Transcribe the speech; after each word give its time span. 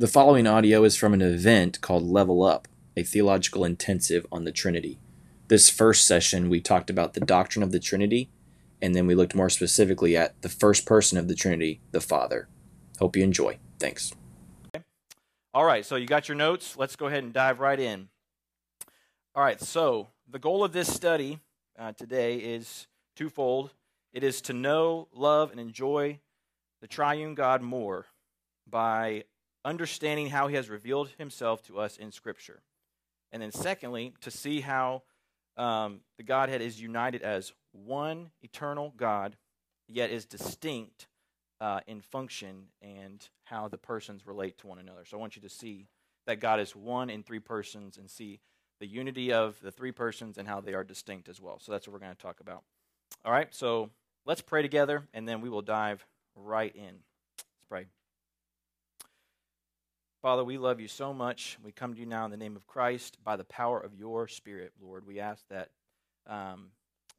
The 0.00 0.08
following 0.08 0.46
audio 0.46 0.84
is 0.84 0.96
from 0.96 1.12
an 1.12 1.20
event 1.20 1.82
called 1.82 2.04
Level 2.04 2.42
Up, 2.42 2.66
a 2.96 3.02
theological 3.02 3.66
intensive 3.66 4.26
on 4.32 4.44
the 4.44 4.50
Trinity. 4.50 4.98
This 5.48 5.68
first 5.68 6.06
session, 6.06 6.48
we 6.48 6.62
talked 6.62 6.88
about 6.88 7.12
the 7.12 7.20
doctrine 7.20 7.62
of 7.62 7.70
the 7.70 7.78
Trinity, 7.78 8.30
and 8.80 8.94
then 8.94 9.06
we 9.06 9.14
looked 9.14 9.34
more 9.34 9.50
specifically 9.50 10.16
at 10.16 10.40
the 10.40 10.48
first 10.48 10.86
person 10.86 11.18
of 11.18 11.28
the 11.28 11.34
Trinity, 11.34 11.82
the 11.90 12.00
Father. 12.00 12.48
Hope 12.98 13.14
you 13.14 13.22
enjoy. 13.22 13.58
Thanks. 13.78 14.14
All 15.52 15.66
right, 15.66 15.84
so 15.84 15.96
you 15.96 16.06
got 16.06 16.30
your 16.30 16.36
notes. 16.36 16.78
Let's 16.78 16.96
go 16.96 17.08
ahead 17.08 17.22
and 17.22 17.34
dive 17.34 17.60
right 17.60 17.78
in. 17.78 18.08
All 19.34 19.44
right, 19.44 19.60
so 19.60 20.08
the 20.26 20.38
goal 20.38 20.64
of 20.64 20.72
this 20.72 20.90
study 20.90 21.40
uh, 21.78 21.92
today 21.92 22.36
is 22.36 22.86
twofold 23.16 23.74
it 24.14 24.24
is 24.24 24.40
to 24.40 24.54
know, 24.54 25.08
love, 25.12 25.50
and 25.50 25.60
enjoy 25.60 26.20
the 26.80 26.86
triune 26.86 27.34
God 27.34 27.60
more 27.60 28.06
by 28.66 29.24
understanding 29.64 30.28
how 30.28 30.48
he 30.48 30.56
has 30.56 30.68
revealed 30.68 31.10
himself 31.18 31.62
to 31.64 31.78
us 31.78 31.96
in 31.96 32.12
Scripture. 32.12 32.62
And 33.32 33.42
then, 33.42 33.52
secondly, 33.52 34.14
to 34.22 34.30
see 34.30 34.60
how 34.60 35.02
um, 35.56 36.00
the 36.16 36.22
Godhead 36.22 36.62
is 36.62 36.80
united 36.80 37.22
as 37.22 37.52
one 37.72 38.30
eternal 38.42 38.92
God, 38.96 39.36
yet 39.86 40.10
is 40.10 40.24
distinct 40.24 41.06
uh, 41.60 41.80
in 41.86 42.00
function 42.00 42.66
and 42.80 43.28
how 43.44 43.68
the 43.68 43.78
persons 43.78 44.26
relate 44.26 44.58
to 44.58 44.66
one 44.66 44.78
another. 44.78 45.04
So 45.04 45.16
I 45.16 45.20
want 45.20 45.36
you 45.36 45.42
to 45.42 45.48
see 45.48 45.86
that 46.26 46.40
God 46.40 46.60
is 46.60 46.74
one 46.74 47.10
in 47.10 47.22
three 47.22 47.38
persons 47.38 47.98
and 47.98 48.10
see 48.10 48.40
the 48.80 48.86
unity 48.86 49.32
of 49.32 49.60
the 49.60 49.70
three 49.70 49.92
persons 49.92 50.38
and 50.38 50.48
how 50.48 50.60
they 50.60 50.74
are 50.74 50.84
distinct 50.84 51.28
as 51.28 51.40
well. 51.40 51.58
So 51.60 51.70
that's 51.70 51.86
what 51.86 51.92
we're 51.92 52.00
going 52.00 52.16
to 52.16 52.22
talk 52.22 52.40
about. 52.40 52.62
All 53.24 53.32
right, 53.32 53.54
so 53.54 53.90
let's 54.24 54.40
pray 54.40 54.62
together 54.62 55.06
and 55.12 55.28
then 55.28 55.40
we 55.40 55.50
will 55.50 55.62
dive 55.62 56.06
right 56.34 56.74
in. 56.74 57.00
Let's 57.36 57.66
pray. 57.68 57.86
Father, 60.22 60.44
we 60.44 60.58
love 60.58 60.80
you 60.80 60.88
so 60.88 61.14
much. 61.14 61.56
We 61.64 61.72
come 61.72 61.94
to 61.94 62.00
you 62.00 62.04
now 62.04 62.26
in 62.26 62.30
the 62.30 62.36
name 62.36 62.54
of 62.54 62.66
Christ 62.66 63.16
by 63.24 63.36
the 63.36 63.44
power 63.44 63.80
of 63.80 63.94
your 63.94 64.28
Spirit, 64.28 64.72
Lord. 64.78 65.06
We 65.06 65.18
ask 65.18 65.42
that 65.48 65.70
um, 66.26 66.72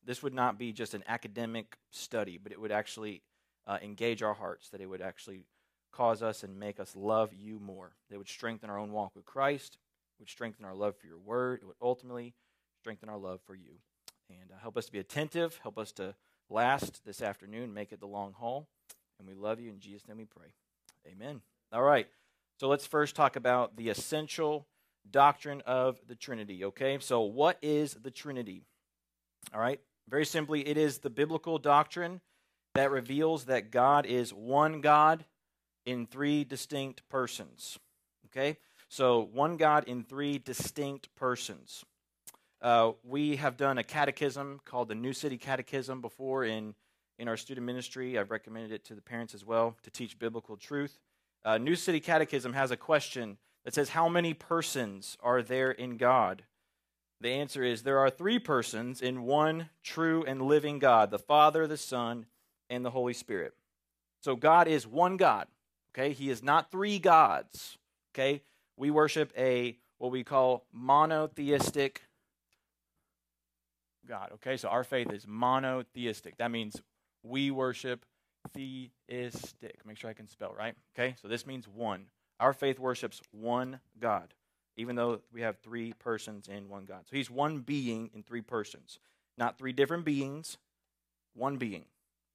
this 0.06 0.22
would 0.22 0.36
not 0.36 0.60
be 0.60 0.72
just 0.72 0.94
an 0.94 1.04
academic 1.08 1.78
study, 1.90 2.38
but 2.38 2.52
it 2.52 2.62
would 2.62 2.72
actually 2.72 3.24
uh, 3.66 3.80
engage 3.82 4.22
our 4.22 4.36
hearts, 4.36 4.70
that 4.70 4.82
it 4.82 4.86
would 4.86 5.02
actually 5.02 5.46
cause 5.92 6.22
us 6.22 6.44
and 6.44 6.60
make 6.60 6.80
us 6.80 6.96
love 6.96 7.34
you 7.34 7.60
more. 7.60 7.96
That 8.12 8.20
would 8.20 8.30
strengthen 8.30 8.70
our 8.70 8.78
own 8.78 8.92
walk 8.92 9.16
with 9.16 9.26
Christ, 9.26 9.80
would 10.20 10.30
strengthen 10.30 10.64
our 10.64 10.76
love 10.76 10.96
for 10.96 11.08
your 11.08 11.18
word, 11.18 11.62
it 11.64 11.66
would 11.66 11.78
ultimately 11.82 12.36
strengthen 12.78 13.10
our 13.10 13.18
love 13.18 13.40
for 13.48 13.56
you. 13.56 13.80
And 14.30 14.52
uh, 14.52 14.60
help 14.62 14.78
us 14.78 14.86
to 14.86 14.92
be 14.92 15.00
attentive, 15.00 15.60
help 15.64 15.80
us 15.80 15.92
to 15.94 16.14
last 16.52 17.04
this 17.04 17.24
afternoon, 17.24 17.74
make 17.74 17.92
it 17.92 18.00
the 18.00 18.06
long 18.06 18.34
haul. 18.34 18.68
And 19.18 19.28
we 19.28 19.34
love 19.34 19.60
you. 19.60 19.72
In 19.72 19.80
Jesus' 19.80 20.08
name 20.08 20.18
we 20.18 20.26
pray. 20.26 20.54
Amen. 21.12 21.42
All 21.74 21.82
right. 21.82 22.08
So 22.62 22.68
let's 22.68 22.86
first 22.86 23.16
talk 23.16 23.38
about 23.38 23.76
the 23.76 23.90
essential 23.90 24.68
doctrine 25.10 25.64
of 25.66 26.00
the 26.08 26.14
Trinity, 26.14 26.64
okay? 26.66 27.00
So, 27.02 27.22
what 27.22 27.58
is 27.64 27.96
the 27.96 28.12
Trinity? 28.12 28.68
All 29.52 29.60
right, 29.60 29.80
very 30.08 30.28
simply, 30.28 30.68
it 30.68 30.78
is 30.78 31.00
the 31.00 31.10
biblical 31.10 31.58
doctrine 31.58 32.22
that 32.76 32.92
reveals 32.92 33.46
that 33.46 33.72
God 33.72 34.06
is 34.06 34.32
one 34.32 34.80
God 34.80 35.26
in 35.88 36.06
three 36.06 36.44
distinct 36.44 37.02
persons, 37.10 37.80
okay? 38.28 38.58
So, 38.90 39.28
one 39.34 39.58
God 39.58 39.86
in 39.86 40.04
three 40.04 40.38
distinct 40.38 41.10
persons. 41.16 41.84
Uh, 42.62 42.92
we 43.04 43.38
have 43.38 43.58
done 43.58 43.80
a 43.80 43.84
catechism 43.84 44.60
called 44.66 44.88
the 44.88 44.94
New 44.94 45.14
City 45.14 45.40
Catechism 45.40 46.00
before 46.00 46.44
in, 46.44 46.76
in 47.18 47.28
our 47.28 47.38
student 47.38 47.66
ministry. 47.66 48.20
I've 48.20 48.30
recommended 48.30 48.72
it 48.72 48.86
to 48.86 48.94
the 48.94 49.02
parents 49.02 49.34
as 49.34 49.44
well 49.44 49.78
to 49.82 49.90
teach 49.90 50.20
biblical 50.20 50.58
truth 50.58 51.00
uh, 51.44 51.58
New 51.58 51.76
City 51.76 52.00
Catechism 52.00 52.54
has 52.54 52.72
a 52.72 52.78
question 52.78 53.38
that 53.66 53.74
says, 53.74 53.90
How 53.90 54.10
many 54.10 54.34
persons 54.34 55.18
are 55.22 55.42
there 55.42 55.72
in 55.72 55.98
God? 55.98 56.44
The 57.20 57.30
answer 57.30 57.64
is 57.64 57.84
there 57.84 58.00
are 58.00 58.10
three 58.10 58.40
persons 58.40 59.02
in 59.02 59.24
one 59.24 59.70
true 59.84 60.24
and 60.26 60.42
living 60.42 60.80
God 60.80 61.12
the 61.12 61.20
Father, 61.20 61.68
the 61.68 61.78
Son, 61.78 62.26
and 62.70 62.84
the 62.84 62.90
Holy 62.90 63.14
Spirit. 63.14 63.54
So 64.22 64.36
God 64.36 64.68
is 64.68 64.88
one 64.88 65.18
God. 65.18 65.48
Okay? 65.94 66.14
He 66.14 66.30
is 66.30 66.42
not 66.42 66.72
three 66.72 66.98
gods. 66.98 67.78
Okay? 68.14 68.42
We 68.76 68.90
worship 68.90 69.32
a 69.38 69.78
what 70.00 70.12
we 70.12 70.24
call 70.24 70.66
monotheistic 70.72 72.02
God. 74.08 74.32
Okay? 74.36 74.58
So 74.58 74.70
our 74.70 74.84
faith 74.84 75.12
is 75.12 75.28
monotheistic. 75.28 76.38
That 76.38 76.50
means 76.50 76.82
we 77.22 77.52
worship 77.52 78.04
theistic. 78.54 79.86
Make 79.86 79.98
sure 79.98 80.10
I 80.10 80.14
can 80.14 80.28
spell 80.28 80.54
right. 80.58 80.76
Okay, 80.96 81.16
so 81.22 81.28
this 81.28 81.46
means 81.46 81.68
one. 81.68 82.08
Our 82.40 82.54
faith 82.54 82.80
worships 82.80 83.22
one 83.32 83.80
God, 84.00 84.34
even 84.76 84.96
though 84.96 85.22
we 85.32 85.42
have 85.42 85.58
three 85.60 85.94
persons 85.94 86.48
in 86.48 86.70
one 86.70 86.86
God. 86.86 87.02
So 87.10 87.16
he's 87.16 87.30
one 87.30 87.60
being 87.60 88.10
in 88.14 88.24
three 88.24 88.42
persons, 88.42 89.00
not 89.38 89.58
three 89.58 89.74
different 89.74 90.06
beings, 90.06 90.58
one 91.34 91.58
being, 91.58 91.86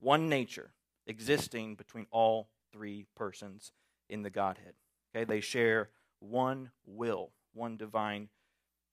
one 0.01 0.29
nature 0.29 0.71
existing 1.07 1.75
between 1.75 2.07
all 2.11 2.49
three 2.73 3.07
persons 3.17 3.73
in 4.09 4.23
the 4.23 4.31
Godhead. 4.31 4.75
Okay, 5.15 5.25
they 5.25 5.41
share 5.41 5.91
one 6.21 6.71
will, 6.85 7.31
one 7.55 7.77
divine 7.77 8.29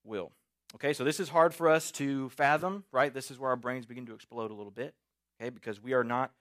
will. 0.04 0.32
Okay, 0.76 0.94
so 0.94 1.04
this 1.04 1.20
is 1.20 1.30
hard 1.30 1.54
for 1.54 1.70
us 1.70 1.92
to 1.92 2.30
fathom, 2.30 2.84
right? 2.92 3.14
This 3.14 3.30
is 3.30 3.38
where 3.38 3.52
our 3.52 3.56
brains 3.56 3.86
begin 3.86 4.08
to 4.08 4.14
explode 4.14 4.50
a 4.50 4.56
little 4.56 4.72
bit, 4.72 4.96
okay, 5.40 5.50
because 5.50 5.82
we 5.82 5.94
are 5.94 6.04
not 6.04 6.32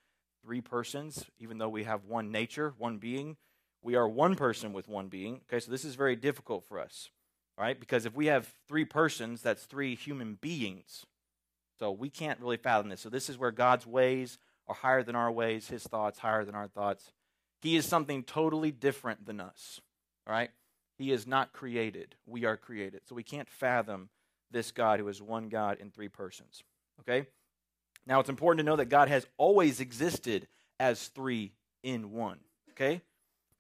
three 0.45 0.61
persons, 0.61 1.25
even 1.39 1.59
though 1.59 1.69
we 1.69 1.85
have 1.85 2.05
one 2.05 2.31
nature, 2.31 2.75
one 2.79 2.99
being. 2.99 3.37
We 3.83 3.97
are 3.97 4.09
one 4.09 4.37
person 4.37 4.73
with 4.73 4.89
one 4.89 5.09
being. 5.09 5.41
Okay, 5.49 5.61
so 5.61 5.71
this 5.71 5.85
is 5.85 5.95
very 5.95 6.17
difficult 6.17 6.65
for 6.65 6.79
us, 6.79 7.11
right? 7.59 7.79
Because 7.79 8.07
if 8.07 8.15
we 8.15 8.27
have 8.27 8.53
three 8.69 8.85
persons, 8.85 9.43
that's 9.43 9.65
three 9.65 9.95
human 9.95 10.39
beings. 10.41 11.05
So 11.79 11.91
we 11.91 12.11
can't 12.11 12.41
really 12.41 12.59
fathom 12.59 12.91
this. 12.91 13.01
So 13.01 13.09
this 13.09 13.29
is 13.29 13.39
where 13.39 13.51
God's 13.51 13.87
ways 13.87 14.39
are 14.69 14.75
higher 14.75 15.03
than 15.03 15.17
our 15.17 15.33
ways, 15.33 15.69
his 15.69 15.83
thoughts 15.83 16.21
higher 16.21 16.45
than 16.45 16.55
our 16.55 16.69
thoughts. 16.69 17.13
He 17.61 17.77
is 17.77 17.87
something 17.87 18.23
totally 18.23 18.71
different 18.71 19.27
than 19.27 19.41
us, 19.41 19.81
right? 20.27 20.51
He 20.99 21.11
is 21.11 21.27
not 21.27 21.53
created. 21.53 22.15
We 22.27 22.45
are 22.45 22.57
created. 22.57 23.03
So 23.09 23.15
we 23.15 23.23
can't 23.25 23.49
fathom 23.49 24.11
this 24.51 24.71
God 24.71 25.01
who 25.01 25.09
is 25.09 25.21
one 25.23 25.49
God 25.49 25.79
in 25.81 25.91
three 25.91 26.09
persons. 26.09 26.63
Okay? 27.01 27.27
Now, 28.07 28.21
it's 28.21 28.29
important 28.29 28.59
to 28.59 28.71
know 28.71 28.77
that 28.77 28.87
God 28.87 29.09
has 29.09 29.27
always 29.37 29.81
existed 29.81 30.49
as 30.81 31.09
three 31.09 31.53
in 31.83 32.13
one. 32.13 32.39
Okay? 32.71 33.03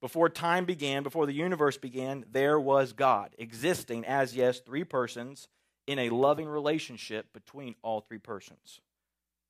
Before 0.00 0.28
time 0.28 0.64
began, 0.64 1.04
before 1.04 1.26
the 1.26 1.32
universe 1.32 1.76
began, 1.76 2.24
there 2.30 2.58
was 2.58 2.92
God, 2.92 3.36
existing 3.38 4.04
as, 4.04 4.34
yes, 4.34 4.58
three 4.58 4.82
persons 4.82 5.46
in 5.86 5.98
a 5.98 6.10
loving 6.10 6.48
relationship 6.48 7.32
between 7.32 7.76
all 7.82 8.00
three 8.00 8.18
persons. 8.18 8.80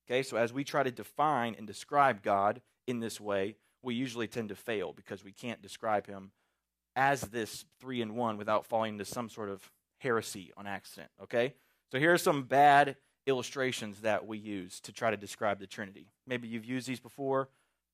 Okay, 0.07 0.21
so 0.21 0.37
as 0.37 0.53
we 0.53 0.63
try 0.63 0.83
to 0.83 0.91
define 0.91 1.55
and 1.57 1.65
describe 1.65 2.21
God 2.21 2.61
in 2.85 2.99
this 2.99 3.19
way, 3.19 3.55
we 3.81 3.95
usually 3.95 4.27
tend 4.27 4.49
to 4.49 4.55
fail 4.55 4.93
because 4.93 5.23
we 5.23 5.31
can't 5.31 5.61
describe 5.61 6.07
him 6.07 6.31
as 6.95 7.21
this 7.21 7.65
three 7.79 8.01
in 8.01 8.15
one 8.15 8.37
without 8.37 8.65
falling 8.65 8.93
into 8.93 9.05
some 9.05 9.29
sort 9.29 9.49
of 9.49 9.71
heresy 9.97 10.51
on 10.55 10.67
accident. 10.67 11.09
Okay, 11.23 11.55
so 11.91 11.97
here 11.97 12.13
are 12.13 12.17
some 12.17 12.43
bad 12.43 12.95
illustrations 13.25 14.01
that 14.01 14.27
we 14.27 14.37
use 14.37 14.79
to 14.81 14.91
try 14.91 15.11
to 15.11 15.17
describe 15.17 15.59
the 15.59 15.67
Trinity. 15.67 16.07
Maybe 16.27 16.47
you've 16.47 16.65
used 16.65 16.87
these 16.87 16.99
before. 16.99 17.49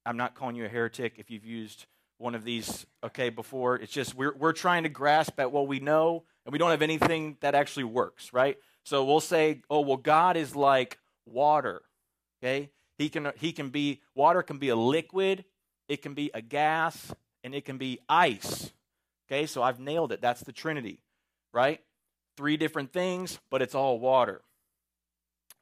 I'm 0.06 0.18
not 0.18 0.36
calling 0.36 0.56
you 0.56 0.66
a 0.66 0.70
heretic 0.70 1.16
if 1.18 1.30
you've 1.30 1.46
used 1.46 1.86
one 2.18 2.36
of 2.36 2.44
these 2.44 2.86
okay 3.04 3.30
before. 3.30 3.76
It's 3.76 3.92
just 3.92 4.16
we're 4.16 4.36
we're 4.36 4.54
trying 4.54 4.84
to 4.84 4.90
grasp 4.90 5.40
at 5.40 5.52
what 5.52 5.68
we 5.68 5.80
know 5.80 6.24
and 6.46 6.52
we 6.52 6.60
don't 6.60 6.72
have 6.72 6.82
anything 6.82 7.38
that 7.42 7.56
actually 7.56 7.86
works, 7.86 8.34
right? 8.34 8.58
So 8.84 9.06
we'll 9.06 9.20
say, 9.20 9.62
"Oh, 9.70 9.82
well 9.82 9.98
God 9.98 10.38
is 10.38 10.56
like 10.56 10.98
water." 11.26 11.82
Okay? 12.42 12.70
He 12.98 13.10
can 13.10 13.32
he 13.38 13.52
can 13.52 13.70
be 13.70 14.02
water 14.16 14.44
can 14.44 14.58
be 14.58 14.70
a 14.70 14.76
liquid, 14.76 15.46
it 15.88 16.02
can 16.02 16.14
be 16.14 16.32
a 16.34 16.42
gas, 16.42 17.14
and 17.44 17.56
it 17.56 17.66
can 17.66 17.78
be 17.78 18.00
ice. 18.08 18.72
Okay? 19.28 19.46
So 19.46 19.64
I've 19.64 19.80
nailed 19.80 20.12
it. 20.12 20.22
That's 20.22 20.42
the 20.42 20.52
Trinity, 20.52 21.00
right? 21.54 21.82
Three 22.36 22.58
different 22.58 22.92
things, 22.92 23.40
but 23.50 23.62
it's 23.62 23.76
all 23.76 24.00
water. 24.00 24.42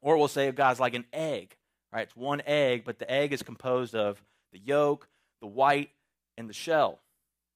Or 0.01 0.17
we'll 0.17 0.27
say 0.27 0.51
God's 0.51 0.79
like 0.79 0.93
an 0.93 1.05
egg, 1.11 1.55
right? 1.91 2.03
It's 2.03 2.15
one 2.15 2.41
egg, 2.45 2.83
but 2.85 2.99
the 2.99 3.09
egg 3.09 3.33
is 3.33 3.41
composed 3.41 3.95
of 3.95 4.21
the 4.53 4.59
yolk, 4.59 5.07
the 5.41 5.47
white, 5.47 5.89
and 6.37 6.49
the 6.49 6.53
shell, 6.53 6.99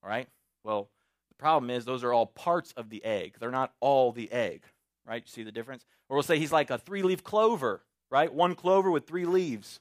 right? 0.04 0.28
Well, 0.64 0.90
the 1.30 1.36
problem 1.36 1.70
is 1.70 1.86
those 1.86 2.04
are 2.04 2.14
all 2.14 2.26
parts 2.26 2.74
of 2.76 2.90
the 2.90 3.04
egg. 3.04 3.36
They're 3.40 3.52
not 3.52 3.74
all 3.80 4.12
the 4.12 4.32
egg, 4.32 4.64
right? 5.06 5.24
You 5.26 5.32
see 5.32 5.44
the 5.44 5.52
difference? 5.52 5.86
Or 6.10 6.16
we'll 6.16 6.24
say 6.24 6.40
he's 6.40 6.52
like 6.52 6.70
a 6.70 6.78
three 6.78 7.04
leaf 7.04 7.24
clover, 7.24 7.82
right? 8.10 8.34
One 8.34 8.56
clover 8.56 8.92
with 8.92 9.08
three 9.08 9.26
leaves. 9.26 9.80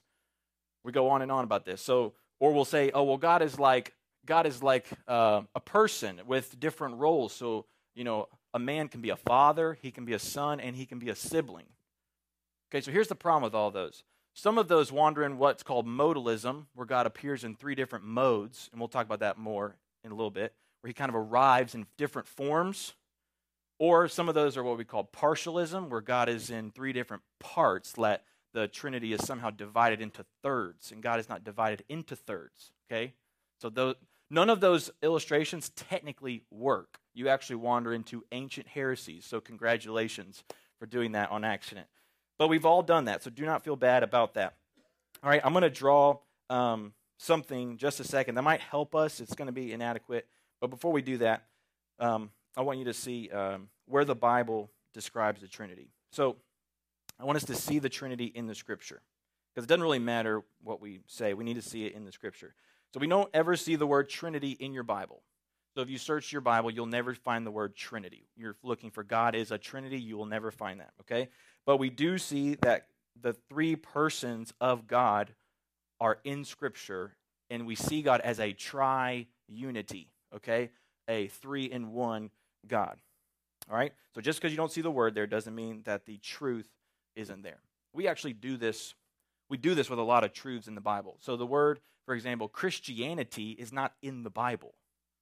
We 0.83 0.91
go 0.91 1.09
on 1.09 1.21
and 1.21 1.31
on 1.31 1.43
about 1.43 1.65
this. 1.65 1.81
So, 1.81 2.13
or 2.39 2.53
we'll 2.53 2.65
say, 2.65 2.91
oh, 2.93 3.03
well, 3.03 3.17
God 3.17 3.41
is 3.41 3.59
like 3.59 3.93
God 4.25 4.45
is 4.45 4.61
like 4.61 4.87
uh, 5.07 5.41
a 5.55 5.59
person 5.59 6.21
with 6.25 6.59
different 6.59 6.97
roles. 6.97 7.33
So, 7.33 7.65
you 7.95 8.03
know, 8.03 8.27
a 8.53 8.59
man 8.59 8.87
can 8.87 9.01
be 9.01 9.09
a 9.09 9.15
father, 9.15 9.77
he 9.81 9.91
can 9.91 10.05
be 10.05 10.13
a 10.13 10.19
son, 10.19 10.59
and 10.59 10.75
he 10.75 10.85
can 10.85 10.99
be 10.99 11.09
a 11.09 11.15
sibling. 11.15 11.65
Okay, 12.71 12.81
so 12.81 12.91
here's 12.91 13.09
the 13.09 13.15
problem 13.15 13.43
with 13.43 13.53
all 13.53 13.69
those. 13.69 14.03
Some 14.33 14.57
of 14.57 14.69
those 14.69 14.93
wander 14.93 15.25
in 15.25 15.37
what's 15.37 15.61
called 15.61 15.85
modalism, 15.85 16.67
where 16.73 16.87
God 16.87 17.05
appears 17.05 17.43
in 17.43 17.55
three 17.55 17.75
different 17.75 18.05
modes, 18.05 18.69
and 18.71 18.79
we'll 18.79 18.87
talk 18.87 19.05
about 19.05 19.19
that 19.19 19.37
more 19.37 19.75
in 20.05 20.11
a 20.11 20.15
little 20.15 20.31
bit, 20.31 20.53
where 20.79 20.87
he 20.87 20.93
kind 20.93 21.09
of 21.09 21.15
arrives 21.15 21.75
in 21.75 21.85
different 21.97 22.29
forms. 22.29 22.93
Or 23.77 24.07
some 24.07 24.29
of 24.29 24.35
those 24.35 24.55
are 24.55 24.63
what 24.63 24.77
we 24.77 24.85
call 24.85 25.03
partialism, 25.03 25.89
where 25.89 25.99
God 25.99 26.29
is 26.29 26.49
in 26.49 26.71
three 26.71 26.93
different 26.93 27.23
parts, 27.41 27.91
that 27.93 28.23
the 28.53 28.69
Trinity 28.69 29.11
is 29.11 29.25
somehow 29.25 29.49
divided 29.49 29.99
into 29.99 30.23
thirds, 30.41 30.93
and 30.93 31.03
God 31.03 31.19
is 31.19 31.27
not 31.27 31.43
divided 31.43 31.83
into 31.89 32.15
thirds. 32.15 32.71
Okay? 32.89 33.13
So 33.59 33.69
those, 33.69 33.95
none 34.29 34.49
of 34.49 34.61
those 34.61 34.89
illustrations 35.03 35.69
technically 35.69 36.43
work. 36.49 36.99
You 37.13 37.27
actually 37.27 37.57
wander 37.57 37.93
into 37.93 38.23
ancient 38.31 38.69
heresies. 38.69 39.25
So 39.25 39.41
congratulations 39.41 40.43
for 40.79 40.85
doing 40.85 41.11
that 41.11 41.31
on 41.31 41.43
accident. 41.43 41.87
But 42.41 42.47
we've 42.47 42.65
all 42.65 42.81
done 42.81 43.05
that, 43.05 43.21
so 43.21 43.29
do 43.29 43.45
not 43.45 43.63
feel 43.63 43.75
bad 43.75 44.01
about 44.01 44.33
that. 44.33 44.55
All 45.21 45.29
right, 45.29 45.39
I'm 45.43 45.53
going 45.53 45.61
to 45.61 45.69
draw 45.69 46.17
um, 46.49 46.91
something 47.19 47.77
just 47.77 47.99
a 47.99 48.03
second 48.03 48.33
that 48.33 48.41
might 48.41 48.61
help 48.61 48.95
us. 48.95 49.19
It's 49.19 49.35
going 49.35 49.45
to 49.45 49.51
be 49.51 49.71
inadequate. 49.71 50.25
But 50.59 50.71
before 50.71 50.91
we 50.91 51.03
do 51.03 51.19
that, 51.19 51.43
um, 51.99 52.31
I 52.57 52.61
want 52.61 52.79
you 52.79 52.85
to 52.85 52.95
see 52.95 53.29
um, 53.29 53.67
where 53.85 54.05
the 54.05 54.15
Bible 54.15 54.71
describes 54.91 55.41
the 55.41 55.47
Trinity. 55.47 55.89
So 56.11 56.37
I 57.19 57.25
want 57.25 57.35
us 57.35 57.45
to 57.45 57.53
see 57.53 57.77
the 57.77 57.89
Trinity 57.89 58.31
in 58.33 58.47
the 58.47 58.55
Scripture. 58.55 59.03
Because 59.53 59.65
it 59.65 59.67
doesn't 59.67 59.83
really 59.83 59.99
matter 59.99 60.41
what 60.63 60.81
we 60.81 61.01
say, 61.05 61.35
we 61.35 61.43
need 61.43 61.57
to 61.57 61.61
see 61.61 61.85
it 61.85 61.93
in 61.93 62.05
the 62.05 62.11
Scripture. 62.11 62.55
So 62.91 62.99
we 62.99 63.05
don't 63.05 63.29
ever 63.35 63.55
see 63.55 63.75
the 63.75 63.85
word 63.85 64.09
Trinity 64.09 64.57
in 64.59 64.73
your 64.73 64.81
Bible. 64.81 65.21
So 65.75 65.81
if 65.81 65.91
you 65.91 65.99
search 65.99 66.31
your 66.31 66.41
Bible, 66.41 66.71
you'll 66.71 66.87
never 66.87 67.13
find 67.13 67.45
the 67.45 67.51
word 67.51 67.75
Trinity. 67.75 68.25
You're 68.35 68.55
looking 68.63 68.89
for 68.89 69.03
God 69.03 69.35
is 69.35 69.51
a 69.51 69.59
Trinity, 69.59 69.99
you 69.99 70.17
will 70.17 70.25
never 70.25 70.49
find 70.49 70.79
that, 70.79 70.89
okay? 71.01 71.29
But 71.65 71.77
we 71.77 71.89
do 71.89 72.17
see 72.17 72.55
that 72.61 72.87
the 73.19 73.33
three 73.33 73.75
persons 73.75 74.53
of 74.59 74.87
God 74.87 75.33
are 75.99 76.19
in 76.23 76.43
Scripture, 76.43 77.15
and 77.49 77.67
we 77.67 77.75
see 77.75 78.01
God 78.01 78.21
as 78.21 78.39
a 78.39 78.53
tri 78.53 79.27
unity, 79.47 80.09
okay? 80.35 80.71
A 81.07 81.27
three 81.27 81.65
in 81.65 81.91
one 81.91 82.31
God. 82.67 82.97
All 83.69 83.77
right? 83.77 83.93
So 84.15 84.21
just 84.21 84.39
because 84.39 84.51
you 84.51 84.57
don't 84.57 84.71
see 84.71 84.81
the 84.81 84.91
word 84.91 85.13
there 85.13 85.27
doesn't 85.27 85.53
mean 85.53 85.81
that 85.85 86.05
the 86.05 86.17
truth 86.17 86.69
isn't 87.15 87.43
there. 87.43 87.59
We 87.93 88.07
actually 88.07 88.33
do 88.33 88.57
this. 88.57 88.95
We 89.49 89.57
do 89.57 89.75
this 89.75 89.89
with 89.89 89.99
a 89.99 90.03
lot 90.03 90.23
of 90.23 90.33
truths 90.33 90.67
in 90.67 90.75
the 90.75 90.81
Bible. 90.81 91.17
So 91.19 91.35
the 91.35 91.45
word, 91.45 91.79
for 92.05 92.15
example, 92.15 92.47
Christianity 92.47 93.51
is 93.51 93.71
not 93.71 93.93
in 94.01 94.23
the 94.23 94.29
Bible. 94.29 94.73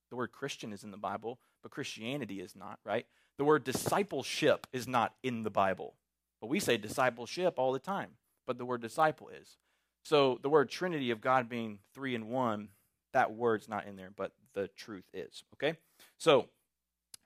The 0.09 0.15
word 0.15 0.31
Christian 0.31 0.71
is 0.71 0.83
in 0.83 0.91
the 0.91 0.97
Bible, 0.97 1.39
but 1.61 1.71
Christianity 1.71 2.39
is 2.39 2.55
not, 2.55 2.79
right? 2.85 3.05
The 3.37 3.43
word 3.43 3.63
discipleship 3.63 4.67
is 4.71 4.87
not 4.87 5.13
in 5.23 5.43
the 5.43 5.49
Bible. 5.49 5.95
But 6.41 6.47
we 6.47 6.59
say 6.59 6.77
discipleship 6.77 7.55
all 7.57 7.71
the 7.71 7.79
time, 7.79 8.11
but 8.47 8.57
the 8.57 8.65
word 8.65 8.81
disciple 8.81 9.29
is. 9.29 9.57
So 10.03 10.39
the 10.41 10.49
word 10.49 10.69
Trinity 10.69 11.11
of 11.11 11.21
God 11.21 11.49
being 11.49 11.79
three 11.93 12.15
in 12.15 12.29
one, 12.29 12.69
that 13.13 13.33
word's 13.33 13.67
not 13.67 13.85
in 13.85 13.95
there, 13.95 14.11
but 14.15 14.31
the 14.53 14.67
truth 14.69 15.05
is. 15.13 15.43
Okay? 15.55 15.77
So 16.17 16.47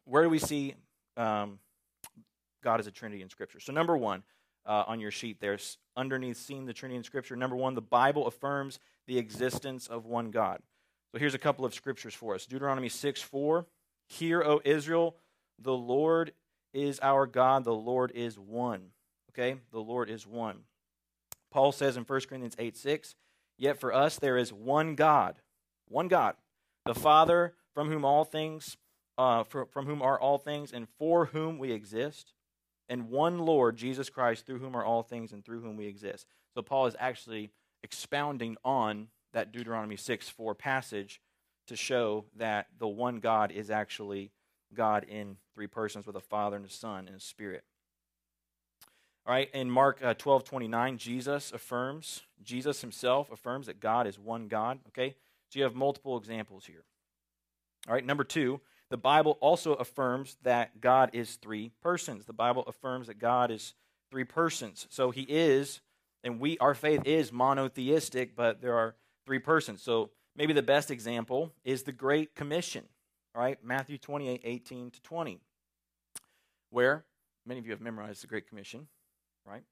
where 0.05 0.23
do 0.23 0.29
we 0.29 0.39
see 0.39 0.75
um, 1.17 1.59
God 2.63 2.79
as 2.79 2.87
a 2.87 2.91
Trinity 2.91 3.21
in 3.21 3.29
Scripture? 3.29 3.59
So 3.59 3.73
number 3.73 3.95
one, 3.95 4.23
uh, 4.65 4.83
on 4.87 4.99
your 4.99 5.11
sheet 5.11 5.39
there's 5.39 5.77
underneath 5.95 6.37
seeing 6.37 6.65
the 6.65 6.73
Trinity 6.73 6.97
in 6.97 7.03
Scripture. 7.03 7.35
Number 7.35 7.55
one, 7.55 7.75
the 7.75 7.81
Bible 7.81 8.27
affirms 8.27 8.79
the 9.07 9.17
existence 9.17 9.87
of 9.87 10.05
one 10.05 10.31
God. 10.31 10.59
So 11.11 11.19
here's 11.19 11.35
a 11.35 11.39
couple 11.39 11.63
of 11.63 11.73
scriptures 11.73 12.13
for 12.13 12.33
us 12.33 12.45
Deuteronomy 12.45 12.89
6 12.89 13.21
4. 13.21 13.67
Hear, 14.07 14.43
O 14.43 14.61
Israel, 14.65 15.15
the 15.59 15.73
Lord 15.73 16.33
is 16.73 16.99
our 17.01 17.27
God, 17.27 17.63
the 17.63 17.73
Lord 17.73 18.11
is 18.15 18.37
one. 18.37 18.87
Okay? 19.33 19.59
The 19.71 19.79
Lord 19.79 20.09
is 20.09 20.27
one. 20.27 20.59
Paul 21.51 21.71
says 21.71 21.97
in 21.97 22.03
1 22.03 22.21
Corinthians 22.21 22.55
8 22.57 22.77
6, 22.77 23.15
Yet 23.57 23.79
for 23.79 23.93
us 23.93 24.17
there 24.17 24.37
is 24.37 24.51
one 24.51 24.95
God, 24.95 25.39
one 25.87 26.07
God, 26.07 26.35
the 26.85 26.95
Father, 26.95 27.53
from 27.73 27.89
whom 27.89 28.03
all 28.03 28.25
things, 28.25 28.77
uh, 29.17 29.43
for, 29.43 29.65
from 29.67 29.85
whom 29.85 30.01
are 30.01 30.19
all 30.19 30.37
things, 30.37 30.71
and 30.73 30.87
for 30.97 31.27
whom 31.27 31.59
we 31.59 31.71
exist, 31.71 32.33
and 32.89 33.09
one 33.09 33.39
Lord, 33.39 33.77
Jesus 33.77 34.09
Christ, 34.09 34.45
through 34.45 34.59
whom 34.59 34.75
are 34.75 34.83
all 34.83 35.03
things 35.03 35.31
and 35.31 35.45
through 35.45 35.61
whom 35.61 35.77
we 35.77 35.85
exist. 35.85 36.27
So 36.53 36.61
Paul 36.61 36.87
is 36.87 36.95
actually 36.99 37.51
expounding 37.83 38.57
on 38.63 39.07
that 39.33 39.51
Deuteronomy 39.51 39.97
6 39.97 40.29
4 40.29 40.55
passage 40.55 41.21
to 41.67 41.75
show 41.75 42.25
that 42.35 42.67
the 42.77 42.87
one 42.87 43.19
God 43.19 43.51
is 43.51 43.69
actually 43.69 44.31
God 44.73 45.05
in 45.05 45.37
three 45.55 45.67
persons 45.67 46.05
with 46.05 46.15
a 46.15 46.21
Father 46.21 46.57
and 46.57 46.65
a 46.65 46.69
Son 46.69 47.07
and 47.07 47.15
a 47.15 47.19
Spirit. 47.19 47.63
All 49.25 49.33
right, 49.33 49.49
in 49.53 49.69
Mark 49.69 49.99
uh, 50.03 50.13
12 50.13 50.43
29, 50.43 50.97
Jesus 50.97 51.53
affirms, 51.53 52.23
Jesus 52.43 52.81
himself 52.81 53.31
affirms 53.31 53.67
that 53.67 53.79
God 53.79 54.05
is 54.05 54.19
one 54.19 54.49
God. 54.49 54.79
Okay, 54.89 55.15
so 55.49 55.59
you 55.59 55.63
have 55.63 55.75
multiple 55.75 56.17
examples 56.17 56.65
here. 56.65 56.83
All 57.87 57.93
right, 57.93 58.05
number 58.05 58.25
two, 58.25 58.59
the 58.89 58.97
Bible 58.97 59.37
also 59.39 59.73
affirms 59.75 60.37
that 60.43 60.81
God 60.81 61.09
is 61.13 61.37
three 61.37 61.71
persons. 61.81 62.25
The 62.25 62.33
Bible 62.33 62.63
affirms 62.67 63.07
that 63.07 63.17
God 63.17 63.49
is 63.49 63.73
three 64.11 64.25
persons. 64.25 64.87
So 64.89 65.09
he 65.09 65.23
is, 65.23 65.79
and 66.23 66.39
we, 66.39 66.57
our 66.59 66.73
faith 66.73 67.01
is 67.05 67.31
monotheistic, 67.31 68.35
but 68.35 68.61
there 68.61 68.75
are 68.75 68.95
three 69.25 69.39
persons. 69.39 69.81
So 69.81 70.11
maybe 70.35 70.53
the 70.53 70.61
best 70.61 70.91
example 70.91 71.53
is 71.63 71.83
the 71.83 71.91
Great 71.91 72.35
Commission, 72.35 72.83
all 73.33 73.41
right? 73.41 73.57
Matthew 73.63 73.97
28 73.97 74.41
18 74.43 74.91
to 74.91 75.01
20, 75.01 75.39
where 76.71 77.05
many 77.45 77.59
of 77.59 77.65
you 77.65 77.71
have 77.71 77.81
memorized 77.81 78.21
the 78.21 78.27
Great 78.27 78.47
Commission, 78.47 78.87
right? 79.45 79.63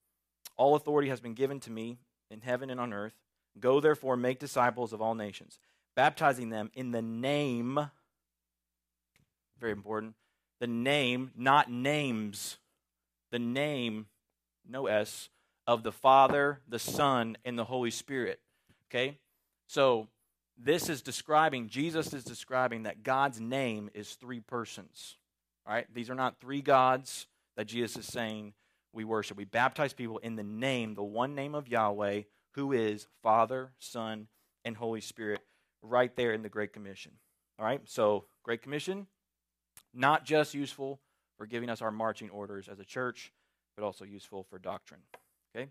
All 0.57 0.75
authority 0.75 1.09
has 1.09 1.19
been 1.19 1.33
given 1.33 1.59
to 1.62 1.71
me 1.71 1.97
in 2.29 2.41
heaven 2.41 2.69
and 2.69 2.79
on 2.79 2.94
earth. 2.94 3.13
Go 3.59 3.79
therefore, 3.79 4.15
make 4.15 4.39
disciples 4.39 4.94
of 4.94 5.01
all 5.01 5.15
nations, 5.15 5.59
baptizing 5.95 6.50
them 6.50 6.71
in 6.73 6.91
the 6.91 7.01
name, 7.01 7.79
very 9.59 9.71
important, 9.71 10.15
the 10.59 10.68
name, 10.68 11.31
not 11.35 11.71
names, 11.71 12.57
the 13.31 13.39
name, 13.39 14.07
no 14.68 14.88
S, 14.88 15.29
of 15.68 15.83
the 15.83 15.91
Father, 15.91 16.59
the 16.67 16.79
Son, 16.79 17.38
and 17.44 17.57
the 17.57 17.65
Holy 17.65 17.91
Spirit. 17.91 18.39
Okay? 18.89 19.17
So 19.67 20.07
this 20.57 20.89
is 20.89 21.01
describing, 21.01 21.67
Jesus 21.67 22.13
is 22.13 22.24
describing 22.24 22.83
that 22.83 23.03
God's 23.03 23.39
name 23.39 23.89
is 23.94 24.13
three 24.13 24.39
persons. 24.39 25.17
All 25.65 25.74
right? 25.74 25.88
These 25.94 26.09
are 26.09 26.15
not 26.15 26.39
three 26.39 26.62
gods 26.62 27.27
that 27.56 27.67
Jesus 27.67 27.97
is 27.97 28.07
saying 28.07 28.53
we 28.93 29.03
worship. 29.03 29.38
We 29.38 29.45
baptize 29.45 29.93
people 29.93 30.17
in 30.19 30.35
the 30.35 30.43
name, 30.43 30.95
the 30.95 31.03
one 31.03 31.35
name 31.35 31.55
of 31.55 31.67
Yahweh, 31.67 32.23
who 32.55 32.71
is 32.71 33.07
Father, 33.23 33.71
Son, 33.79 34.27
and 34.65 34.75
Holy 34.75 35.01
Spirit, 35.01 35.41
right 35.81 36.15
there 36.15 36.33
in 36.33 36.41
the 36.41 36.49
Great 36.49 36.73
Commission. 36.73 37.13
All 37.57 37.65
right? 37.65 37.81
So, 37.85 38.25
Great 38.43 38.61
Commission, 38.61 39.07
not 39.93 40.25
just 40.25 40.53
useful 40.53 41.00
for 41.38 41.45
giving 41.45 41.69
us 41.69 41.81
our 41.81 41.91
marching 41.91 42.29
orders 42.29 42.67
as 42.67 42.79
a 42.79 42.86
church, 42.86 43.31
but 43.75 43.83
also 43.83 44.05
useful 44.05 44.43
for 44.50 44.60
doctrine. 44.60 45.01
Okay? 45.55 45.69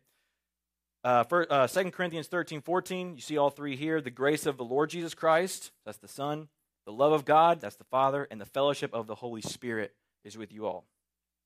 Uh, 1.04 1.24
for, 1.24 1.50
uh, 1.50 1.66
2 1.66 1.90
Corinthians 1.90 2.26
13, 2.26 2.60
14, 2.60 3.16
you 3.16 3.22
see 3.22 3.38
all 3.38 3.50
three 3.50 3.76
here. 3.76 4.00
The 4.00 4.10
grace 4.10 4.46
of 4.46 4.56
the 4.56 4.64
Lord 4.64 4.90
Jesus 4.90 5.14
Christ, 5.14 5.72
that's 5.84 5.98
the 5.98 6.08
Son. 6.08 6.48
The 6.86 6.92
love 6.92 7.12
of 7.12 7.24
God, 7.24 7.60
that's 7.60 7.76
the 7.76 7.84
Father. 7.84 8.26
And 8.30 8.40
the 8.40 8.46
fellowship 8.46 8.92
of 8.94 9.06
the 9.06 9.14
Holy 9.14 9.42
Spirit 9.42 9.94
is 10.24 10.36
with 10.36 10.52
you 10.52 10.66
all. 10.66 10.86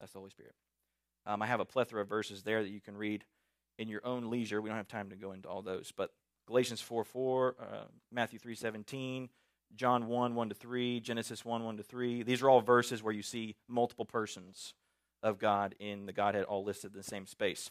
That's 0.01 0.13
the 0.13 0.19
Holy 0.19 0.31
Spirit. 0.31 0.55
Um, 1.27 1.43
I 1.43 1.47
have 1.47 1.61
a 1.61 1.65
plethora 1.65 2.03
of 2.03 2.09
verses 2.09 2.43
there 2.43 2.63
that 2.63 2.71
you 2.71 2.81
can 2.81 2.97
read 2.97 3.25
in 3.79 3.89
your 3.89 4.05
own 4.05 4.31
leisure. 4.31 4.61
We 4.61 4.69
don't 4.69 4.77
have 4.77 4.89
time 4.89 5.11
to 5.11 5.17
go 5.17 5.33
into 5.33 5.49
all 5.49 5.63
those. 5.63 5.93
But 5.97 6.11
Galatians 6.47 6.81
4, 6.81 7.05
4, 7.05 7.57
uh, 7.59 7.65
Matthew 8.13 8.39
3, 8.39 8.55
17, 8.55 9.29
John 9.75 10.07
1, 10.07 10.35
1 10.35 10.49
to 10.51 10.55
3, 10.55 11.01
Genesis 11.01 11.45
1, 11.45 11.65
1 11.65 11.77
to 11.79 11.83
3. 11.83 12.23
These 12.23 12.43
are 12.43 12.51
all 12.51 12.61
verses 12.61 13.03
where 13.03 13.15
you 13.15 13.23
see 13.23 13.57
multiple 13.69 14.05
persons 14.05 14.75
of 15.23 15.39
God 15.39 15.75
in 15.81 16.07
the 16.07 16.13
Godhead 16.13 16.45
all 16.45 16.65
listed 16.65 16.93
in 16.93 16.99
the 16.99 17.03
same 17.03 17.27
space. 17.27 17.71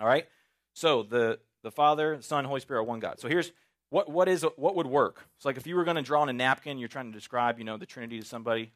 All 0.00 0.06
right? 0.06 0.26
So 0.74 1.02
the 1.02 1.38
the 1.62 1.70
Father, 1.70 2.16
the 2.16 2.22
Son, 2.22 2.44
Holy 2.44 2.60
Spirit 2.60 2.80
are 2.80 2.84
one 2.84 3.00
God. 3.00 3.18
So 3.18 3.28
here's 3.28 3.52
what 3.90 4.10
what 4.10 4.28
is 4.28 4.44
what 4.56 4.74
would 4.76 4.86
work. 4.86 5.26
It's 5.36 5.44
like 5.44 5.56
if 5.56 5.66
you 5.66 5.76
were 5.76 5.84
going 5.84 5.96
to 5.96 6.02
draw 6.02 6.22
on 6.22 6.28
a 6.28 6.32
napkin, 6.32 6.78
you're 6.78 6.88
trying 6.88 7.10
to 7.12 7.18
describe, 7.18 7.58
you 7.58 7.64
know, 7.64 7.76
the 7.76 7.86
Trinity 7.86 8.20
to 8.20 8.26
somebody. 8.26 8.72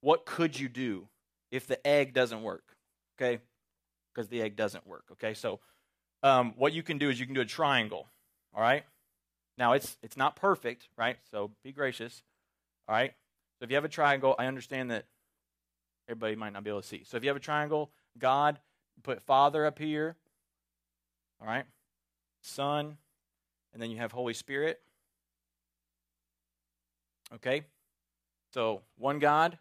What 0.00 0.26
could 0.26 0.58
you 0.58 0.68
do 0.68 1.08
if 1.50 1.66
the 1.66 1.84
egg 1.86 2.14
doesn't 2.14 2.42
work? 2.42 2.76
Okay, 3.20 3.40
because 4.14 4.28
the 4.28 4.40
egg 4.40 4.56
doesn't 4.56 4.86
work. 4.86 5.04
Okay, 5.12 5.34
so 5.34 5.60
um, 6.22 6.54
what 6.56 6.72
you 6.72 6.82
can 6.82 6.98
do 6.98 7.10
is 7.10 7.20
you 7.20 7.26
can 7.26 7.34
do 7.34 7.40
a 7.40 7.46
triangle. 7.46 8.08
All 8.54 8.62
right. 8.62 8.84
Now 9.58 9.74
it's 9.74 9.98
it's 10.02 10.16
not 10.16 10.36
perfect, 10.36 10.88
right? 10.96 11.18
So 11.30 11.50
be 11.62 11.72
gracious. 11.72 12.22
All 12.88 12.94
right. 12.94 13.12
So 13.58 13.64
if 13.64 13.70
you 13.70 13.76
have 13.76 13.84
a 13.84 13.88
triangle, 13.88 14.34
I 14.38 14.46
understand 14.46 14.90
that 14.90 15.04
everybody 16.08 16.34
might 16.34 16.52
not 16.52 16.64
be 16.64 16.70
able 16.70 16.80
to 16.80 16.86
see. 16.86 17.04
So 17.04 17.16
if 17.16 17.22
you 17.22 17.28
have 17.28 17.36
a 17.36 17.40
triangle, 17.40 17.90
God 18.18 18.58
put 19.02 19.22
Father 19.22 19.66
up 19.66 19.78
here, 19.78 20.16
all 21.40 21.46
right? 21.46 21.64
Son, 22.42 22.96
and 23.72 23.82
then 23.82 23.90
you 23.90 23.98
have 23.98 24.12
Holy 24.12 24.34
Spirit. 24.34 24.80
Okay? 27.34 27.62
So, 28.52 28.80
one 28.98 29.18
God, 29.18 29.58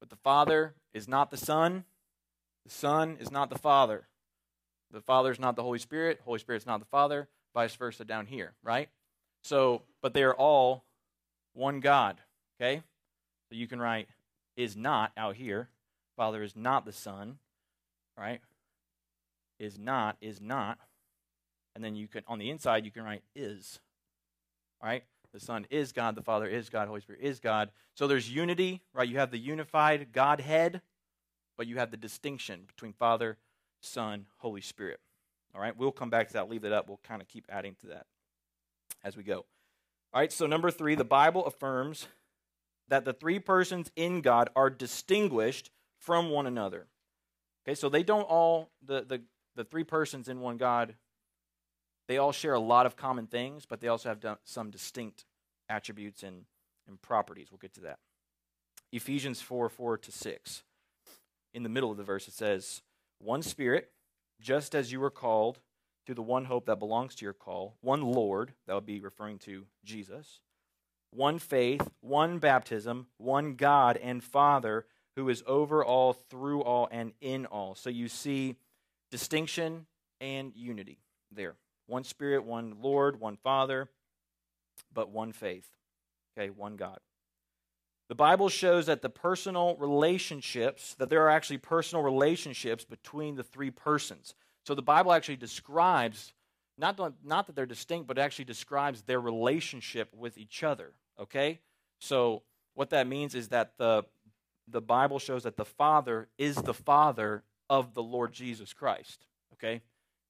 but 0.00 0.10
the 0.10 0.16
Father 0.16 0.74
is 0.92 1.06
not 1.06 1.30
the 1.30 1.36
Son. 1.36 1.84
The 2.70 2.76
Son 2.76 3.16
is 3.18 3.32
not 3.32 3.50
the 3.50 3.58
Father. 3.58 4.06
The 4.92 5.00
Father 5.00 5.32
is 5.32 5.40
not 5.40 5.56
the 5.56 5.62
Holy 5.64 5.80
Spirit. 5.80 6.20
Holy 6.24 6.38
Spirit 6.38 6.62
is 6.62 6.66
not 6.66 6.78
the 6.78 6.86
Father. 6.86 7.28
Vice 7.52 7.74
versa 7.74 8.04
down 8.04 8.26
here, 8.26 8.52
right? 8.62 8.88
So, 9.42 9.82
but 10.00 10.14
they 10.14 10.22
are 10.22 10.34
all 10.34 10.84
one 11.52 11.80
God. 11.80 12.20
Okay? 12.60 12.82
So 13.48 13.56
you 13.56 13.66
can 13.66 13.80
write 13.80 14.06
is 14.56 14.76
not 14.76 15.10
out 15.16 15.34
here. 15.34 15.68
Father 16.16 16.44
is 16.44 16.54
not 16.54 16.84
the 16.84 16.92
Son. 16.92 17.38
Right? 18.16 18.40
Is 19.58 19.76
not, 19.76 20.16
is 20.20 20.40
not. 20.40 20.78
And 21.74 21.82
then 21.82 21.96
you 21.96 22.06
can, 22.06 22.22
on 22.28 22.38
the 22.38 22.50
inside, 22.50 22.84
you 22.84 22.92
can 22.92 23.02
write 23.02 23.24
is. 23.34 23.80
Right? 24.80 25.02
The 25.32 25.40
Son 25.40 25.66
is 25.70 25.90
God, 25.90 26.14
the 26.14 26.22
Father 26.22 26.46
is 26.46 26.68
God, 26.68 26.86
Holy 26.86 27.00
Spirit 27.00 27.22
is 27.22 27.40
God. 27.40 27.70
So 27.96 28.06
there's 28.06 28.30
unity, 28.30 28.80
right? 28.94 29.08
You 29.08 29.18
have 29.18 29.32
the 29.32 29.38
unified 29.38 30.12
Godhead, 30.12 30.82
but 31.56 31.66
you 31.66 31.78
have 31.78 31.90
the 31.90 31.96
distinction 31.96 32.62
between 32.66 32.92
Father, 32.92 33.38
Son, 33.80 34.26
Holy 34.38 34.60
Spirit. 34.60 35.00
All 35.54 35.60
right? 35.60 35.76
We'll 35.76 35.92
come 35.92 36.10
back 36.10 36.28
to 36.28 36.34
that, 36.34 36.48
leave 36.48 36.64
it 36.64 36.72
up. 36.72 36.88
We'll 36.88 37.00
kind 37.02 37.20
of 37.20 37.28
keep 37.28 37.46
adding 37.48 37.76
to 37.80 37.88
that 37.88 38.06
as 39.02 39.16
we 39.16 39.22
go. 39.22 39.46
All 40.12 40.20
right, 40.20 40.32
so 40.32 40.46
number 40.46 40.70
three, 40.70 40.96
the 40.96 41.04
Bible 41.04 41.46
affirms 41.46 42.08
that 42.88 43.04
the 43.04 43.12
three 43.12 43.38
persons 43.38 43.90
in 43.94 44.20
God 44.20 44.50
are 44.56 44.68
distinguished 44.68 45.70
from 45.98 46.30
one 46.30 46.46
another. 46.46 46.86
Okay, 47.64 47.74
so 47.74 47.88
they 47.88 48.02
don't 48.02 48.22
all, 48.22 48.70
the, 48.84 49.04
the, 49.04 49.22
the 49.54 49.64
three 49.64 49.84
persons 49.84 50.28
in 50.28 50.40
one 50.40 50.56
God, 50.56 50.94
they 52.08 52.18
all 52.18 52.32
share 52.32 52.54
a 52.54 52.60
lot 52.60 52.86
of 52.86 52.96
common 52.96 53.28
things, 53.28 53.66
but 53.66 53.80
they 53.80 53.86
also 53.86 54.08
have 54.08 54.38
some 54.44 54.70
distinct 54.70 55.24
attributes 55.68 56.24
and, 56.24 56.44
and 56.88 57.00
properties. 57.00 57.48
We'll 57.52 57.58
get 57.58 57.74
to 57.74 57.82
that. 57.82 58.00
Ephesians 58.90 59.40
4 59.40 59.68
4 59.68 59.98
to 59.98 60.10
6. 60.10 60.62
In 61.52 61.62
the 61.62 61.68
middle 61.68 61.90
of 61.90 61.96
the 61.96 62.04
verse, 62.04 62.28
it 62.28 62.34
says, 62.34 62.82
One 63.18 63.42
Spirit, 63.42 63.90
just 64.40 64.74
as 64.74 64.92
you 64.92 65.00
were 65.00 65.10
called 65.10 65.58
to 66.06 66.14
the 66.14 66.22
one 66.22 66.46
hope 66.46 66.66
that 66.66 66.78
belongs 66.78 67.14
to 67.16 67.24
your 67.24 67.34
call, 67.34 67.76
one 67.80 68.02
Lord, 68.02 68.52
that 68.66 68.74
would 68.74 68.86
be 68.86 69.00
referring 69.00 69.38
to 69.40 69.66
Jesus, 69.84 70.40
one 71.10 71.38
faith, 71.38 71.88
one 72.00 72.38
baptism, 72.38 73.06
one 73.18 73.54
God 73.54 73.96
and 73.96 74.22
Father 74.22 74.86
who 75.16 75.28
is 75.28 75.42
over 75.46 75.84
all, 75.84 76.12
through 76.12 76.62
all, 76.62 76.88
and 76.90 77.12
in 77.20 77.46
all. 77.46 77.74
So 77.74 77.90
you 77.90 78.08
see 78.08 78.56
distinction 79.10 79.86
and 80.20 80.52
unity 80.54 80.98
there. 81.32 81.56
One 81.86 82.04
Spirit, 82.04 82.44
one 82.44 82.76
Lord, 82.80 83.20
one 83.20 83.36
Father, 83.36 83.90
but 84.94 85.10
one 85.10 85.32
faith. 85.32 85.68
Okay, 86.38 86.50
one 86.50 86.76
God. 86.76 87.00
The 88.10 88.16
Bible 88.16 88.48
shows 88.48 88.86
that 88.86 89.02
the 89.02 89.08
personal 89.08 89.76
relationships, 89.76 90.96
that 90.98 91.10
there 91.10 91.22
are 91.22 91.30
actually 91.30 91.58
personal 91.58 92.02
relationships 92.02 92.84
between 92.84 93.36
the 93.36 93.44
three 93.44 93.70
persons. 93.70 94.34
So 94.66 94.74
the 94.74 94.82
Bible 94.82 95.12
actually 95.12 95.36
describes, 95.36 96.34
not, 96.76 96.98
not 97.22 97.46
that 97.46 97.54
they're 97.54 97.66
distinct, 97.66 98.08
but 98.08 98.18
actually 98.18 98.46
describes 98.46 99.02
their 99.02 99.20
relationship 99.20 100.12
with 100.12 100.38
each 100.38 100.64
other. 100.64 100.90
Okay? 101.20 101.60
So 102.00 102.42
what 102.74 102.90
that 102.90 103.06
means 103.06 103.36
is 103.36 103.50
that 103.50 103.74
the, 103.78 104.02
the 104.66 104.80
Bible 104.80 105.20
shows 105.20 105.44
that 105.44 105.56
the 105.56 105.64
Father 105.64 106.26
is 106.36 106.56
the 106.56 106.74
Father 106.74 107.44
of 107.68 107.94
the 107.94 108.02
Lord 108.02 108.32
Jesus 108.32 108.72
Christ. 108.72 109.24
Okay? 109.52 109.82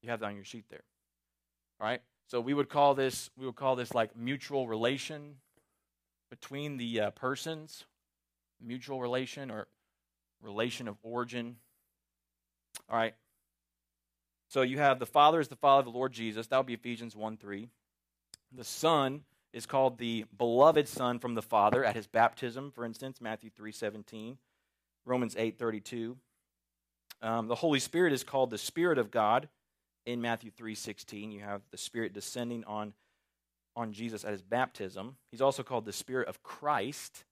You 0.03 0.11
have 0.11 0.19
that 0.19 0.27
on 0.27 0.35
your 0.35 0.45
sheet 0.45 0.65
there. 0.69 0.83
All 1.79 1.87
right? 1.87 2.03
So 2.27 2.41
we 2.41 2.53
would 2.53 2.69
call 2.69 2.93
this 2.93 3.31
we 3.35 3.47
would 3.47 3.55
call 3.55 3.75
this 3.75 3.95
like 3.95 4.15
mutual 4.15 4.67
relation 4.67 5.37
between 6.31 6.77
the 6.77 6.99
uh, 6.99 7.11
persons, 7.11 7.85
mutual 8.59 8.99
relation 8.99 9.51
or 9.51 9.67
relation 10.41 10.87
of 10.87 10.97
origin. 11.03 11.57
All 12.89 12.97
right. 12.97 13.13
So 14.47 14.63
you 14.63 14.79
have 14.79 14.97
the 14.97 15.05
Father 15.05 15.39
is 15.39 15.49
the 15.49 15.55
Father 15.55 15.87
of 15.87 15.93
the 15.93 15.97
Lord 15.97 16.11
Jesus. 16.11 16.47
That 16.47 16.57
would 16.57 16.65
be 16.65 16.73
Ephesians 16.73 17.15
1 17.15 17.37
3. 17.37 17.69
The 18.53 18.63
Son 18.63 19.21
is 19.53 19.65
called 19.65 19.97
the 19.97 20.25
beloved 20.37 20.87
Son 20.87 21.19
from 21.19 21.35
the 21.35 21.41
Father 21.41 21.83
at 21.83 21.95
his 21.95 22.07
baptism, 22.07 22.71
for 22.71 22.85
instance, 22.85 23.21
Matthew 23.21 23.49
3 23.55 23.71
17, 23.71 24.37
Romans 25.05 25.35
8 25.37 25.59
32. 25.59 26.17
Um, 27.21 27.47
the 27.47 27.55
Holy 27.55 27.79
Spirit 27.79 28.13
is 28.13 28.23
called 28.23 28.49
the 28.49 28.57
Spirit 28.57 28.97
of 28.97 29.11
God 29.11 29.47
in 30.05 30.21
Matthew 30.21 30.51
3 30.51 30.75
16. 30.75 31.31
You 31.31 31.41
have 31.41 31.61
the 31.71 31.77
Spirit 31.77 32.13
descending 32.13 32.63
on, 32.65 32.93
on 33.75 33.93
Jesus 33.93 34.23
at 34.23 34.31
his 34.31 34.41
baptism. 34.41 35.15
He's 35.31 35.41
also 35.41 35.63
called 35.63 35.85
the 35.85 35.93
Spirit 35.93 36.27
of 36.27 36.43
Christ. 36.43 37.23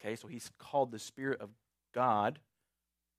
Okay, 0.00 0.16
so 0.16 0.28
he's 0.28 0.50
called 0.58 0.90
the 0.90 0.98
Spirit 0.98 1.40
of 1.40 1.50
God, 1.94 2.38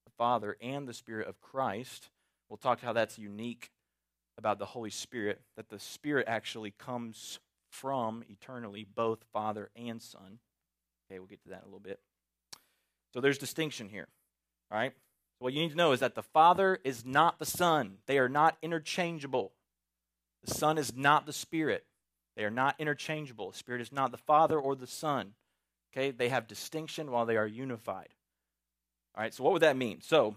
the 0.05 0.12
Father, 0.17 0.57
and 0.62 0.88
the 0.88 0.93
Spirit 0.93 1.27
of 1.27 1.41
Christ. 1.41 2.10
We'll 2.50 2.57
talk 2.57 2.81
how 2.81 2.93
that's 2.93 3.17
unique 3.17 3.72
about 4.38 4.60
the 4.60 4.65
Holy 4.65 4.89
Spirit, 4.89 5.41
that 5.55 5.69
the 5.69 5.79
Spirit 5.79 6.25
actually 6.27 6.72
comes 6.72 7.39
from 7.69 8.24
eternally 8.29 8.86
both 8.95 9.24
Father 9.34 9.69
and 9.75 10.01
Son. 10.01 10.39
Okay, 11.10 11.19
we'll 11.19 11.27
get 11.27 11.41
to 11.43 11.50
that 11.50 11.63
a 11.63 11.65
little 11.65 11.79
bit. 11.79 12.00
So 13.13 13.22
there's 13.22 13.38
distinction 13.38 13.89
here. 13.89 14.07
All 14.72 14.77
right? 14.77 14.91
So 14.91 15.45
what 15.45 15.53
you 15.53 15.62
need 15.62 15.72
to 15.72 15.77
know 15.77 15.91
is 15.91 16.00
that 16.01 16.15
the 16.15 16.24
Father 16.24 16.79
is 16.84 17.05
not 17.05 17.39
the 17.39 17.45
Son. 17.45 17.98
They 18.07 18.17
are 18.17 18.29
not 18.29 18.57
interchangeable. 18.62 19.53
The 20.43 20.53
Son 20.53 20.77
is 20.77 20.95
not 20.95 21.25
the 21.25 21.34
Spirit. 21.34 21.86
They 22.35 22.43
are 22.43 22.51
not 22.51 22.75
interchangeable. 22.79 23.51
Spirit 23.53 23.81
is 23.81 23.91
not 23.91 24.11
the 24.11 24.17
Father 24.17 24.59
or 24.59 24.75
the 24.75 24.87
Son. 24.87 25.33
Okay? 25.91 26.11
They 26.11 26.29
have 26.29 26.47
distinction 26.47 27.11
while 27.11 27.25
they 27.25 27.37
are 27.37 27.47
unified. 27.47 28.09
All 29.15 29.23
right, 29.23 29.33
so 29.33 29.43
what 29.43 29.53
would 29.53 29.61
that 29.61 29.77
mean? 29.77 30.01
So, 30.01 30.35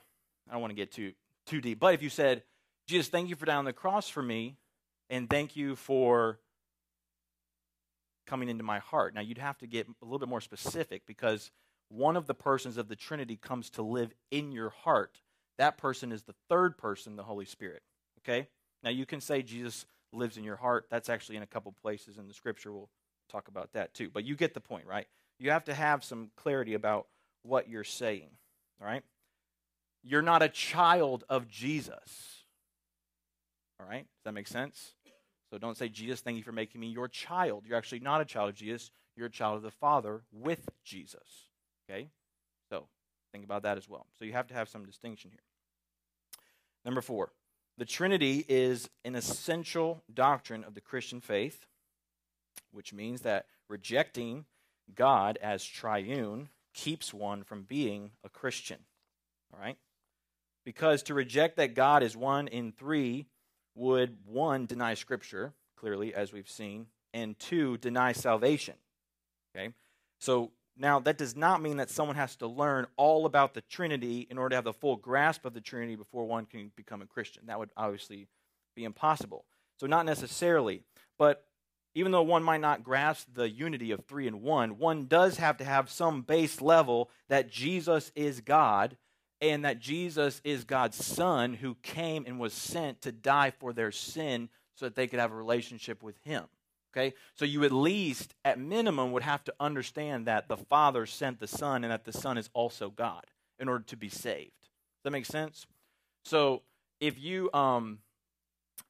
I 0.48 0.52
don't 0.52 0.60
want 0.60 0.70
to 0.70 0.76
get 0.76 0.92
too 0.92 1.12
too 1.46 1.60
deep, 1.60 1.80
but 1.80 1.94
if 1.94 2.02
you 2.02 2.10
said, 2.10 2.42
Jesus, 2.86 3.08
thank 3.08 3.28
you 3.28 3.36
for 3.36 3.46
dying 3.46 3.58
on 3.58 3.64
the 3.64 3.72
cross 3.72 4.08
for 4.08 4.22
me, 4.22 4.56
and 5.10 5.28
thank 5.28 5.56
you 5.56 5.76
for 5.76 6.38
coming 8.26 8.48
into 8.48 8.64
my 8.64 8.78
heart. 8.78 9.14
Now, 9.14 9.20
you'd 9.20 9.38
have 9.38 9.58
to 9.58 9.66
get 9.66 9.86
a 9.86 10.04
little 10.04 10.18
bit 10.18 10.28
more 10.28 10.40
specific 10.40 11.06
because 11.06 11.50
one 11.88 12.16
of 12.16 12.26
the 12.26 12.34
persons 12.34 12.76
of 12.76 12.88
the 12.88 12.96
Trinity 12.96 13.36
comes 13.36 13.70
to 13.70 13.82
live 13.82 14.12
in 14.30 14.52
your 14.52 14.70
heart. 14.70 15.20
That 15.58 15.78
person 15.78 16.12
is 16.12 16.24
the 16.24 16.34
third 16.48 16.76
person, 16.76 17.16
the 17.16 17.22
Holy 17.22 17.44
Spirit. 17.44 17.82
Okay? 18.20 18.48
Now, 18.82 18.90
you 18.90 19.06
can 19.06 19.20
say 19.20 19.42
Jesus 19.42 19.86
lives 20.12 20.36
in 20.36 20.44
your 20.44 20.56
heart. 20.56 20.86
That's 20.90 21.08
actually 21.08 21.36
in 21.36 21.42
a 21.42 21.46
couple 21.46 21.72
places 21.72 22.18
in 22.18 22.26
the 22.26 22.34
scripture. 22.34 22.72
We'll 22.72 22.90
talk 23.30 23.48
about 23.48 23.72
that 23.72 23.94
too. 23.94 24.10
But 24.12 24.24
you 24.24 24.36
get 24.36 24.54
the 24.54 24.60
point, 24.60 24.86
right? 24.86 25.06
You 25.38 25.50
have 25.50 25.64
to 25.64 25.74
have 25.74 26.04
some 26.04 26.30
clarity 26.36 26.74
about 26.74 27.06
what 27.42 27.68
you're 27.68 27.84
saying. 27.84 28.30
All 28.80 28.86
right? 28.86 29.02
You're 30.08 30.22
not 30.22 30.42
a 30.42 30.48
child 30.48 31.24
of 31.28 31.48
Jesus. 31.48 32.44
All 33.80 33.86
right? 33.88 34.04
Does 34.04 34.24
that 34.24 34.32
make 34.32 34.46
sense? 34.46 34.92
So 35.50 35.58
don't 35.58 35.76
say, 35.76 35.88
Jesus, 35.88 36.20
thank 36.20 36.36
you 36.36 36.44
for 36.44 36.52
making 36.52 36.80
me 36.80 36.86
your 36.88 37.08
child. 37.08 37.64
You're 37.66 37.76
actually 37.76 38.00
not 38.00 38.20
a 38.20 38.24
child 38.24 38.50
of 38.50 38.54
Jesus. 38.54 38.90
You're 39.16 39.26
a 39.26 39.30
child 39.30 39.56
of 39.56 39.62
the 39.62 39.70
Father 39.70 40.22
with 40.32 40.68
Jesus. 40.84 41.48
Okay? 41.90 42.08
So 42.70 42.86
think 43.32 43.44
about 43.44 43.62
that 43.62 43.76
as 43.76 43.88
well. 43.88 44.06
So 44.18 44.24
you 44.24 44.32
have 44.32 44.46
to 44.48 44.54
have 44.54 44.68
some 44.68 44.84
distinction 44.84 45.30
here. 45.30 45.40
Number 46.84 47.00
four, 47.00 47.32
the 47.76 47.84
Trinity 47.84 48.44
is 48.48 48.88
an 49.04 49.16
essential 49.16 50.02
doctrine 50.12 50.62
of 50.62 50.74
the 50.74 50.80
Christian 50.80 51.20
faith, 51.20 51.66
which 52.70 52.92
means 52.92 53.22
that 53.22 53.46
rejecting 53.68 54.44
God 54.94 55.36
as 55.42 55.64
triune 55.64 56.48
keeps 56.74 57.12
one 57.12 57.42
from 57.42 57.62
being 57.62 58.12
a 58.22 58.28
Christian. 58.28 58.78
All 59.52 59.60
right? 59.60 59.76
Because 60.66 61.04
to 61.04 61.14
reject 61.14 61.58
that 61.58 61.74
God 61.74 62.02
is 62.02 62.16
one 62.16 62.48
in 62.48 62.72
three 62.72 63.26
would, 63.76 64.16
one, 64.26 64.66
deny 64.66 64.94
Scripture, 64.94 65.54
clearly, 65.76 66.12
as 66.12 66.32
we've 66.32 66.50
seen, 66.50 66.86
and 67.14 67.38
two, 67.38 67.76
deny 67.78 68.10
salvation. 68.10 68.74
Okay? 69.54 69.72
So 70.18 70.50
now 70.76 70.98
that 70.98 71.18
does 71.18 71.36
not 71.36 71.62
mean 71.62 71.76
that 71.76 71.88
someone 71.88 72.16
has 72.16 72.34
to 72.36 72.48
learn 72.48 72.88
all 72.96 73.26
about 73.26 73.54
the 73.54 73.60
Trinity 73.60 74.26
in 74.28 74.38
order 74.38 74.50
to 74.50 74.56
have 74.56 74.64
the 74.64 74.72
full 74.72 74.96
grasp 74.96 75.44
of 75.44 75.54
the 75.54 75.60
Trinity 75.60 75.94
before 75.94 76.24
one 76.24 76.46
can 76.46 76.72
become 76.74 77.00
a 77.00 77.06
Christian. 77.06 77.44
That 77.46 77.60
would 77.60 77.70
obviously 77.76 78.26
be 78.74 78.82
impossible. 78.82 79.44
So, 79.78 79.86
not 79.86 80.04
necessarily. 80.04 80.82
But 81.16 81.44
even 81.94 82.10
though 82.10 82.22
one 82.22 82.42
might 82.42 82.60
not 82.60 82.82
grasp 82.82 83.28
the 83.34 83.48
unity 83.48 83.92
of 83.92 84.04
three 84.04 84.26
and 84.26 84.42
one, 84.42 84.78
one 84.78 85.06
does 85.06 85.36
have 85.36 85.58
to 85.58 85.64
have 85.64 85.88
some 85.88 86.22
base 86.22 86.60
level 86.60 87.08
that 87.28 87.52
Jesus 87.52 88.10
is 88.16 88.40
God 88.40 88.96
and 89.40 89.64
that 89.64 89.78
Jesus 89.78 90.40
is 90.44 90.64
God's 90.64 91.04
Son 91.04 91.54
who 91.54 91.76
came 91.82 92.24
and 92.26 92.40
was 92.40 92.52
sent 92.52 93.02
to 93.02 93.12
die 93.12 93.50
for 93.50 93.72
their 93.72 93.92
sin 93.92 94.48
so 94.74 94.86
that 94.86 94.94
they 94.94 95.06
could 95.06 95.20
have 95.20 95.32
a 95.32 95.36
relationship 95.36 96.02
with 96.02 96.16
Him. 96.24 96.44
Okay? 96.92 97.14
So 97.34 97.44
you 97.44 97.64
at 97.64 97.72
least, 97.72 98.34
at 98.44 98.58
minimum, 98.58 99.12
would 99.12 99.22
have 99.22 99.44
to 99.44 99.54
understand 99.60 100.26
that 100.26 100.48
the 100.48 100.56
Father 100.56 101.04
sent 101.04 101.40
the 101.40 101.46
Son 101.46 101.84
and 101.84 101.92
that 101.92 102.04
the 102.04 102.12
Son 102.12 102.38
is 102.38 102.48
also 102.54 102.90
God 102.90 103.24
in 103.58 103.68
order 103.68 103.84
to 103.84 103.96
be 103.96 104.08
saved. 104.08 104.52
Does 104.62 105.04
that 105.04 105.10
make 105.10 105.26
sense? 105.26 105.66
So 106.24 106.62
if 107.00 107.20
you 107.20 107.52
um 107.52 107.98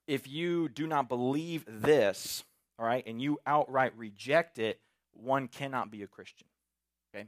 if 0.06 0.28
you 0.28 0.68
do 0.68 0.86
not 0.86 1.08
believe 1.08 1.64
this, 1.66 2.44
all 2.78 2.86
right, 2.86 3.04
and 3.06 3.20
you 3.20 3.40
outright 3.44 3.92
reject 3.96 4.58
it, 4.58 4.80
one 5.12 5.48
cannot 5.48 5.90
be 5.90 6.02
a 6.02 6.06
Christian. 6.06 6.46
Okay? 7.14 7.26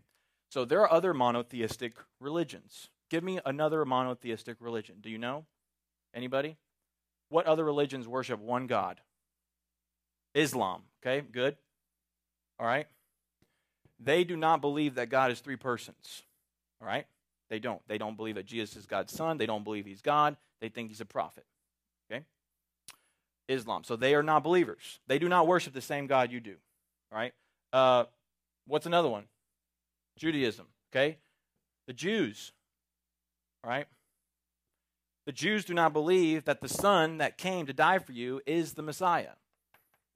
So 0.51 0.65
there 0.65 0.81
are 0.83 0.93
other 0.93 1.13
monotheistic 1.13 1.95
religions. 2.21 2.89
Give 3.11 3.25
me 3.25 3.41
another 3.45 3.85
monotheistic 3.85 4.57
religion. 4.61 4.97
Do 5.01 5.11
you 5.11 5.19
know? 5.19 5.47
Anybody? 6.15 6.57
What 7.31 7.47
other 7.47 7.65
religions 7.65 8.09
worship 8.09 8.41
one 8.41 8.67
God? 8.67 9.01
Islam. 10.35 10.83
Okay, 11.03 11.27
good. 11.33 11.57
All 12.59 12.67
right. 12.67 12.87
They 14.01 14.25
do 14.25 14.37
not 14.37 14.61
believe 14.61 14.95
that 14.97 15.09
God 15.09 15.31
is 15.31 15.41
three 15.41 15.57
persons. 15.57 16.23
All 16.81 16.87
right? 16.87 17.07
They 17.51 17.59
don't. 17.59 17.81
They 17.89 17.99
don't 17.99 18.17
believe 18.17 18.37
that 18.37 18.47
Jesus 18.47 18.77
is 18.77 18.87
God's 18.87 19.13
son. 19.13 19.39
They 19.39 19.47
don't 19.47 19.65
believe 19.65 19.87
he's 19.87 20.03
God. 20.03 20.37
They 20.61 20.69
think 20.69 20.89
he's 20.89 21.01
a 21.01 21.07
prophet. 21.07 21.45
Okay? 22.11 22.25
Islam. 23.49 23.85
So 23.85 23.97
they 23.97 24.15
are 24.15 24.23
not 24.23 24.45
believers. 24.45 25.01
They 25.07 25.19
do 25.19 25.29
not 25.29 25.47
worship 25.47 25.73
the 25.73 25.81
same 25.81 26.07
God 26.07 26.31
you 26.31 26.41
do. 26.41 26.57
All 27.13 27.19
right? 27.19 27.33
Uh, 27.73 28.05
what's 28.67 28.87
another 28.87 29.09
one? 29.09 29.25
Judaism. 30.17 30.67
Okay? 30.93 31.19
The 31.87 31.93
Jews. 31.93 32.53
Right? 33.65 33.87
The 35.27 35.33
Jews 35.33 35.65
do 35.65 35.75
not 35.75 35.93
believe 35.93 36.47
that 36.47 36.63
the 36.63 36.69
Son 36.69 37.19
that 37.19 37.37
came 37.37 37.67
to 37.67 37.73
die 37.75 37.99
for 37.99 38.13
you 38.13 38.41
is 38.47 38.73
the 38.73 38.83
Messiah. 38.83 39.33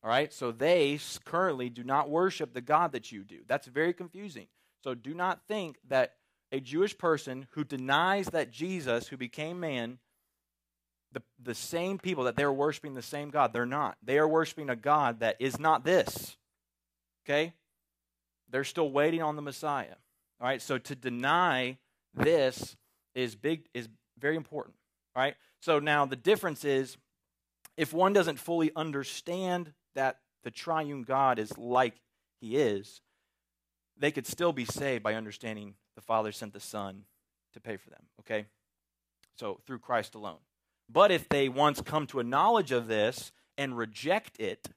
All 0.02 0.11
right? 0.11 0.32
So 0.32 0.52
they 0.52 0.99
currently 1.25 1.68
do 1.68 1.84
not 1.84 2.08
worship 2.08 2.54
the 2.54 2.61
God 2.61 2.92
that 2.92 3.12
you 3.12 3.22
do. 3.22 3.40
That's 3.46 3.66
very 3.66 3.92
confusing. 3.92 4.46
So 4.82 4.94
do 4.94 5.12
not 5.12 5.40
think 5.46 5.76
that 5.88 6.14
a 6.50 6.61
Jewish 6.61 6.96
person 6.96 7.46
who 7.50 7.64
denies 7.64 8.28
that 8.28 8.50
Jesus, 8.50 9.08
who 9.08 9.16
became 9.16 9.61
man, 9.61 9.99
the, 11.12 11.22
the 11.42 11.54
same 11.54 11.99
people 11.99 12.25
that 12.25 12.37
they're 12.37 12.52
worshiping 12.52 12.94
the 12.94 13.02
same 13.02 13.30
God, 13.30 13.52
they're 13.52 13.66
not. 13.66 13.96
They 14.02 14.18
are 14.18 14.28
worshiping 14.28 14.70
a 14.70 14.76
God 14.76 15.20
that 15.20 15.37
is 15.38 15.58
not 15.58 15.84
this. 15.84 16.37
Okay? 17.25 17.52
They're 18.50 18.64
still 18.64 18.90
waiting 18.90 19.22
on 19.22 19.37
the 19.37 19.42
Messiah. 19.42 19.96
All 20.40 20.46
right? 20.46 20.62
So 20.62 20.78
to 20.78 20.94
deny 20.94 21.78
this 22.14 22.76
is 23.14 23.35
big 23.35 23.66
is 23.75 23.88
very 24.19 24.37
important. 24.37 24.76
right? 25.14 25.35
So 25.61 25.78
now 25.78 26.07
the 26.07 26.16
difference 26.16 26.64
is 26.64 26.97
if 27.76 27.92
one 27.92 28.12
doesn't 28.12 28.38
fully 28.38 28.71
understand 28.76 29.73
that 29.95 30.19
the 30.45 30.50
triune 30.50 31.02
God 31.02 31.38
is 31.38 31.57
like 31.57 32.00
he 32.40 32.57
is, 32.57 33.00
they 33.97 34.11
could 34.11 34.26
still 34.26 34.52
be 34.52 34.64
saved 34.64 35.02
by 35.02 35.14
understanding 35.14 35.75
the 35.95 36.00
Father 36.02 36.33
sent 36.33 36.52
the 36.52 36.61
Son 36.61 37.04
to 37.54 37.61
pay 37.61 37.76
for 37.76 37.90
them, 37.90 38.02
okay? 38.21 38.47
So 39.38 39.61
through 39.66 39.78
Christ 39.78 40.14
alone. 40.14 40.38
But 40.88 41.11
if 41.11 41.28
they 41.28 41.49
once 41.49 41.81
come 41.81 42.07
to 42.09 42.21
a 42.21 42.25
knowledge 42.25 42.73
of 42.73 42.88
this 42.88 43.33
and 43.57 43.76
reject 43.76 44.40
it, 44.40 44.69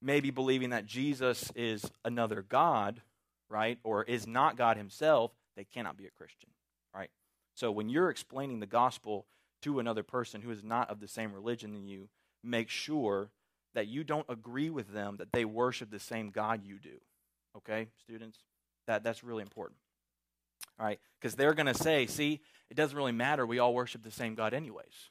maybe 0.00 0.30
believing 0.30 0.70
that 0.70 0.86
Jesus 0.86 1.50
is 1.56 1.90
another 2.04 2.42
God, 2.42 3.00
right, 3.48 3.78
or 3.82 4.04
is 4.04 4.26
not 4.26 4.56
God 4.56 4.76
himself, 4.76 5.32
they 5.56 5.64
cannot 5.64 5.96
be 5.96 6.06
a 6.06 6.10
Christian, 6.10 6.50
right? 6.94 7.10
So 7.54 7.70
when 7.70 7.88
you're 7.88 8.10
explaining 8.10 8.60
the 8.60 8.66
gospel 8.66 9.26
to 9.62 9.78
another 9.78 10.02
person 10.02 10.42
who 10.42 10.50
is 10.50 10.62
not 10.62 10.90
of 10.90 11.00
the 11.00 11.08
same 11.08 11.32
religion 11.32 11.72
than 11.72 11.86
you, 11.86 12.08
make 12.42 12.68
sure 12.68 13.30
that 13.74 13.88
you 13.88 14.04
don't 14.04 14.26
agree 14.28 14.70
with 14.70 14.92
them 14.92 15.16
that 15.18 15.32
they 15.32 15.44
worship 15.44 15.90
the 15.90 15.98
same 15.98 16.30
God 16.30 16.62
you 16.64 16.78
do. 16.78 17.00
Okay, 17.56 17.88
students? 18.02 18.38
That, 18.86 19.02
that's 19.02 19.24
really 19.24 19.42
important. 19.42 19.78
All 20.78 20.86
right? 20.86 21.00
Because 21.20 21.34
they're 21.34 21.54
going 21.54 21.66
to 21.66 21.74
say, 21.74 22.06
see, 22.06 22.40
it 22.70 22.74
doesn't 22.74 22.96
really 22.96 23.12
matter. 23.12 23.46
We 23.46 23.58
all 23.58 23.74
worship 23.74 24.02
the 24.02 24.10
same 24.10 24.34
God, 24.34 24.54
anyways. 24.54 25.10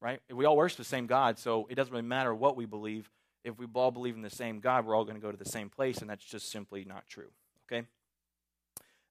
Right? 0.00 0.20
We 0.32 0.44
all 0.44 0.56
worship 0.56 0.78
the 0.78 0.84
same 0.84 1.06
God, 1.06 1.38
so 1.38 1.66
it 1.70 1.76
doesn't 1.76 1.92
really 1.92 2.06
matter 2.06 2.34
what 2.34 2.56
we 2.56 2.66
believe. 2.66 3.08
If 3.44 3.58
we 3.58 3.66
all 3.74 3.90
believe 3.90 4.16
in 4.16 4.22
the 4.22 4.30
same 4.30 4.60
God, 4.60 4.84
we're 4.84 4.96
all 4.96 5.04
going 5.04 5.16
to 5.16 5.20
go 5.20 5.30
to 5.30 5.38
the 5.38 5.44
same 5.44 5.68
place, 5.68 5.98
and 5.98 6.10
that's 6.10 6.24
just 6.24 6.50
simply 6.50 6.84
not 6.84 7.06
true. 7.08 7.30
Okay? 7.66 7.86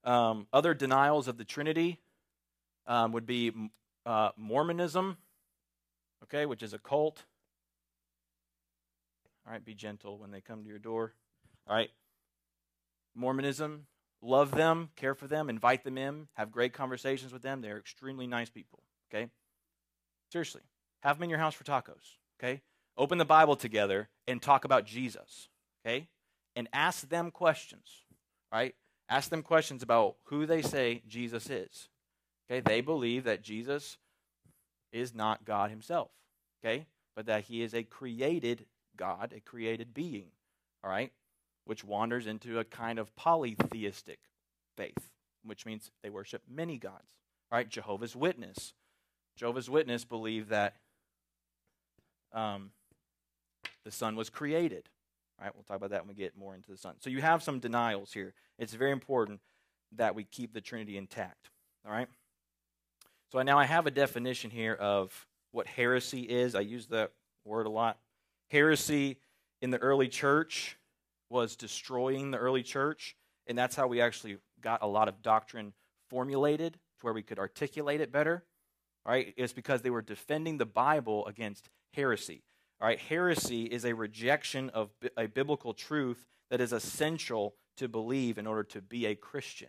Um, 0.04 0.46
other 0.52 0.74
denials 0.74 1.28
of 1.28 1.38
the 1.38 1.44
Trinity 1.44 2.00
um, 2.86 3.12
would 3.12 3.26
be 3.26 3.52
uh, 4.04 4.30
Mormonism, 4.36 5.16
okay, 6.24 6.46
which 6.46 6.62
is 6.62 6.72
a 6.72 6.78
cult. 6.78 7.24
All 9.46 9.52
right, 9.52 9.64
be 9.64 9.74
gentle 9.74 10.18
when 10.18 10.30
they 10.30 10.40
come 10.40 10.62
to 10.62 10.68
your 10.68 10.78
door. 10.78 11.14
All 11.68 11.76
right. 11.76 11.90
Mormonism, 13.14 13.86
love 14.22 14.52
them, 14.52 14.90
care 14.96 15.14
for 15.14 15.26
them, 15.26 15.50
invite 15.50 15.84
them 15.84 15.98
in, 15.98 16.28
have 16.34 16.50
great 16.50 16.72
conversations 16.72 17.32
with 17.32 17.42
them. 17.42 17.60
They're 17.60 17.78
extremely 17.78 18.26
nice 18.26 18.48
people, 18.48 18.82
okay? 19.12 19.28
Seriously, 20.30 20.62
have 21.02 21.18
them 21.18 21.24
in 21.24 21.30
your 21.30 21.38
house 21.38 21.54
for 21.54 21.64
tacos, 21.64 22.16
okay? 22.40 22.62
Open 22.96 23.18
the 23.18 23.24
Bible 23.24 23.56
together 23.56 24.08
and 24.26 24.40
talk 24.40 24.64
about 24.64 24.86
Jesus, 24.86 25.48
okay? 25.84 26.08
And 26.56 26.68
ask 26.72 27.08
them 27.08 27.30
questions, 27.30 28.04
right? 28.50 28.74
Ask 29.08 29.30
them 29.30 29.42
questions 29.42 29.82
about 29.82 30.16
who 30.24 30.46
they 30.46 30.62
say 30.62 31.02
Jesus 31.06 31.50
is. 31.50 31.88
Okay? 32.50 32.60
They 32.60 32.80
believe 32.80 33.24
that 33.24 33.42
Jesus 33.42 33.98
is 34.92 35.14
not 35.14 35.44
God 35.44 35.70
himself, 35.70 36.10
okay? 36.62 36.86
But 37.16 37.26
that 37.26 37.44
he 37.44 37.62
is 37.62 37.74
a 37.74 37.82
created 37.82 38.66
God, 38.96 39.32
a 39.36 39.40
created 39.40 39.94
being, 39.94 40.28
all 40.84 40.90
right? 40.90 41.12
which 41.64 41.84
wanders 41.84 42.26
into 42.26 42.58
a 42.58 42.64
kind 42.64 42.98
of 42.98 43.14
polytheistic 43.16 44.18
faith, 44.76 45.10
which 45.44 45.66
means 45.66 45.90
they 46.02 46.10
worship 46.10 46.42
many 46.48 46.76
gods. 46.78 47.06
all 47.50 47.58
right, 47.58 47.68
Jehovah's 47.68 48.16
Witness. 48.16 48.74
Jehovah's 49.36 49.70
Witness 49.70 50.04
believe 50.04 50.48
that 50.48 50.76
um, 52.32 52.70
the 53.84 53.90
Son 53.90 54.16
was 54.16 54.30
created. 54.30 54.88
All 55.38 55.46
right, 55.46 55.54
we'll 55.54 55.64
talk 55.64 55.76
about 55.76 55.90
that 55.90 56.02
when 56.02 56.08
we 56.08 56.14
get 56.14 56.36
more 56.36 56.54
into 56.54 56.70
the 56.70 56.76
Son. 56.76 56.94
So 57.00 57.10
you 57.10 57.20
have 57.20 57.42
some 57.42 57.58
denials 57.58 58.12
here. 58.12 58.34
It's 58.58 58.74
very 58.74 58.92
important 58.92 59.40
that 59.96 60.14
we 60.14 60.24
keep 60.24 60.52
the 60.52 60.60
Trinity 60.60 60.96
intact. 60.96 61.50
All 61.86 61.92
right. 61.92 62.08
So 63.32 63.42
now 63.42 63.58
I 63.58 63.64
have 63.64 63.86
a 63.86 63.90
definition 63.90 64.50
here 64.50 64.74
of 64.74 65.26
what 65.52 65.66
heresy 65.66 66.20
is. 66.20 66.54
I 66.54 66.60
use 66.60 66.86
that 66.88 67.12
word 67.44 67.66
a 67.66 67.70
lot. 67.70 67.98
Heresy 68.50 69.18
in 69.60 69.70
the 69.70 69.78
early 69.78 70.08
church 70.08 70.76
was 71.30 71.56
destroying 71.56 72.30
the 72.30 72.38
early 72.38 72.62
church, 72.62 73.16
and 73.46 73.56
that's 73.56 73.74
how 73.74 73.86
we 73.86 74.00
actually 74.00 74.36
got 74.60 74.82
a 74.82 74.86
lot 74.86 75.08
of 75.08 75.22
doctrine 75.22 75.72
formulated 76.10 76.74
to 76.74 76.78
where 77.06 77.14
we 77.14 77.22
could 77.22 77.38
articulate 77.38 78.00
it 78.00 78.12
better. 78.12 78.44
Right? 79.04 79.34
It's 79.36 79.52
because 79.52 79.82
they 79.82 79.90
were 79.90 80.02
defending 80.02 80.58
the 80.58 80.66
Bible 80.66 81.26
against 81.26 81.68
heresy. 81.94 82.42
All 82.82 82.88
right, 82.88 82.98
heresy 82.98 83.62
is 83.62 83.84
a 83.84 83.94
rejection 83.94 84.68
of 84.70 84.90
a 85.16 85.28
biblical 85.28 85.72
truth 85.72 86.26
that 86.50 86.60
is 86.60 86.72
essential 86.72 87.54
to 87.76 87.86
believe 87.86 88.38
in 88.38 88.46
order 88.48 88.64
to 88.64 88.82
be 88.82 89.06
a 89.06 89.14
Christian. 89.14 89.68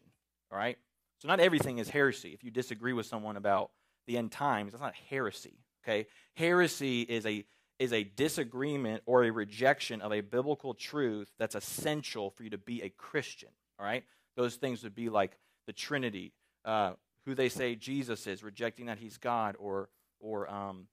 All 0.52 0.58
right? 0.58 0.80
So 1.20 1.28
not 1.28 1.40
everything 1.40 1.78
is 1.78 1.90
heresy. 1.90 2.30
If 2.34 2.44
you 2.44 2.50
disagree 2.50 2.92
with 2.92 3.06
someone 3.06 3.38
about 3.38 3.70
the 4.08 4.18
end 4.18 4.32
times, 4.32 4.72
that's 4.72 4.82
not 4.82 4.96
heresy. 5.12 5.60
Okay? 5.84 6.08
Heresy 6.36 7.02
is 7.02 7.28
a 7.28 7.46
is 7.78 7.94
a 7.94 8.04
disagreement 8.04 9.04
or 9.06 9.26
a 9.26 9.30
rejection 9.30 10.02
of 10.02 10.12
a 10.12 10.22
biblical 10.22 10.74
truth 10.74 11.32
that's 11.38 11.54
essential 11.54 12.32
for 12.32 12.44
you 12.44 12.50
to 12.50 12.58
be 12.58 12.82
a 12.82 12.90
Christian. 12.90 13.50
All 13.78 13.86
right? 13.86 14.04
Those 14.36 14.56
things 14.56 14.82
would 14.82 14.96
be 14.96 15.10
like 15.10 15.38
the 15.68 15.74
Trinity, 15.74 16.34
uh, 16.66 16.94
who 17.26 17.36
they 17.36 17.50
say 17.50 17.76
Jesus 17.76 18.26
is, 18.26 18.42
rejecting 18.42 18.88
that 18.88 18.98
he's 18.98 19.18
God, 19.18 19.56
or, 19.60 19.90
or 20.20 20.50
um, 20.50 20.88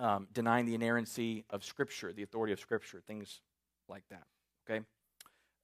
um, 0.00 0.28
denying 0.32 0.66
the 0.66 0.74
inerrancy 0.74 1.44
of 1.50 1.64
Scripture, 1.64 2.12
the 2.12 2.22
authority 2.22 2.52
of 2.52 2.60
Scripture, 2.60 3.00
things 3.06 3.40
like 3.88 4.04
that. 4.10 4.24
Okay? 4.68 4.84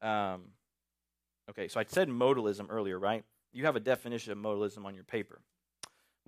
Um, 0.03 0.43
okay, 1.51 1.69
so 1.69 1.81
I 1.81 1.85
said 1.85 2.09
modalism 2.09 2.67
earlier, 2.69 2.99
right? 2.99 3.25
You 3.53 3.65
have 3.65 3.77
a 3.77 3.81
definition 3.81 4.33
of 4.33 4.39
modalism 4.39 4.85
on 4.85 4.95
your 4.95 5.05
paper. 5.05 5.41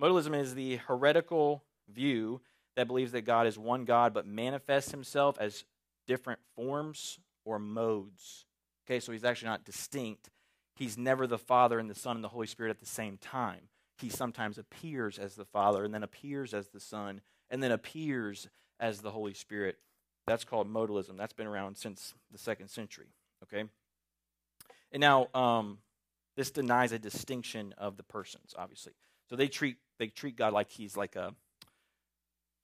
Modalism 0.01 0.39
is 0.39 0.55
the 0.55 0.77
heretical 0.77 1.63
view 1.91 2.41
that 2.75 2.87
believes 2.87 3.11
that 3.11 3.23
God 3.23 3.47
is 3.47 3.57
one 3.57 3.85
God 3.85 4.13
but 4.13 4.25
manifests 4.27 4.91
himself 4.91 5.37
as 5.39 5.65
different 6.07 6.39
forms 6.55 7.19
or 7.43 7.59
modes. 7.59 8.45
Okay, 8.85 8.99
so 8.99 9.11
he's 9.11 9.23
actually 9.23 9.49
not 9.49 9.65
distinct. 9.65 10.29
He's 10.75 10.97
never 10.97 11.25
the 11.25 11.39
Father 11.39 11.79
and 11.79 11.89
the 11.89 11.95
Son 11.95 12.15
and 12.15 12.23
the 12.23 12.29
Holy 12.29 12.47
Spirit 12.47 12.69
at 12.69 12.79
the 12.79 12.85
same 12.85 13.17
time. 13.17 13.61
He 13.97 14.09
sometimes 14.09 14.59
appears 14.59 15.17
as 15.17 15.35
the 15.35 15.45
Father 15.45 15.83
and 15.83 15.93
then 15.93 16.03
appears 16.03 16.53
as 16.53 16.67
the 16.67 16.79
Son 16.79 17.21
and 17.49 17.61
then 17.61 17.71
appears 17.71 18.47
as 18.79 18.99
the 19.01 19.11
Holy 19.11 19.33
Spirit 19.33 19.77
That's 20.25 20.43
called 20.43 20.71
modalism. 20.71 21.17
That's 21.17 21.33
been 21.33 21.47
around 21.47 21.77
since 21.77 22.13
the 22.31 22.37
second 22.37 22.67
century. 22.67 23.07
Okay? 23.43 23.63
And 24.91 24.99
now, 24.99 25.27
um, 25.33 25.77
this 26.35 26.51
denies 26.51 26.91
a 26.91 26.99
distinction 26.99 27.73
of 27.77 27.97
the 27.97 28.03
persons, 28.03 28.53
obviously. 28.57 28.93
So 29.29 29.35
they 29.35 29.47
treat 29.47 29.77
they 29.99 30.07
treat 30.07 30.35
God 30.35 30.53
like 30.53 30.69
he's 30.69 30.95
like 30.95 31.15
a 31.15 31.33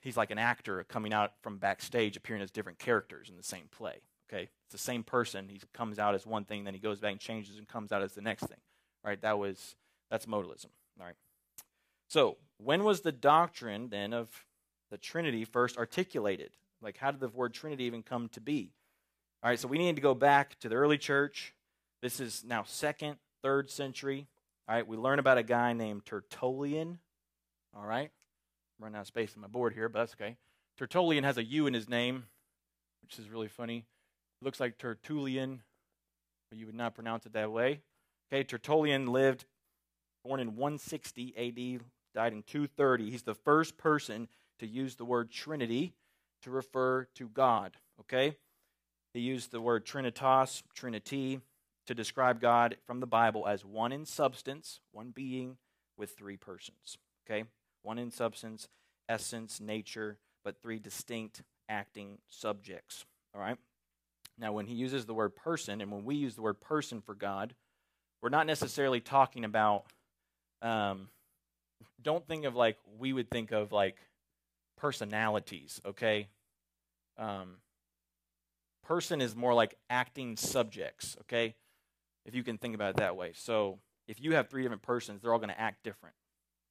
he's 0.02 0.16
like 0.18 0.32
an 0.32 0.38
actor 0.38 0.84
coming 0.84 1.14
out 1.14 1.32
from 1.42 1.58
backstage 1.58 2.16
appearing 2.16 2.42
as 2.42 2.52
different 2.52 2.80
characters 2.80 3.30
in 3.30 3.38
the 3.38 3.44
same 3.44 3.68
play. 3.72 4.02
Okay? 4.30 4.44
It's 4.44 4.72
the 4.72 4.78
same 4.78 5.04
person. 5.04 5.50
He 5.50 5.60
comes 5.74 6.00
out 6.00 6.16
as 6.16 6.26
one 6.26 6.46
thing, 6.46 6.64
then 6.64 6.74
he 6.74 6.80
goes 6.80 7.00
back 7.00 7.12
and 7.12 7.20
changes 7.20 7.58
and 7.58 7.68
comes 7.68 7.92
out 7.92 8.04
as 8.04 8.14
the 8.14 8.22
next 8.22 8.46
thing. 8.46 8.60
Right? 9.04 9.22
That 9.22 9.40
was 9.40 9.76
that's 10.12 10.26
modalism. 10.26 10.68
All 11.00 11.06
right. 11.06 11.16
So, 12.10 12.38
when 12.58 12.84
was 12.84 13.02
the 13.02 13.12
doctrine 13.12 13.90
then 13.90 14.14
of 14.14 14.30
the 14.94 14.98
Trinity 15.00 15.44
first 15.44 15.76
articulated? 15.76 16.52
Like, 16.80 16.98
how 16.98 17.10
did 17.10 17.20
the 17.20 17.28
word 17.28 17.52
Trinity 17.52 17.86
even 17.86 18.04
come 18.04 18.30
to 18.30 18.40
be? 18.40 18.74
All 19.42 19.50
right, 19.50 19.60
so 19.60 19.68
we 19.68 19.80
need 19.80 19.96
to 19.96 20.04
go 20.04 20.14
back 20.14 20.60
to 20.60 20.70
the 20.70 20.76
early 20.76 21.00
church. 21.00 21.56
This 22.04 22.20
is 22.20 22.44
now 22.46 22.62
second, 22.64 23.18
third 23.42 23.72
century. 23.72 24.28
All 24.70 24.76
right, 24.76 24.88
we 24.88 24.96
learn 24.96 25.18
about 25.18 25.40
a 25.40 25.44
guy 25.44 25.74
named 25.74 26.06
Tertullian. 26.06 27.00
All 27.76 27.88
right, 27.88 28.12
I'm 28.12 28.84
running 28.84 28.98
out 28.98 29.02
of 29.02 29.08
space 29.08 29.34
on 29.36 29.42
my 29.42 29.48
board 29.48 29.74
here, 29.74 29.90
but 29.90 29.98
that's 29.98 30.14
okay. 30.14 30.38
Tertullian 30.78 31.24
has 31.24 31.40
a 31.40 31.44
U 31.44 31.66
in 31.66 31.74
his 31.74 31.90
name, 31.90 32.26
which 33.02 33.18
is 33.18 33.28
really 33.28 33.48
funny. 33.48 33.88
It 34.42 34.46
looks 34.46 34.60
like 34.60 34.78
Tertullian, 34.78 35.64
but 36.52 36.60
you 36.60 36.68
would 36.68 36.76
not 36.76 36.94
pronounce 36.94 37.26
it 37.26 37.34
that 37.34 37.52
way. 37.52 37.82
Okay, 38.32 38.44
Tertullian 38.44 39.08
lived, 39.08 39.46
born 40.24 40.40
in 40.40 40.56
160 40.56 41.34
AD, 41.36 41.84
died 42.14 42.34
in 42.34 42.44
230. 42.44 43.10
He's 43.10 43.24
the 43.24 43.34
first 43.34 43.76
person 43.76 44.28
to 44.60 44.68
use 44.68 44.96
the 44.96 45.06
word 45.06 45.32
Trinity 45.32 45.94
to 46.44 46.52
refer 46.52 47.06
to 47.16 47.28
God. 47.28 47.78
Okay? 48.00 48.38
He 49.14 49.20
used 49.20 49.52
the 49.52 49.62
word 49.62 49.86
Trinitas, 49.86 50.64
Trinity, 50.74 51.40
to 51.86 51.94
describe 51.94 52.40
God 52.40 52.78
from 52.86 53.00
the 53.00 53.08
Bible 53.08 53.48
as 53.48 53.66
one 53.66 53.92
in 53.92 54.06
substance, 54.06 54.80
one 54.92 55.12
being 55.12 55.58
with 55.98 56.18
three 56.18 56.38
persons. 56.38 56.98
Okay? 57.26 57.46
One 57.82 57.98
in 57.98 58.12
substance, 58.12 58.68
essence, 59.10 59.60
nature, 59.60 60.18
but 60.44 60.62
three 60.62 60.80
distinct 60.80 61.44
acting 61.70 62.20
subjects. 62.30 63.06
All 63.34 63.42
right? 63.42 63.58
Now, 64.38 64.54
when 64.54 64.66
he 64.66 64.74
uses 64.74 65.06
the 65.06 65.14
word 65.14 65.36
person, 65.36 65.82
and 65.82 65.92
when 65.92 66.06
we 66.06 66.16
use 66.16 66.36
the 66.36 66.42
word 66.42 66.60
person 66.60 67.02
for 67.02 67.14
God, 67.14 67.54
we're 68.22 68.30
not 68.30 68.48
necessarily 68.48 69.00
talking 69.00 69.46
about, 69.46 69.84
um, 70.62 71.10
don't 72.02 72.26
think 72.28 72.46
of 72.46 72.56
like 72.56 72.78
we 72.98 73.14
would 73.14 73.30
think 73.30 73.52
of 73.52 73.72
like 73.72 73.98
personalities, 74.84 75.80
okay? 75.86 76.28
Um, 77.18 77.56
person 78.86 79.22
is 79.22 79.34
more 79.34 79.54
like 79.54 79.78
acting 79.90 80.36
subjects, 80.36 81.16
okay? 81.22 81.56
If 82.26 82.36
you 82.36 82.44
can 82.44 82.58
think 82.58 82.76
about 82.76 82.90
it 82.90 82.96
that 82.98 83.16
way. 83.16 83.32
So 83.34 83.80
if 84.10 84.20
you 84.20 84.36
have 84.36 84.50
three 84.50 84.62
different 84.62 84.82
persons, 84.82 85.22
they're 85.22 85.32
all 85.32 85.40
going 85.40 85.48
to 85.48 85.60
act 85.60 85.86
different, 85.86 86.16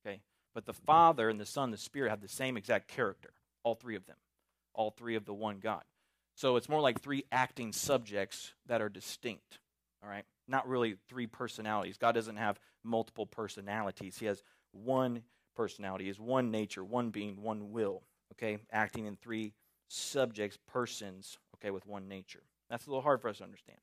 okay? 0.05 0.21
But 0.55 0.67
the 0.67 0.75
Father 0.75 1.31
and 1.31 1.41
the 1.41 1.47
Son 1.47 1.65
and 1.65 1.73
the 1.73 1.79
Spirit 1.79 2.11
have 2.11 2.21
the 2.21 2.29
same 2.29 2.59
exact 2.59 2.87
character, 2.87 3.31
all 3.65 3.75
three 3.75 3.97
of 3.97 4.05
them, 4.05 4.19
all 4.75 4.91
three 4.91 5.17
of 5.17 5.25
the 5.25 5.33
one 5.33 5.59
God. 5.59 5.85
So 6.35 6.57
it's 6.57 6.69
more 6.69 6.83
like 6.83 7.01
three 7.01 7.25
acting 7.33 7.73
subjects 7.73 8.53
that 8.67 8.83
are 8.83 8.91
distinct, 8.91 9.59
all 10.03 10.11
right? 10.11 10.25
Not 10.47 10.69
really 10.69 10.97
three 11.09 11.27
personalities. 11.27 11.97
God 11.97 12.13
doesn't 12.13 12.37
have 12.37 12.61
multiple 12.85 13.25
personalities, 13.25 14.19
He 14.19 14.27
has 14.27 14.43
one 14.73 15.23
personality, 15.55 16.09
is 16.09 16.19
one 16.19 16.51
nature, 16.51 16.85
one 16.85 17.11
being, 17.11 17.43
one 17.43 17.73
will, 17.73 18.03
okay? 18.33 18.59
Acting 18.71 19.07
in 19.07 19.17
three 19.17 19.55
subjects, 19.89 20.59
persons, 20.67 21.39
okay, 21.57 21.71
with 21.71 21.87
one 21.87 22.09
nature. 22.09 22.43
That's 22.71 22.87
a 22.87 22.91
little 22.91 23.03
hard 23.03 23.21
for 23.21 23.29
us 23.29 23.39
to 23.39 23.45
understand, 23.45 23.79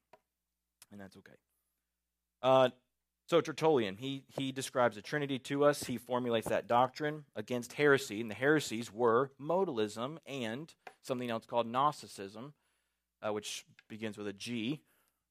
and 0.91 0.99
that's 0.99 1.17
okay. 1.17 1.37
Uh, 2.41 2.69
so 3.27 3.41
Tertullian, 3.41 3.97
he, 3.97 4.23
he 4.27 4.51
describes 4.51 4.95
the 4.95 5.03
Trinity 5.03 5.37
to 5.39 5.63
us. 5.63 5.83
He 5.83 5.99
formulates 5.99 6.47
that 6.47 6.67
doctrine 6.67 7.25
against 7.35 7.73
heresy, 7.73 8.21
and 8.21 8.31
the 8.31 8.35
heresies 8.35 8.91
were 8.91 9.29
modalism 9.39 10.17
and 10.25 10.73
something 11.03 11.29
else 11.29 11.45
called 11.45 11.67
Gnosticism, 11.67 12.53
uh, 13.21 13.31
which 13.31 13.65
begins 13.87 14.17
with 14.17 14.27
a 14.27 14.33
G, 14.33 14.81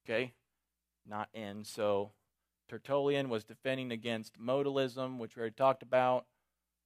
okay, 0.07 0.33
not 1.05 1.29
N. 1.35 1.65
So 1.65 2.13
Tertullian 2.69 3.29
was 3.29 3.45
defending 3.45 3.93
against 3.93 4.39
modalism, 4.41 5.19
which 5.19 5.37
we 5.37 5.41
already 5.41 5.55
talked 5.55 5.83
about, 5.83 6.27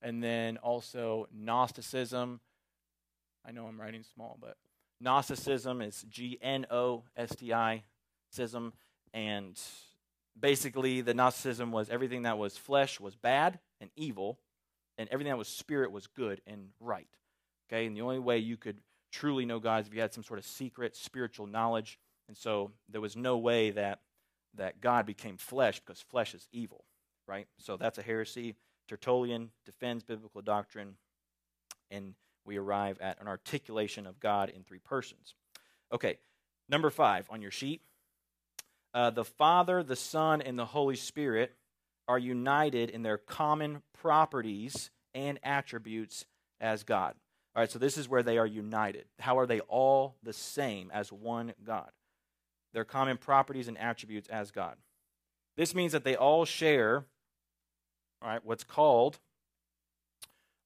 and 0.00 0.22
then 0.22 0.56
also 0.58 1.26
Gnosticism. 1.32 2.40
I 3.44 3.52
know 3.52 3.66
I'm 3.66 3.80
writing 3.80 4.04
small, 4.04 4.38
but 4.40 4.56
Gnosticism 5.00 5.82
is 5.82 6.04
G 6.08 6.38
N 6.40 6.66
O 6.70 7.04
S 7.16 7.34
T 7.34 7.52
I 7.52 7.82
sism, 8.34 8.72
and 9.12 9.60
basically 10.38 11.00
the 11.00 11.14
Gnosticism 11.14 11.72
was 11.72 11.90
everything 11.90 12.22
that 12.22 12.38
was 12.38 12.56
flesh 12.56 13.00
was 13.00 13.16
bad 13.16 13.58
and 13.80 13.90
evil, 13.96 14.38
and 14.96 15.08
everything 15.10 15.32
that 15.32 15.38
was 15.38 15.48
spirit 15.48 15.90
was 15.90 16.06
good 16.06 16.40
and 16.46 16.68
right. 16.80 17.08
Okay, 17.68 17.86
and 17.86 17.96
the 17.96 18.02
only 18.02 18.18
way 18.18 18.38
you 18.38 18.56
could 18.56 18.78
truly 19.10 19.44
know 19.44 19.58
God 19.58 19.80
is 19.80 19.88
if 19.88 19.94
you 19.94 20.00
had 20.00 20.14
some 20.14 20.24
sort 20.24 20.38
of 20.38 20.46
secret 20.46 20.94
spiritual 20.94 21.46
knowledge, 21.46 21.98
and 22.28 22.36
so 22.36 22.70
there 22.88 23.00
was 23.00 23.16
no 23.16 23.36
way 23.38 23.70
that 23.72 24.00
that 24.54 24.80
God 24.80 25.06
became 25.06 25.36
flesh 25.36 25.80
because 25.80 26.00
flesh 26.00 26.34
is 26.34 26.48
evil, 26.52 26.84
right? 27.26 27.46
So 27.58 27.76
that's 27.76 27.98
a 27.98 28.02
heresy. 28.02 28.56
Tertullian 28.88 29.50
defends 29.64 30.04
biblical 30.04 30.42
doctrine, 30.42 30.96
and 31.90 32.14
we 32.44 32.56
arrive 32.56 32.98
at 33.00 33.20
an 33.20 33.28
articulation 33.28 34.06
of 34.06 34.20
God 34.20 34.50
in 34.50 34.64
three 34.64 34.80
persons. 34.80 35.34
Okay, 35.92 36.18
number 36.68 36.90
five 36.90 37.26
on 37.30 37.42
your 37.42 37.50
sheet. 37.50 37.82
Uh, 38.94 39.10
the 39.10 39.24
Father, 39.24 39.82
the 39.82 39.96
Son, 39.96 40.42
and 40.42 40.58
the 40.58 40.66
Holy 40.66 40.96
Spirit 40.96 41.54
are 42.08 42.18
united 42.18 42.90
in 42.90 43.02
their 43.02 43.18
common 43.18 43.82
properties 43.98 44.90
and 45.14 45.38
attributes 45.42 46.26
as 46.60 46.82
God. 46.82 47.14
All 47.54 47.62
right, 47.62 47.70
so 47.70 47.78
this 47.78 47.96
is 47.96 48.08
where 48.08 48.22
they 48.22 48.38
are 48.38 48.46
united. 48.46 49.04
How 49.18 49.38
are 49.38 49.46
they 49.46 49.60
all 49.60 50.16
the 50.22 50.32
same 50.32 50.90
as 50.92 51.12
one 51.12 51.52
God? 51.64 51.90
Their 52.72 52.84
common 52.84 53.18
properties 53.18 53.68
and 53.68 53.78
attributes 53.78 54.28
as 54.28 54.50
God. 54.50 54.76
This 55.56 55.74
means 55.74 55.92
that 55.92 56.04
they 56.04 56.16
all 56.16 56.44
share 56.44 57.04
right, 58.28 58.44
what's 58.44 58.64
called 58.64 59.18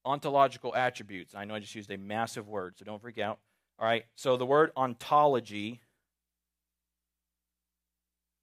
ontological 0.05 0.75
attributes. 0.75 1.35
I 1.35 1.45
know 1.45 1.55
I 1.55 1.59
just 1.59 1.75
used 1.75 1.91
a 1.91 1.97
massive 1.97 2.47
word, 2.47 2.75
so 2.77 2.85
don't 2.85 3.01
freak 3.01 3.17
out. 3.17 3.39
All 3.79 3.87
right, 3.87 4.05
so 4.15 4.37
the 4.37 4.45
word 4.45 4.71
ontology, 4.75 5.81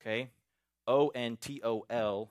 okay, 0.01 0.29
O 0.87 1.09
N 1.09 1.37
T 1.37 1.61
O 1.65 1.85
L 1.91 2.31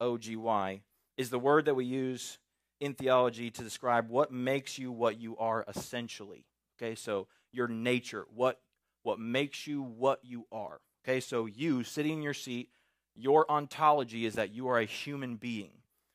O 0.00 0.16
G 0.16 0.36
Y, 0.36 0.80
is 1.16 1.30
the 1.30 1.38
word 1.38 1.66
that 1.66 1.74
we 1.74 1.84
use 1.84 2.38
in 2.80 2.94
theology 2.94 3.50
to 3.50 3.62
describe 3.62 4.08
what 4.08 4.32
makes 4.32 4.78
you 4.78 4.92
what 4.92 5.20
you 5.20 5.36
are 5.36 5.64
essentially. 5.68 6.46
Okay, 6.80 6.94
so 6.94 7.26
your 7.52 7.68
nature, 7.68 8.26
what 8.34 8.60
what 9.08 9.18
makes 9.18 9.66
you 9.66 9.80
what 9.80 10.20
you 10.22 10.44
are. 10.52 10.82
Okay, 11.02 11.18
so 11.18 11.46
you 11.46 11.82
sitting 11.82 12.12
in 12.12 12.22
your 12.22 12.34
seat, 12.34 12.68
your 13.16 13.50
ontology 13.50 14.26
is 14.26 14.34
that 14.34 14.52
you 14.52 14.68
are 14.68 14.78
a 14.78 14.84
human 14.84 15.36
being. 15.36 15.70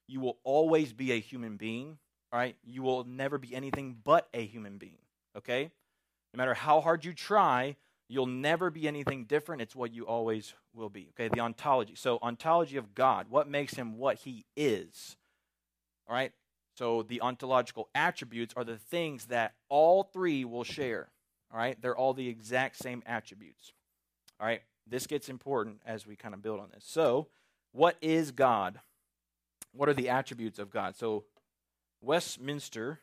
You 0.07 0.19
will 0.19 0.37
always 0.43 0.93
be 0.93 1.11
a 1.11 1.19
human 1.19 1.57
being, 1.57 1.97
all 2.31 2.37
right? 2.37 2.55
You 2.63 2.83
will 2.83 3.03
never 3.03 3.39
be 3.39 3.55
anything 3.55 3.97
but 4.03 4.27
a 4.31 4.45
human 4.45 4.77
being, 4.77 4.99
okay? 5.35 5.71
No 6.35 6.37
matter 6.37 6.53
how 6.53 6.81
hard 6.81 7.03
you 7.03 7.13
try, 7.13 7.77
you'll 8.09 8.27
never 8.27 8.69
be 8.69 8.87
anything 8.87 9.25
different. 9.25 9.63
It's 9.63 9.75
what 9.75 9.91
you 9.91 10.05
always 10.05 10.53
will 10.75 10.89
be, 10.89 11.09
okay? 11.13 11.29
The 11.33 11.41
ontology. 11.41 11.95
So, 11.95 12.19
ontology 12.21 12.77
of 12.77 12.93
God, 12.93 13.25
what 13.27 13.49
makes 13.49 13.73
him 13.73 13.97
what 13.97 14.17
he 14.17 14.45
is, 14.55 15.17
all 16.07 16.15
right? 16.15 16.31
So, 16.77 17.01
the 17.01 17.21
ontological 17.21 17.89
attributes 17.95 18.53
are 18.55 18.63
the 18.63 18.77
things 18.77 19.25
that 19.25 19.55
all 19.67 20.03
three 20.03 20.45
will 20.45 20.63
share, 20.63 21.09
all 21.53 21.59
right? 21.59 21.79
They're 21.81 21.95
all 21.95 22.13
the 22.13 22.27
exact 22.27 22.77
same 22.77 23.03
attributes, 23.05 23.71
all 24.39 24.47
right? 24.47 24.61
This 24.87 25.07
gets 25.07 25.29
important 25.29 25.81
as 25.85 26.05
we 26.05 26.15
kind 26.15 26.33
of 26.33 26.41
build 26.41 26.59
on 26.59 26.69
this. 26.73 26.83
So, 26.85 27.27
what 27.71 27.95
is 28.01 28.31
God? 28.31 28.79
what 29.73 29.89
are 29.89 29.93
the 29.93 30.09
attributes 30.09 30.59
of 30.59 30.69
God? 30.69 30.95
So, 30.95 31.25
Westminster 32.01 32.99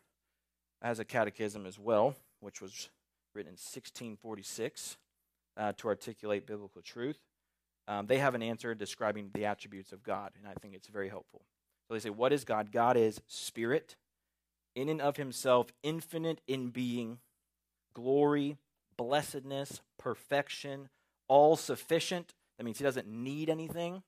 has 0.82 0.98
a 0.98 1.04
catechism 1.04 1.66
as 1.66 1.78
well, 1.78 2.14
which 2.40 2.60
was 2.60 2.88
written 3.34 3.48
in 3.48 3.52
1646 3.52 4.96
uh, 5.56 5.72
to 5.76 5.88
articulate 5.88 6.46
biblical 6.46 6.82
truth. 6.82 7.18
Um, 7.88 8.06
they 8.06 8.18
have 8.18 8.34
an 8.34 8.42
answer 8.42 8.74
describing 8.74 9.30
the 9.34 9.46
attributes 9.46 9.92
of 9.92 10.02
God, 10.02 10.32
and 10.38 10.46
I 10.46 10.54
think 10.60 10.74
it's 10.74 10.88
very 10.88 11.08
helpful. 11.08 11.42
So 11.88 11.94
they 11.94 12.00
say, 12.00 12.10
What 12.10 12.32
is 12.32 12.44
God? 12.44 12.72
God 12.72 12.96
is 12.96 13.20
spirit, 13.26 13.96
in 14.74 14.88
and 14.88 15.00
of 15.00 15.16
himself, 15.16 15.68
infinite 15.82 16.40
in 16.46 16.68
being, 16.68 17.18
glory, 17.94 18.56
blessedness, 18.96 19.80
perfection, 19.98 20.88
all 21.28 21.56
sufficient. 21.56 22.34
That 22.58 22.64
means 22.64 22.78
he 22.78 22.84
doesn't 22.84 23.08
need 23.08 23.48
anything. 23.48 24.02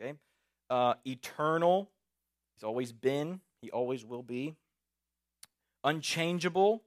Okay? 0.00 0.14
uh, 0.70 0.94
eternal. 1.06 1.90
He's 2.54 2.64
always 2.64 2.92
been, 2.92 3.40
he 3.60 3.70
always 3.70 4.04
will 4.04 4.22
be. 4.22 4.54
Unchangeable, 5.82 6.82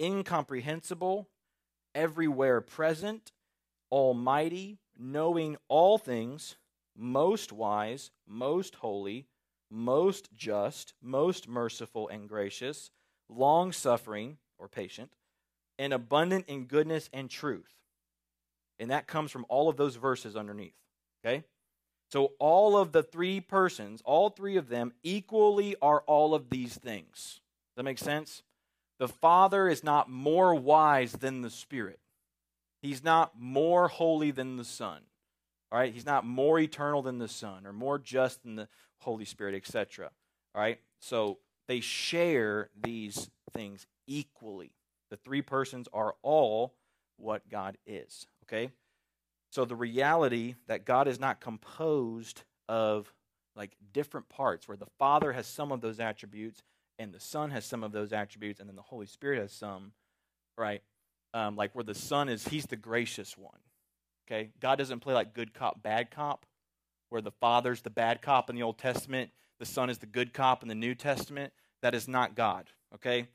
incomprehensible, 0.00 1.28
everywhere 1.94 2.60
present, 2.60 3.32
almighty, 3.90 4.78
knowing 4.96 5.56
all 5.68 5.98
things, 5.98 6.56
most 6.96 7.52
wise, 7.52 8.10
most 8.26 8.76
holy, 8.76 9.26
most 9.70 10.28
just, 10.34 10.94
most 11.02 11.48
merciful 11.48 12.08
and 12.08 12.28
gracious, 12.28 12.90
long 13.28 13.72
suffering 13.72 14.38
or 14.58 14.68
patient, 14.68 15.12
and 15.80 15.94
abundant 15.94 16.44
in 16.46 16.66
goodness 16.66 17.08
and 17.10 17.30
truth. 17.30 17.72
And 18.78 18.90
that 18.90 19.06
comes 19.06 19.30
from 19.30 19.46
all 19.48 19.70
of 19.70 19.78
those 19.78 19.96
verses 19.96 20.36
underneath. 20.36 20.74
Okay? 21.24 21.42
So 22.12 22.32
all 22.38 22.76
of 22.76 22.92
the 22.92 23.02
three 23.02 23.40
persons, 23.40 24.02
all 24.04 24.28
three 24.28 24.56
of 24.56 24.68
them, 24.68 24.92
equally 25.02 25.76
are 25.80 26.02
all 26.06 26.34
of 26.34 26.50
these 26.50 26.76
things. 26.76 27.40
Does 27.70 27.76
that 27.76 27.82
make 27.84 27.98
sense? 27.98 28.42
The 28.98 29.08
Father 29.08 29.68
is 29.68 29.82
not 29.82 30.10
more 30.10 30.54
wise 30.54 31.12
than 31.12 31.40
the 31.40 31.48
Spirit. 31.48 31.98
He's 32.82 33.02
not 33.02 33.32
more 33.38 33.88
holy 33.88 34.32
than 34.32 34.58
the 34.58 34.64
Son. 34.64 35.00
All 35.72 35.78
right? 35.78 35.94
He's 35.94 36.04
not 36.04 36.26
more 36.26 36.58
eternal 36.58 37.00
than 37.00 37.18
the 37.18 37.28
Son 37.28 37.66
or 37.66 37.72
more 37.72 37.98
just 37.98 38.42
than 38.42 38.56
the 38.56 38.68
Holy 38.98 39.24
Spirit, 39.24 39.54
etc. 39.54 40.10
All 40.54 40.60
right? 40.60 40.78
So 40.98 41.38
they 41.68 41.80
share 41.80 42.68
these 42.82 43.30
things 43.54 43.86
equally. 44.06 44.72
The 45.10 45.16
three 45.16 45.42
persons 45.42 45.88
are 45.92 46.14
all 46.22 46.74
what 47.16 47.48
God 47.48 47.76
is. 47.86 48.26
Okay? 48.44 48.70
So 49.50 49.64
the 49.64 49.76
reality 49.76 50.54
that 50.68 50.84
God 50.84 51.08
is 51.08 51.18
not 51.18 51.40
composed 51.40 52.42
of 52.68 53.12
like 53.56 53.72
different 53.92 54.28
parts, 54.28 54.68
where 54.68 54.76
the 54.76 54.86
Father 54.98 55.32
has 55.32 55.46
some 55.46 55.72
of 55.72 55.80
those 55.80 55.98
attributes, 55.98 56.62
and 56.98 57.12
the 57.12 57.20
Son 57.20 57.50
has 57.50 57.64
some 57.64 57.82
of 57.82 57.92
those 57.92 58.12
attributes, 58.12 58.60
and 58.60 58.68
then 58.68 58.76
the 58.76 58.82
Holy 58.82 59.06
Spirit 59.06 59.40
has 59.40 59.52
some, 59.52 59.92
right? 60.56 60.82
Um, 61.34 61.56
like 61.56 61.74
where 61.74 61.84
the 61.84 61.94
Son 61.94 62.28
is, 62.28 62.46
He's 62.46 62.66
the 62.66 62.76
gracious 62.76 63.36
one. 63.36 63.58
Okay? 64.26 64.50
God 64.60 64.76
doesn't 64.76 65.00
play 65.00 65.14
like 65.14 65.34
good 65.34 65.52
cop, 65.52 65.82
bad 65.82 66.10
cop, 66.10 66.46
where 67.08 67.20
the 67.20 67.32
Father's 67.32 67.82
the 67.82 67.90
bad 67.90 68.22
cop 68.22 68.48
in 68.48 68.56
the 68.56 68.62
Old 68.62 68.78
Testament, 68.78 69.30
the 69.58 69.66
Son 69.66 69.90
is 69.90 69.98
the 69.98 70.06
good 70.06 70.32
cop 70.32 70.62
in 70.62 70.68
the 70.68 70.74
New 70.74 70.94
Testament. 70.94 71.52
That 71.82 71.94
is 71.94 72.08
not 72.08 72.34
God. 72.34 72.70
Okay? 72.94 73.28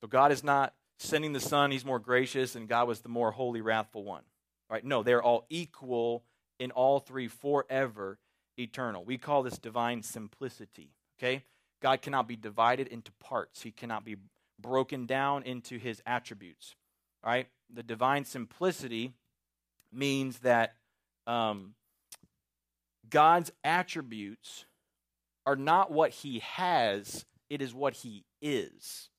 So 0.00 0.08
God 0.08 0.32
is 0.32 0.42
not 0.42 0.74
sending 0.98 1.32
the 1.32 1.40
Son, 1.40 1.70
He's 1.70 1.84
more 1.84 1.98
gracious, 1.98 2.54
and 2.54 2.68
God 2.68 2.88
was 2.88 3.00
the 3.00 3.08
more 3.08 3.30
holy, 3.30 3.60
wrathful 3.60 4.04
one. 4.04 4.22
Right? 4.70 4.84
No, 4.84 5.02
they're 5.02 5.22
all 5.22 5.46
equal 5.48 6.24
in 6.58 6.70
all 6.70 6.98
three 7.00 7.28
forever 7.28 8.18
eternal. 8.58 9.04
We 9.04 9.18
call 9.18 9.42
this 9.42 9.58
divine 9.58 10.02
simplicity. 10.02 10.90
Okay? 11.18 11.44
God 11.80 12.02
cannot 12.02 12.26
be 12.26 12.36
divided 12.36 12.88
into 12.88 13.12
parts. 13.12 13.62
He 13.62 13.70
cannot 13.70 14.04
be 14.04 14.16
broken 14.58 15.06
down 15.06 15.42
into 15.42 15.78
his 15.78 16.02
attributes. 16.06 16.74
Right? 17.24 17.48
The 17.72 17.82
divine 17.82 18.24
simplicity 18.24 19.14
means 19.92 20.38
that 20.40 20.74
um, 21.26 21.74
God's 23.08 23.52
attributes 23.64 24.66
are 25.44 25.56
not 25.56 25.92
what 25.92 26.10
he 26.10 26.40
has, 26.40 27.24
it 27.48 27.62
is 27.62 27.72
what 27.72 27.94
he 27.94 28.24
is. 28.42 29.10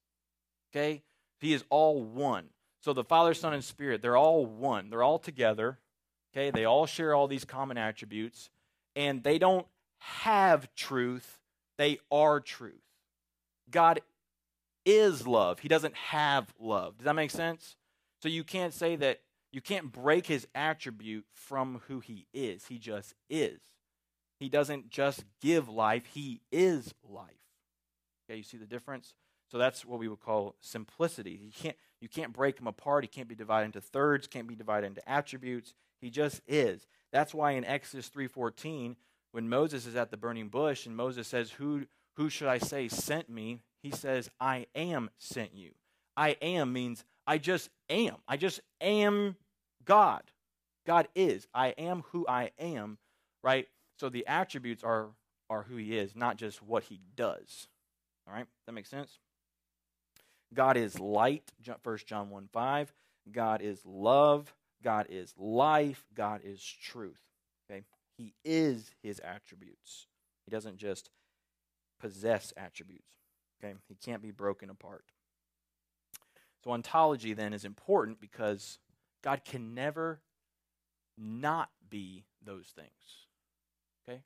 Okay? 0.71 1.03
He 1.39 1.54
is 1.54 1.63
all 1.69 2.04
one. 2.04 2.45
So 2.82 2.93
the 2.93 3.04
Father, 3.04 3.34
Son, 3.34 3.54
and 3.54 3.63
Spirit, 3.63 4.02
they're 4.02 4.17
all 4.17 4.45
one. 4.45 4.89
They're 4.89 5.04
all 5.04 5.19
together. 5.19 5.80
Okay? 6.34 6.52
They 6.52 6.65
all 6.65 6.86
share 6.86 7.13
all 7.13 7.28
these 7.28 7.45
common 7.45 7.78
attributes. 7.78 8.50
And 8.95 9.23
they 9.23 9.38
don't 9.38 9.67
have 10.00 10.73
truth, 10.76 11.39
they 11.78 12.00
are 12.12 12.39
truth. 12.39 12.82
God 13.69 14.02
is 14.86 15.28
love. 15.28 15.60
He 15.60 15.67
doesn't 15.67 15.95
have 15.95 16.54
love. 16.60 16.97
Does 16.97 17.06
that 17.06 17.15
make 17.15 17.32
sense? 17.32 17.76
So 18.21 18.30
you 18.30 18.43
can't 18.43 18.73
say 18.73 18.95
that 18.95 19.19
you 19.52 19.62
can't 19.62 19.91
break 19.91 20.26
his 20.28 20.47
attribute 20.56 21.26
from 21.34 21.82
who 21.88 22.00
he 22.00 22.26
is. 22.34 22.65
He 22.67 22.78
just 22.78 23.13
is. 23.30 23.60
He 24.39 24.50
doesn't 24.50 24.89
just 24.89 25.26
give 25.41 25.67
life, 25.67 26.06
he 26.06 26.41
is 26.52 26.93
life. 27.04 27.34
Okay, 28.30 28.38
you 28.38 28.43
see 28.43 28.58
the 28.58 28.65
difference? 28.65 29.13
So 29.49 29.57
that's 29.57 29.86
what 29.86 29.99
we 29.99 30.07
would 30.07 30.19
call 30.19 30.55
simplicity. 30.60 31.39
You 31.43 31.51
can't, 31.51 31.77
you 32.01 32.10
can't 32.10 32.33
break 32.33 32.60
him 32.60 32.67
apart. 32.67 33.03
He 33.03 33.07
can't 33.07 33.27
be 33.27 33.36
divided 33.36 33.67
into 33.67 33.81
thirds, 33.81 34.27
can't 34.27 34.47
be 34.47 34.55
divided 34.55 34.88
into 34.88 35.10
attributes. 35.10 35.73
He 36.01 36.10
just 36.10 36.41
is. 36.47 36.86
That's 37.12 37.33
why 37.33 37.51
in 37.51 37.65
Exodus 37.65 38.10
3:14, 38.10 38.95
when 39.31 39.49
Moses 39.49 39.86
is 39.86 39.95
at 39.95 40.12
the 40.12 40.17
burning 40.17 40.49
bush 40.49 40.86
and 40.86 40.95
Moses 40.95 41.27
says, 41.27 41.51
"Who 41.51 41.88
who 42.15 42.29
should 42.29 42.47
I 42.47 42.57
say 42.57 42.88
sent 42.88 43.29
me?" 43.29 43.62
He 43.81 43.91
says, 43.91 44.29
"I 44.39 44.67
am 44.75 45.10
sent 45.17 45.53
you." 45.53 45.73
I 46.15 46.29
am 46.41 46.73
means 46.73 47.05
I 47.25 47.38
just 47.38 47.69
am. 47.89 48.17
I 48.27 48.38
just 48.38 48.60
am 48.81 49.38
God. 49.86 50.23
God 50.86 51.07
is. 51.15 51.47
I 51.53 51.69
am 51.69 52.03
who 52.12 52.25
I 52.27 52.51
am, 52.60 52.97
right? 53.43 53.67
So 53.99 54.10
the 54.10 54.25
attributes 54.27 54.83
are 54.83 55.10
are 55.49 55.63
who 55.63 55.77
he 55.77 55.97
is, 55.97 56.15
not 56.15 56.38
just 56.38 56.62
what 56.62 56.83
he 56.83 56.99
does. 57.15 57.67
All 58.27 58.33
right? 58.33 58.47
That 58.65 58.73
makes 58.73 58.89
sense? 58.89 59.19
God 60.53 60.77
is 60.77 60.99
light, 60.99 61.51
1 61.83 61.97
John 62.05 62.29
1 62.29 62.49
5. 62.51 62.93
God 63.31 63.62
is 63.62 63.81
love. 63.86 64.53
God 64.83 65.07
is 65.10 65.33
life. 65.38 66.05
God 66.13 66.41
is 66.43 66.63
truth. 66.63 67.19
Okay? 67.69 67.83
He 68.17 68.33
is 68.45 68.91
his 69.03 69.19
attributes. 69.19 70.07
He 70.45 70.51
doesn't 70.51 70.77
just 70.77 71.10
possess 71.99 72.53
attributes. 72.55 73.17
Okay? 73.60 73.75
He 73.88 73.95
can't 73.95 74.21
be 74.21 74.31
broken 74.31 74.69
apart. 74.69 75.05
So 76.63 76.71
ontology 76.71 77.33
then 77.33 77.53
is 77.53 77.65
important 77.65 78.19
because 78.19 78.79
God 79.23 79.43
can 79.43 79.73
never 79.73 80.21
not 81.17 81.69
be 81.89 82.25
those 82.43 82.67
things. 82.67 83.27
Okay? 84.07 84.21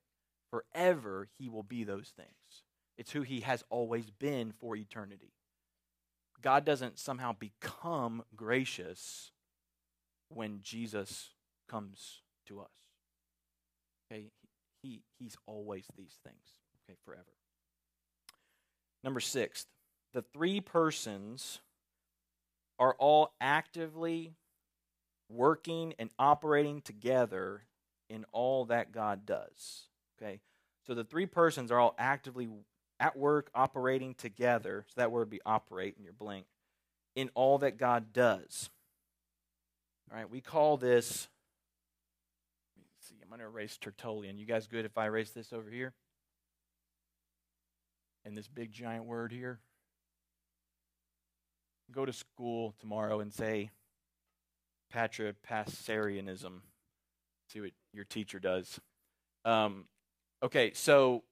Forever 0.49 1.27
he 1.37 1.49
will 1.49 1.63
be 1.63 1.83
those 1.83 2.13
things. 2.15 2.63
It's 2.97 3.11
who 3.11 3.21
he 3.21 3.39
has 3.41 3.63
always 3.69 4.11
been 4.11 4.51
for 4.51 4.75
eternity. 4.75 5.33
God 6.41 6.65
doesn't 6.65 6.99
somehow 6.99 7.33
become 7.33 8.23
gracious 8.35 9.31
when 10.29 10.59
Jesus 10.61 11.29
comes 11.67 12.21
to 12.47 12.59
us. 12.59 12.69
Okay, 14.11 14.31
he, 14.81 15.01
he's 15.19 15.37
always 15.45 15.85
these 15.97 16.17
things, 16.23 16.59
okay, 16.89 16.97
forever. 17.05 17.23
Number 19.03 19.19
six, 19.19 19.65
the 20.13 20.21
three 20.21 20.59
persons 20.59 21.59
are 22.77 22.95
all 22.99 23.33
actively 23.39 24.33
working 25.29 25.93
and 25.97 26.09
operating 26.19 26.81
together 26.81 27.63
in 28.09 28.25
all 28.31 28.65
that 28.65 28.91
God 28.91 29.25
does. 29.25 29.87
Okay, 30.21 30.41
so 30.85 30.93
the 30.93 31.03
three 31.03 31.25
persons 31.25 31.71
are 31.71 31.79
all 31.79 31.95
actively 31.97 32.49
at 33.01 33.17
work, 33.17 33.49
operating 33.55 34.13
together. 34.13 34.85
So 34.87 35.01
that 35.01 35.11
word 35.11 35.21
would 35.21 35.29
be 35.31 35.41
operate 35.45 35.95
in 35.97 36.03
your 36.03 36.13
blank. 36.13 36.45
In 37.15 37.29
all 37.33 37.57
that 37.57 37.77
God 37.77 38.13
does. 38.13 38.69
All 40.09 40.17
right, 40.17 40.29
we 40.29 40.39
call 40.39 40.77
this. 40.77 41.27
See. 43.01 43.15
I'm 43.21 43.29
going 43.29 43.39
to 43.39 43.45
erase 43.45 43.77
Tertullian. 43.77 44.37
You 44.37 44.45
guys 44.45 44.67
good 44.67 44.85
if 44.85 44.97
I 44.97 45.07
erase 45.07 45.31
this 45.31 45.51
over 45.51 45.69
here? 45.69 45.93
And 48.23 48.37
this 48.37 48.47
big 48.47 48.71
giant 48.71 49.05
word 49.05 49.31
here? 49.31 49.59
Go 51.91 52.05
to 52.05 52.13
school 52.13 52.75
tomorrow 52.79 53.19
and 53.19 53.33
say 53.33 53.71
Patripassarianism. 54.93 56.61
See 57.49 57.61
what 57.61 57.71
your 57.93 58.05
teacher 58.05 58.39
does. 58.39 58.79
Um, 59.43 59.85
okay, 60.43 60.71
so 60.73 61.23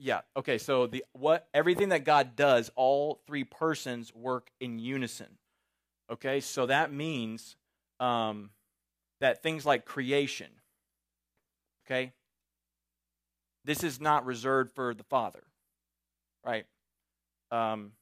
yeah. 0.00 0.20
Okay. 0.36 0.58
So 0.58 0.86
the 0.86 1.04
what 1.12 1.48
everything 1.54 1.90
that 1.90 2.04
God 2.04 2.34
does, 2.34 2.70
all 2.74 3.20
three 3.26 3.44
persons 3.44 4.14
work 4.14 4.50
in 4.60 4.78
unison. 4.78 5.38
Okay. 6.10 6.40
So 6.40 6.66
that 6.66 6.92
means 6.92 7.56
um, 8.00 8.50
that 9.20 9.42
things 9.42 9.66
like 9.66 9.84
creation. 9.84 10.48
Okay. 11.86 12.12
This 13.64 13.84
is 13.84 14.00
not 14.00 14.24
reserved 14.24 14.74
for 14.74 14.94
the 14.94 15.04
Father, 15.04 15.42
right? 16.44 16.64
Um, 17.50 17.92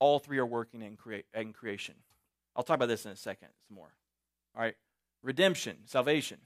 all 0.00 0.18
three 0.18 0.38
are 0.38 0.46
working 0.46 0.82
in, 0.82 0.96
create, 0.96 1.26
in 1.32 1.52
creation. 1.52 1.94
I'll 2.56 2.64
talk 2.64 2.74
about 2.74 2.88
this 2.88 3.04
in 3.04 3.12
a 3.12 3.16
second 3.16 3.48
some 3.68 3.76
more. 3.76 3.92
All 4.56 4.62
right. 4.62 4.74
Redemption, 5.22 5.76
salvation. 5.86 6.38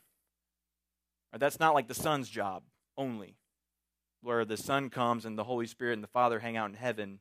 Right, 1.32 1.40
that's 1.40 1.58
not 1.58 1.74
like 1.74 1.88
the 1.88 1.94
Son's 1.94 2.28
job 2.28 2.62
only 2.96 3.37
where 4.22 4.44
the 4.44 4.56
Son 4.56 4.90
comes 4.90 5.24
and 5.24 5.38
the 5.38 5.44
Holy 5.44 5.66
Spirit 5.66 5.94
and 5.94 6.02
the 6.02 6.08
Father 6.08 6.38
hang 6.38 6.56
out 6.56 6.68
in 6.68 6.74
heaven, 6.74 7.20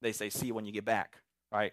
they 0.00 0.12
say, 0.12 0.30
see 0.30 0.46
you 0.48 0.54
when 0.54 0.64
you 0.64 0.72
get 0.72 0.84
back, 0.84 1.18
right? 1.52 1.72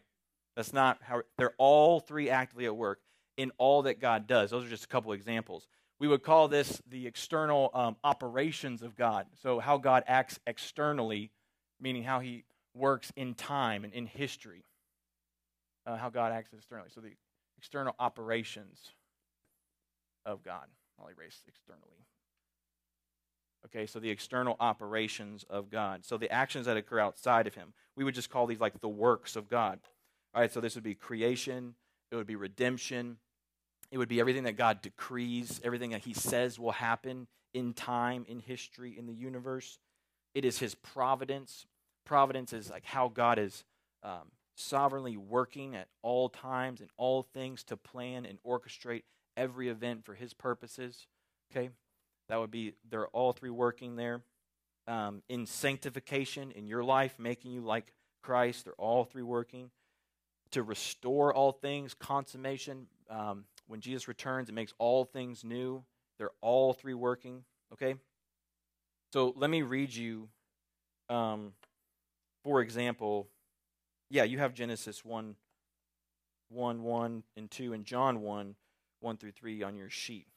That's 0.55 0.73
not 0.73 0.99
how 1.01 1.23
they're 1.37 1.53
all 1.57 1.99
three 1.99 2.29
actively 2.29 2.65
at 2.65 2.75
work 2.75 2.99
in 3.37 3.51
all 3.57 3.83
that 3.83 3.99
God 3.99 4.27
does. 4.27 4.51
Those 4.51 4.65
are 4.65 4.69
just 4.69 4.85
a 4.85 4.87
couple 4.87 5.11
examples. 5.11 5.67
We 5.99 6.07
would 6.07 6.23
call 6.23 6.47
this 6.47 6.81
the 6.89 7.07
external 7.07 7.71
um, 7.73 7.95
operations 8.03 8.81
of 8.81 8.95
God. 8.95 9.27
So, 9.41 9.59
how 9.59 9.77
God 9.77 10.03
acts 10.07 10.39
externally, 10.45 11.31
meaning 11.79 12.03
how 12.03 12.19
he 12.19 12.43
works 12.73 13.11
in 13.15 13.33
time 13.33 13.83
and 13.83 13.93
in 13.93 14.05
history. 14.05 14.65
Uh, 15.85 15.97
how 15.97 16.09
God 16.09 16.31
acts 16.33 16.51
externally. 16.53 16.89
So, 16.93 17.01
the 17.01 17.13
external 17.57 17.95
operations 17.99 18.79
of 20.25 20.43
God. 20.43 20.65
I'll 20.99 21.07
erase 21.07 21.41
externally. 21.47 22.05
Okay, 23.65 23.85
so 23.85 23.99
the 23.99 24.09
external 24.09 24.55
operations 24.59 25.43
of 25.49 25.71
God. 25.71 26.05
So 26.05 26.17
the 26.17 26.31
actions 26.31 26.67
that 26.67 26.77
occur 26.77 26.99
outside 26.99 27.47
of 27.47 27.55
Him. 27.55 27.73
We 27.95 28.03
would 28.03 28.15
just 28.15 28.29
call 28.29 28.45
these 28.45 28.59
like 28.59 28.79
the 28.79 28.87
works 28.87 29.35
of 29.35 29.49
God. 29.49 29.79
All 30.33 30.41
right, 30.41 30.51
so 30.51 30.61
this 30.61 30.75
would 30.75 30.83
be 30.83 30.95
creation, 30.95 31.75
it 32.11 32.15
would 32.15 32.27
be 32.27 32.35
redemption, 32.35 33.17
it 33.91 33.97
would 33.97 34.09
be 34.09 34.19
everything 34.19 34.43
that 34.43 34.57
God 34.57 34.81
decrees, 34.81 35.61
everything 35.63 35.91
that 35.91 36.01
He 36.01 36.13
says 36.13 36.59
will 36.59 36.73
happen 36.73 37.27
in 37.53 37.73
time, 37.73 38.25
in 38.27 38.39
history, 38.39 38.95
in 38.97 39.07
the 39.07 39.13
universe. 39.13 39.79
It 40.33 40.45
is 40.45 40.59
His 40.59 40.75
providence. 40.75 41.65
Providence 42.05 42.53
is 42.53 42.69
like 42.69 42.85
how 42.85 43.07
God 43.07 43.39
is 43.39 43.63
um, 44.03 44.31
sovereignly 44.55 45.17
working 45.17 45.75
at 45.75 45.87
all 46.03 46.29
times 46.29 46.81
and 46.81 46.89
all 46.97 47.23
things 47.33 47.63
to 47.63 47.77
plan 47.77 48.25
and 48.25 48.37
orchestrate 48.45 49.03
every 49.35 49.69
event 49.69 50.05
for 50.05 50.13
His 50.13 50.33
purposes. 50.33 51.07
Okay? 51.49 51.69
That 52.29 52.39
would 52.39 52.51
be, 52.51 52.73
they're 52.89 53.07
all 53.07 53.33
three 53.33 53.49
working 53.49 53.95
there. 53.95 54.21
Um, 54.87 55.23
in 55.29 55.45
sanctification 55.45 56.51
in 56.51 56.67
your 56.67 56.83
life, 56.83 57.15
making 57.17 57.51
you 57.51 57.61
like 57.61 57.91
Christ, 58.21 58.65
they're 58.65 58.73
all 58.73 59.03
three 59.03 59.23
working. 59.23 59.71
To 60.51 60.63
restore 60.63 61.33
all 61.33 61.51
things, 61.51 61.93
consummation, 61.93 62.87
um, 63.09 63.45
when 63.67 63.81
Jesus 63.81 64.07
returns, 64.07 64.49
it 64.49 64.53
makes 64.53 64.73
all 64.77 65.05
things 65.05 65.43
new. 65.43 65.83
They're 66.17 66.31
all 66.41 66.73
three 66.73 66.93
working. 66.93 67.43
Okay? 67.73 67.95
So 69.11 69.33
let 69.35 69.49
me 69.49 69.61
read 69.61 69.93
you, 69.93 70.29
um, 71.09 71.53
for 72.43 72.61
example, 72.61 73.27
yeah, 74.09 74.23
you 74.23 74.37
have 74.39 74.53
Genesis 74.53 75.03
1, 75.03 75.35
1, 76.49 76.83
1, 76.83 77.23
and 77.37 77.51
2, 77.51 77.73
and 77.73 77.85
John 77.85 78.21
1, 78.21 78.55
1 78.99 79.17
through 79.17 79.31
3 79.31 79.63
on 79.63 79.75
your 79.75 79.89
sheet. 79.89 80.27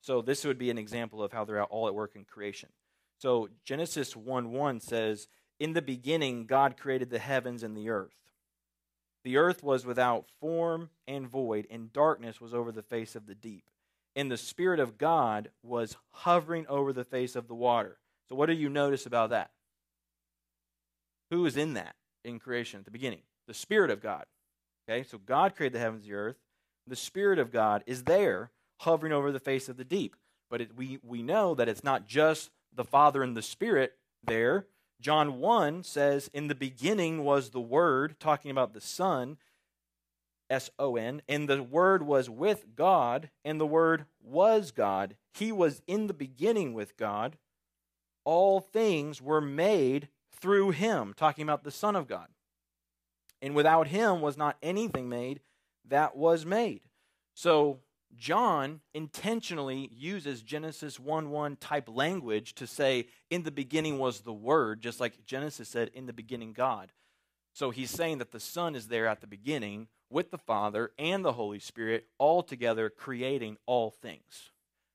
So 0.00 0.22
this 0.22 0.44
would 0.44 0.58
be 0.58 0.70
an 0.70 0.78
example 0.78 1.22
of 1.22 1.32
how 1.32 1.44
they're 1.44 1.64
all 1.64 1.88
at 1.88 1.94
work 1.94 2.12
in 2.14 2.24
creation. 2.24 2.70
So 3.18 3.48
Genesis 3.64 4.16
1 4.16 4.52
1 4.52 4.80
says, 4.80 5.28
In 5.58 5.72
the 5.72 5.82
beginning, 5.82 6.46
God 6.46 6.76
created 6.76 7.10
the 7.10 7.18
heavens 7.18 7.62
and 7.62 7.76
the 7.76 7.90
earth. 7.90 8.14
The 9.24 9.36
earth 9.36 9.62
was 9.62 9.84
without 9.84 10.26
form 10.40 10.90
and 11.06 11.28
void, 11.28 11.66
and 11.70 11.92
darkness 11.92 12.40
was 12.40 12.54
over 12.54 12.72
the 12.72 12.82
face 12.82 13.16
of 13.16 13.26
the 13.26 13.34
deep. 13.34 13.64
And 14.14 14.30
the 14.30 14.36
Spirit 14.36 14.80
of 14.80 14.98
God 14.98 15.50
was 15.62 15.96
hovering 16.10 16.66
over 16.68 16.92
the 16.92 17.04
face 17.04 17.36
of 17.36 17.48
the 17.48 17.54
water. 17.54 17.98
So, 18.28 18.34
what 18.34 18.46
do 18.46 18.52
you 18.52 18.68
notice 18.68 19.06
about 19.06 19.30
that? 19.30 19.50
Who 21.30 21.44
is 21.44 21.56
in 21.56 21.74
that 21.74 21.94
in 22.24 22.38
creation 22.38 22.78
at 22.78 22.84
the 22.84 22.90
beginning? 22.90 23.22
The 23.46 23.54
Spirit 23.54 23.90
of 23.90 24.00
God. 24.00 24.24
Okay, 24.88 25.02
so 25.02 25.18
God 25.18 25.54
created 25.54 25.74
the 25.74 25.80
heavens 25.80 26.04
and 26.04 26.12
the 26.12 26.16
earth. 26.16 26.36
The 26.86 26.96
Spirit 26.96 27.38
of 27.38 27.52
God 27.52 27.84
is 27.86 28.04
there 28.04 28.50
hovering 28.78 29.12
over 29.12 29.32
the 29.32 29.40
face 29.40 29.68
of 29.68 29.76
the 29.76 29.84
deep. 29.84 30.16
But 30.50 30.60
it, 30.60 30.76
we, 30.76 30.98
we 31.02 31.22
know 31.22 31.54
that 31.54 31.68
it's 31.68 31.84
not 31.84 32.06
just 32.06 32.50
the 32.74 32.84
Father 32.84 33.22
and 33.22 33.36
the 33.36 33.42
Spirit 33.42 33.94
there. 34.24 34.66
John 35.00 35.38
1 35.38 35.84
says, 35.84 36.30
In 36.32 36.48
the 36.48 36.54
beginning 36.54 37.24
was 37.24 37.50
the 37.50 37.60
Word, 37.60 38.16
talking 38.18 38.50
about 38.50 38.72
the 38.72 38.80
Son, 38.80 39.36
S 40.50 40.70
O 40.78 40.96
N, 40.96 41.22
and 41.28 41.48
the 41.48 41.62
Word 41.62 42.04
was 42.04 42.30
with 42.30 42.74
God, 42.74 43.30
and 43.44 43.60
the 43.60 43.66
Word 43.66 44.06
was 44.22 44.70
God. 44.70 45.16
He 45.34 45.52
was 45.52 45.82
in 45.86 46.06
the 46.06 46.14
beginning 46.14 46.72
with 46.72 46.96
God. 46.96 47.36
All 48.24 48.60
things 48.60 49.22
were 49.22 49.40
made 49.40 50.08
through 50.32 50.70
him, 50.70 51.14
talking 51.16 51.42
about 51.42 51.64
the 51.64 51.70
Son 51.70 51.94
of 51.94 52.08
God. 52.08 52.28
And 53.40 53.54
without 53.54 53.88
him 53.88 54.20
was 54.20 54.36
not 54.36 54.56
anything 54.62 55.08
made 55.08 55.40
that 55.86 56.16
was 56.16 56.44
made. 56.44 56.80
So 57.34 57.78
John 58.16 58.80
intentionally 58.94 59.90
uses 59.92 60.42
Genesis 60.42 60.98
1 60.98 61.30
1 61.30 61.56
type 61.56 61.88
language 61.88 62.54
to 62.54 62.66
say, 62.66 63.06
in 63.30 63.42
the 63.42 63.50
beginning 63.50 63.98
was 63.98 64.20
the 64.20 64.32
Word, 64.32 64.80
just 64.80 65.00
like 65.00 65.24
Genesis 65.26 65.68
said, 65.68 65.90
in 65.94 66.06
the 66.06 66.12
beginning, 66.12 66.52
God. 66.52 66.92
So 67.52 67.70
he's 67.70 67.90
saying 67.90 68.18
that 68.18 68.32
the 68.32 68.40
Son 68.40 68.74
is 68.74 68.88
there 68.88 69.06
at 69.06 69.20
the 69.20 69.26
beginning 69.26 69.88
with 70.10 70.30
the 70.30 70.38
Father 70.38 70.92
and 70.98 71.24
the 71.24 71.32
Holy 71.32 71.58
Spirit, 71.58 72.06
all 72.18 72.42
together 72.42 72.88
creating 72.88 73.58
all 73.66 73.90
things. 73.90 74.50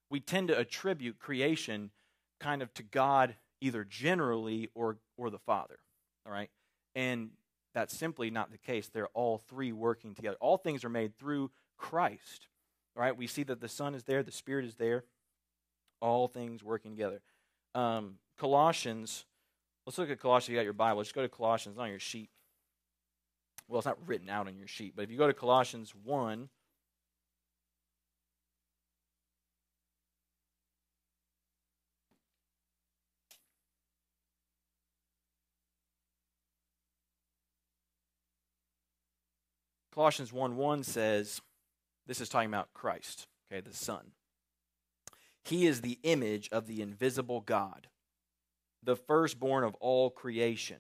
We 0.10 0.20
tend 0.20 0.48
to 0.48 0.58
attribute 0.58 1.20
creation 1.20 1.92
kind 2.40 2.62
of 2.62 2.74
to 2.76 2.84
God 2.84 3.36
either 3.62 3.84
generally 3.84 4.70
or, 4.74 4.98
or 5.18 5.30
the 5.30 5.40
Father. 5.40 5.80
All 6.26 6.32
right? 6.32 6.50
And 6.96 7.32
that's 7.74 7.96
simply 7.96 8.30
not 8.30 8.52
the 8.52 8.58
case. 8.58 8.88
They're 8.88 9.08
all 9.08 9.38
three 9.38 9.72
working 9.72 10.14
together. 10.14 10.38
All 10.40 10.58
things 10.58 10.84
are 10.84 10.90
made 10.90 11.18
through 11.18 11.52
Christ. 11.78 12.48
Right? 12.96 13.16
We 13.16 13.28
see 13.28 13.44
that 13.44 13.60
the 13.60 13.68
Son 13.68 13.96
is 13.96 14.04
there, 14.04 14.22
the 14.24 14.32
Spirit 14.32 14.66
is 14.66 14.76
there, 14.76 15.04
all 16.00 16.28
things 16.28 16.64
working 16.64 16.92
together. 16.92 17.22
Um, 17.74 18.16
Colossians, 18.38 19.26
let's 19.86 19.98
look 19.98 20.10
at 20.10 20.20
Colossians. 20.20 20.50
You 20.50 20.58
got 20.58 20.64
your 20.64 20.74
Bible. 20.74 21.02
Just 21.02 21.16
go 21.16 21.22
to 21.22 21.30
Colossians 21.30 21.78
on 21.78 21.90
your 21.90 22.00
sheet. 22.00 22.30
Well, 23.68 23.80
it's 23.80 23.86
not 23.86 23.98
written 24.06 24.30
out 24.30 24.48
on 24.48 24.58
your 24.58 24.68
sheet, 24.68 24.94
but 24.96 25.04
if 25.04 25.12
you 25.12 25.18
go 25.18 25.28
to 25.28 25.34
Colossians 25.34 25.94
1, 26.04 26.50
Colossians 39.94 40.34
1 40.34 40.56
1 40.56 40.84
says, 40.84 41.42
this 42.08 42.22
is 42.22 42.30
talking 42.30 42.50
about 42.50 42.74
Christ, 42.74 43.28
okay, 43.52 43.62
the 43.62 43.76
Son. 43.76 44.12
He 45.44 45.68
is 45.68 45.82
the 45.82 46.00
image 46.04 46.50
of 46.52 46.68
the 46.68 46.82
invisible 46.82 47.42
God, 47.42 47.88
the 48.82 48.96
firstborn 48.96 49.64
of 49.64 49.76
all 49.76 50.10
creation. 50.10 50.78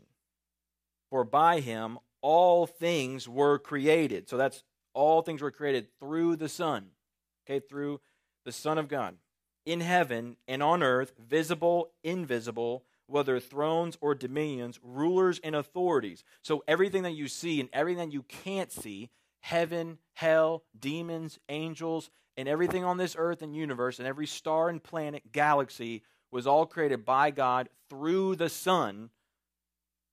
For 1.10 1.24
by 1.24 1.60
him 1.60 2.00
all 2.22 2.66
things 2.66 3.28
were 3.28 3.60
created. 3.60 4.30
So 4.30 4.38
that's 4.38 4.64
all 4.94 5.22
things 5.22 5.42
were 5.42 5.52
created 5.52 5.88
through 6.00 6.38
the 6.38 6.50
Son, 6.50 6.88
okay, 7.46 7.60
through 7.60 8.00
the 8.46 8.52
Son 8.52 8.78
of 8.78 8.88
God. 8.88 9.16
In 9.66 9.82
heaven 9.82 10.38
and 10.48 10.62
on 10.64 10.84
earth, 10.84 11.14
visible, 11.20 11.92
invisible, 12.04 12.84
whether 13.08 13.40
thrones 13.40 13.98
or 14.02 14.16
dominions, 14.16 14.80
rulers 14.82 15.40
and 15.44 15.56
authorities. 15.56 16.24
So 16.42 16.64
everything 16.68 17.04
that 17.04 17.12
you 17.12 17.28
see 17.28 17.60
and 17.60 17.70
everything 17.72 18.10
that 18.10 18.14
you 18.14 18.24
can't 18.24 18.72
see 18.72 19.10
heaven, 19.44 19.98
hell, 20.14 20.64
demons, 20.80 21.38
angels, 21.50 22.10
and 22.38 22.48
everything 22.48 22.86
on 22.86 22.98
this 22.98 23.16
earth 23.20 23.42
and 23.42 23.54
universe, 23.54 24.00
and 24.00 24.08
every 24.08 24.26
star 24.26 24.70
and 24.70 24.82
planet, 24.82 25.32
galaxy, 25.34 26.02
was 26.32 26.48
all 26.48 26.66
created 26.66 27.06
by 27.06 27.30
God 27.30 27.68
through 27.90 28.38
the 28.38 28.50
Son 28.50 29.10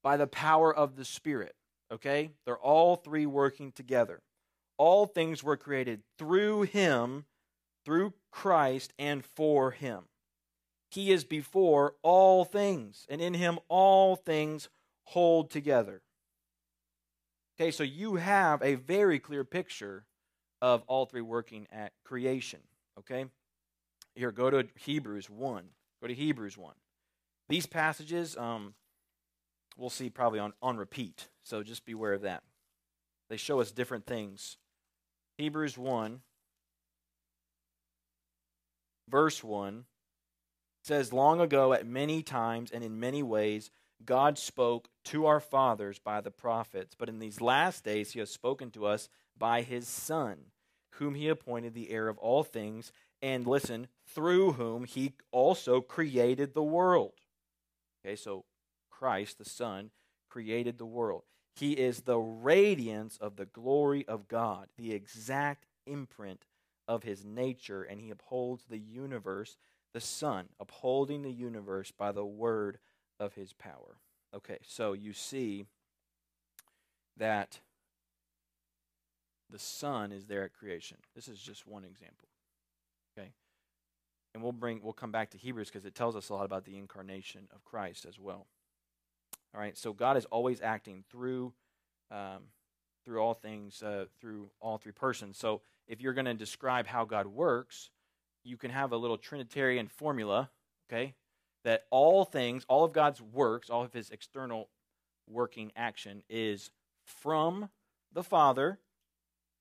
by 0.03 0.17
the 0.17 0.27
power 0.27 0.75
of 0.75 0.97
the 0.97 1.05
Spirit. 1.05 1.55
Okay? 1.93 2.31
They're 2.45 2.59
all 2.59 2.97
three 2.97 3.25
working 3.25 3.71
together. 3.71 4.21
All 4.77 5.07
things 5.07 5.45
were 5.45 5.57
created 5.57 6.03
through 6.19 6.63
Him, 6.63 7.25
through 7.85 8.15
Christ, 8.33 8.93
and 8.99 9.25
for 9.25 9.71
Him. 9.71 10.05
He 10.91 11.13
is 11.13 11.25
before 11.25 11.95
all 12.03 12.45
things, 12.45 13.07
and 13.09 13.21
in 13.21 13.35
Him 13.35 13.61
all 13.69 14.17
things 14.17 14.69
hold 15.05 15.51
together. 15.51 16.03
Okay, 17.61 17.71
so 17.71 17.83
you 17.83 18.17
have 18.17 18.63
a 18.63 18.77
very 18.77 19.19
clear 19.19 19.45
picture 19.45 20.07
of 20.63 20.83
all 20.87 21.05
three 21.05 21.21
working 21.21 21.67
at 21.71 21.93
creation. 22.05 22.61
Okay? 22.99 23.27
Here, 24.15 24.33
go 24.33 24.49
to 24.49 24.67
Hebrews 24.77 25.29
1. 25.29 25.65
Go 26.01 26.09
to 26.09 26.15
Hebrews 26.15 26.57
1. 26.57 26.73
These 27.51 27.67
passages, 27.67 28.35
um, 28.39 28.73
we'll 29.77 29.91
see 29.91 30.09
probably 30.09 30.39
on, 30.39 30.55
on 30.63 30.79
repeat, 30.79 31.29
so 31.43 31.63
just 31.63 31.85
beware 31.85 32.15
of 32.15 32.23
that. 32.23 32.45
They 33.29 33.37
show 33.37 33.61
us 33.61 33.71
different 33.71 34.07
things. 34.07 34.57
Hebrews 35.37 35.77
1, 35.77 36.23
verse 39.07 39.45
1 39.45 39.85
says, 40.83 41.13
Long 41.13 41.43
ago, 41.43 41.75
at 41.75 41.87
many 41.87 42.23
times 42.23 42.71
and 42.71 42.83
in 42.83 42.99
many 42.99 43.23
ways, 43.23 43.71
God 44.05 44.39
spoke 44.39 44.89
to 45.07 45.27
our 45.27 45.41
fathers 45.41 45.99
by 45.99 46.21
the 46.21 46.31
prophets, 46.31 46.95
but 46.99 47.09
in 47.09 47.19
these 47.19 47.41
last 47.41 47.85
days 47.85 48.13
he 48.13 48.21
has 48.21 48.31
spoken 48.31 48.71
to 48.73 48.87
us 48.87 49.09
by 49.39 49.63
his 49.63 49.87
Son, 49.87 50.39
whom 50.95 51.15
he 51.15 51.29
appointed 51.29 51.75
the 51.75 51.91
heir 51.91 52.09
of 52.09 52.19
all 52.19 52.43
things, 52.43 52.93
and 53.23 53.47
listen, 53.47 53.89
through 54.07 54.53
whom 54.53 54.85
he 54.85 55.15
also 55.31 55.81
created 55.81 56.55
the 56.55 56.63
world. 56.63 57.13
Okay, 58.05 58.17
so 58.17 58.45
Christ, 58.91 59.39
the 59.39 59.45
Son, 59.45 59.91
created 60.29 60.79
the 60.79 60.87
world. 60.87 61.25
He 61.55 61.73
is 61.73 62.03
the 62.03 62.19
radiance 62.19 63.19
of 63.21 63.37
the 63.37 63.47
glory 63.47 64.07
of 64.09 64.29
God, 64.29 64.69
the 64.79 64.93
exact 64.93 65.67
imprint 65.87 66.47
of 66.89 67.03
his 67.03 67.25
nature, 67.25 67.83
and 67.83 68.01
he 68.01 68.11
upholds 68.11 68.65
the 68.65 68.79
universe, 68.79 69.59
the 69.93 70.01
Son, 70.01 70.49
upholding 70.59 71.23
the 71.23 71.33
universe 71.33 71.91
by 71.91 72.13
the 72.13 72.25
word 72.25 72.79
of 73.21 73.35
his 73.35 73.53
power. 73.53 73.99
Okay, 74.35 74.59
so 74.67 74.93
you 74.93 75.13
see 75.13 75.67
that 77.17 77.61
the 79.51 79.59
Son 79.59 80.11
is 80.11 80.27
there 80.27 80.43
at 80.45 80.53
creation. 80.53 80.97
This 81.15 81.29
is 81.29 81.39
just 81.39 81.67
one 81.67 81.85
example. 81.85 82.29
Okay? 83.17 83.33
And 84.35 84.43
we'll 84.43 84.53
bring 84.53 84.81
we'll 84.83 84.93
come 84.93 85.13
back 85.13 85.31
to 85.31 85.39
Hebrews 85.39 85.69
because 85.69 85.85
it 85.85 85.95
tells 85.95 86.17
us 86.17 86.29
a 86.29 86.35
lot 86.35 86.45
about 86.45 86.65
the 86.65 86.79
incarnation 86.79 87.49
of 87.55 87.65
Christ 87.65 88.07
as 88.07 88.19
well. 88.19 88.47
All 89.55 89.61
right, 89.61 89.77
so 89.77 89.93
God 89.93 90.17
is 90.17 90.25
always 90.27 90.61
acting 90.61 91.05
through 91.11 91.53
um, 92.11 92.45
through 93.05 93.21
all 93.21 93.35
things, 93.35 93.83
uh, 93.83 94.05
through 94.21 94.51
all 94.61 94.79
three 94.79 94.93
persons. 94.93 95.39
So 95.39 95.63
if 95.89 96.01
you're 96.01 96.13
going 96.13 96.27
to 96.27 96.35
describe 96.35 96.87
how 96.87 97.05
God 97.05 97.27
works, 97.27 97.91
you 98.45 98.57
can 98.57 98.71
have 98.71 98.93
a 98.93 98.97
little 98.97 99.19
Trinitarian 99.19 99.89
formula, 99.89 100.51
okay? 100.89 101.15
That 101.65 101.85
all 101.91 102.25
things, 102.25 102.65
all 102.69 102.85
of 102.85 102.93
God's 102.93 103.21
works, 103.21 103.69
all 103.69 103.85
of 103.85 103.93
his 103.93 104.11
external 104.11 104.69
working 105.29 105.73
action 105.77 106.23
is 106.29 106.71
from 107.05 107.69
the 108.13 108.23
Father. 108.23 108.79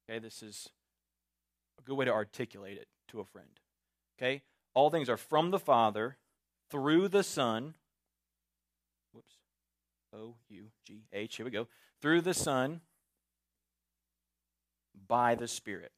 Okay, 0.10 0.20
this 0.20 0.42
is 0.42 0.70
a 1.78 1.82
good 1.84 1.96
way 1.96 2.06
to 2.06 2.12
articulate 2.12 2.78
it 2.78 2.88
to 3.10 3.20
a 3.20 3.26
friend. 3.26 3.50
Okay? 4.18 4.44
All 4.74 4.90
things 4.90 5.10
are 5.10 5.18
from 5.18 5.52
the 5.52 5.60
Father 5.60 6.18
through 6.72 7.10
the 7.10 7.24
Son. 7.24 7.74
Whoops. 9.14 9.36
O 10.14 10.36
U 10.50 10.66
G 10.86 11.04
H. 11.12 11.36
Here 11.36 11.46
we 11.46 11.52
go. 11.52 11.68
Through 12.02 12.22
the 12.22 12.34
Son 12.34 12.82
by 15.08 15.36
the 15.36 15.48
Spirit. 15.48 15.92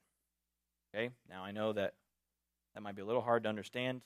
Okay? 0.94 1.12
Now 1.30 1.44
I 1.44 1.52
know 1.52 1.74
that 1.74 1.94
that 2.74 2.82
might 2.82 2.96
be 2.96 3.02
a 3.02 3.06
little 3.06 3.22
hard 3.22 3.44
to 3.44 3.50
understand. 3.50 4.02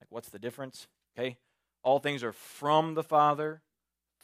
Like, 0.00 0.08
what's 0.10 0.28
the 0.28 0.38
difference? 0.38 0.86
Okay? 1.18 1.38
All 1.82 1.98
things 1.98 2.22
are 2.22 2.32
from 2.32 2.94
the 2.94 3.02
Father, 3.02 3.62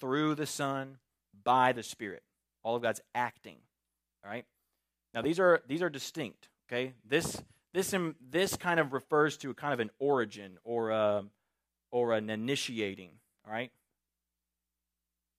through 0.01 0.35
the 0.35 0.47
Son, 0.47 0.99
by 1.43 1.73
the 1.73 1.83
Spirit. 1.83 2.23
All 2.63 2.77
of 2.77 2.83
God's 2.83 3.01
acting. 3.15 3.59
All 4.25 4.31
right? 4.31 4.45
Now 5.13 5.23
these 5.23 5.39
are 5.39 5.61
these 5.67 5.83
are 5.83 5.91
distinct. 5.91 6.49
Okay? 6.69 6.95
This 7.07 7.43
this 7.73 7.95
this 8.31 8.57
kind 8.57 8.81
of 8.81 8.93
refers 8.93 9.37
to 9.39 9.53
kind 9.55 9.73
of 9.73 9.81
an 9.81 9.91
origin 9.99 10.59
or 10.65 10.91
a, 10.91 11.25
or 11.91 12.13
an 12.13 12.31
initiating. 12.31 13.11
All 13.47 13.53
right? 13.53 13.71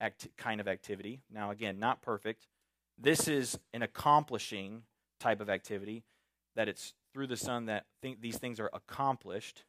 Act, 0.01 0.27
kind 0.37 0.59
of 0.59 0.67
activity. 0.67 1.21
Now 1.31 1.51
again, 1.51 1.79
not 1.79 2.01
perfect. 2.01 2.47
This 2.97 3.27
is 3.27 3.59
an 3.73 3.81
accomplishing 3.81 4.83
type 5.19 5.41
of 5.41 5.49
activity 5.49 6.03
that 6.55 6.67
it's 6.67 6.93
through 7.13 7.27
the 7.27 7.37
Son 7.37 7.65
that 7.65 7.85
think 8.01 8.21
these 8.21 8.37
things 8.37 8.59
are 8.59 8.69
accomplished. 8.73 9.63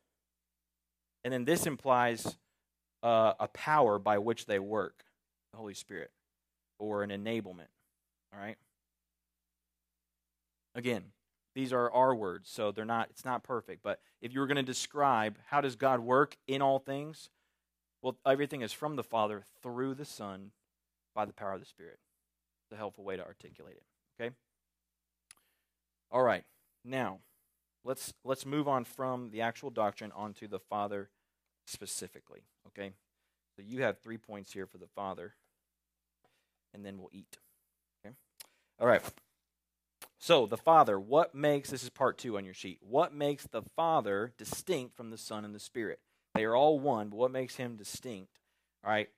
And 1.26 1.32
then 1.32 1.44
this 1.44 1.66
implies 1.66 2.36
uh, 3.02 3.32
a 3.40 3.48
power 3.48 3.98
by 3.98 4.18
which 4.18 4.46
they 4.46 4.60
work, 4.60 5.02
the 5.50 5.58
Holy 5.58 5.74
Spirit, 5.74 6.12
or 6.78 7.02
an 7.02 7.10
enablement. 7.10 7.66
All 8.32 8.38
right? 8.38 8.56
Again, 10.76 11.06
these 11.56 11.72
are 11.72 11.90
our 11.90 12.14
words, 12.14 12.48
so 12.48 12.70
they're 12.70 12.84
not 12.84 13.08
it's 13.10 13.24
not 13.24 13.42
perfect, 13.42 13.82
but 13.82 13.98
if 14.22 14.32
you 14.32 14.38
were 14.38 14.46
going 14.46 14.54
to 14.54 14.62
describe 14.62 15.36
how 15.46 15.60
does 15.60 15.74
God 15.74 15.98
work 15.98 16.36
in 16.46 16.62
all 16.62 16.78
things? 16.78 17.28
Well, 18.02 18.16
everything 18.24 18.60
is 18.60 18.72
from 18.72 18.94
the 18.94 19.02
Father 19.02 19.42
through 19.60 19.94
the 19.94 20.04
Son 20.04 20.52
by 21.12 21.24
the 21.24 21.32
power 21.32 21.54
of 21.54 21.60
the 21.60 21.66
Spirit. 21.66 21.98
It's 22.62 22.72
a 22.72 22.76
helpful 22.76 23.02
way 23.02 23.16
to 23.16 23.26
articulate 23.26 23.74
it. 23.74 24.22
Okay? 24.22 24.32
All 26.12 26.22
right. 26.22 26.44
Now, 26.84 27.18
let's 27.82 28.14
let's 28.22 28.46
move 28.46 28.68
on 28.68 28.84
from 28.84 29.30
the 29.30 29.40
actual 29.40 29.70
doctrine 29.70 30.12
onto 30.14 30.46
the 30.46 30.60
Father 30.60 31.10
specifically. 31.66 32.44
Okay? 32.68 32.92
So 33.56 33.62
you 33.62 33.82
have 33.82 33.98
three 33.98 34.18
points 34.18 34.52
here 34.52 34.66
for 34.66 34.78
the 34.78 34.88
Father, 34.94 35.34
and 36.72 36.84
then 36.84 36.98
we'll 36.98 37.10
eat. 37.12 37.36
Okay? 38.04 38.14
All 38.80 38.86
right. 38.86 39.02
So, 40.18 40.46
the 40.46 40.56
Father, 40.56 40.98
what 40.98 41.34
makes 41.34 41.70
this 41.70 41.82
is 41.82 41.90
part 41.90 42.18
two 42.18 42.36
on 42.36 42.44
your 42.44 42.54
sheet. 42.54 42.78
What 42.80 43.14
makes 43.14 43.46
the 43.46 43.62
Father 43.76 44.32
distinct 44.38 44.96
from 44.96 45.10
the 45.10 45.18
Son 45.18 45.44
and 45.44 45.54
the 45.54 45.60
Spirit? 45.60 46.00
They 46.34 46.44
are 46.44 46.56
all 46.56 46.80
one, 46.80 47.10
but 47.10 47.16
what 47.16 47.30
makes 47.30 47.56
him 47.56 47.76
distinct? 47.76 48.40
All 48.84 48.90
right. 48.90 49.08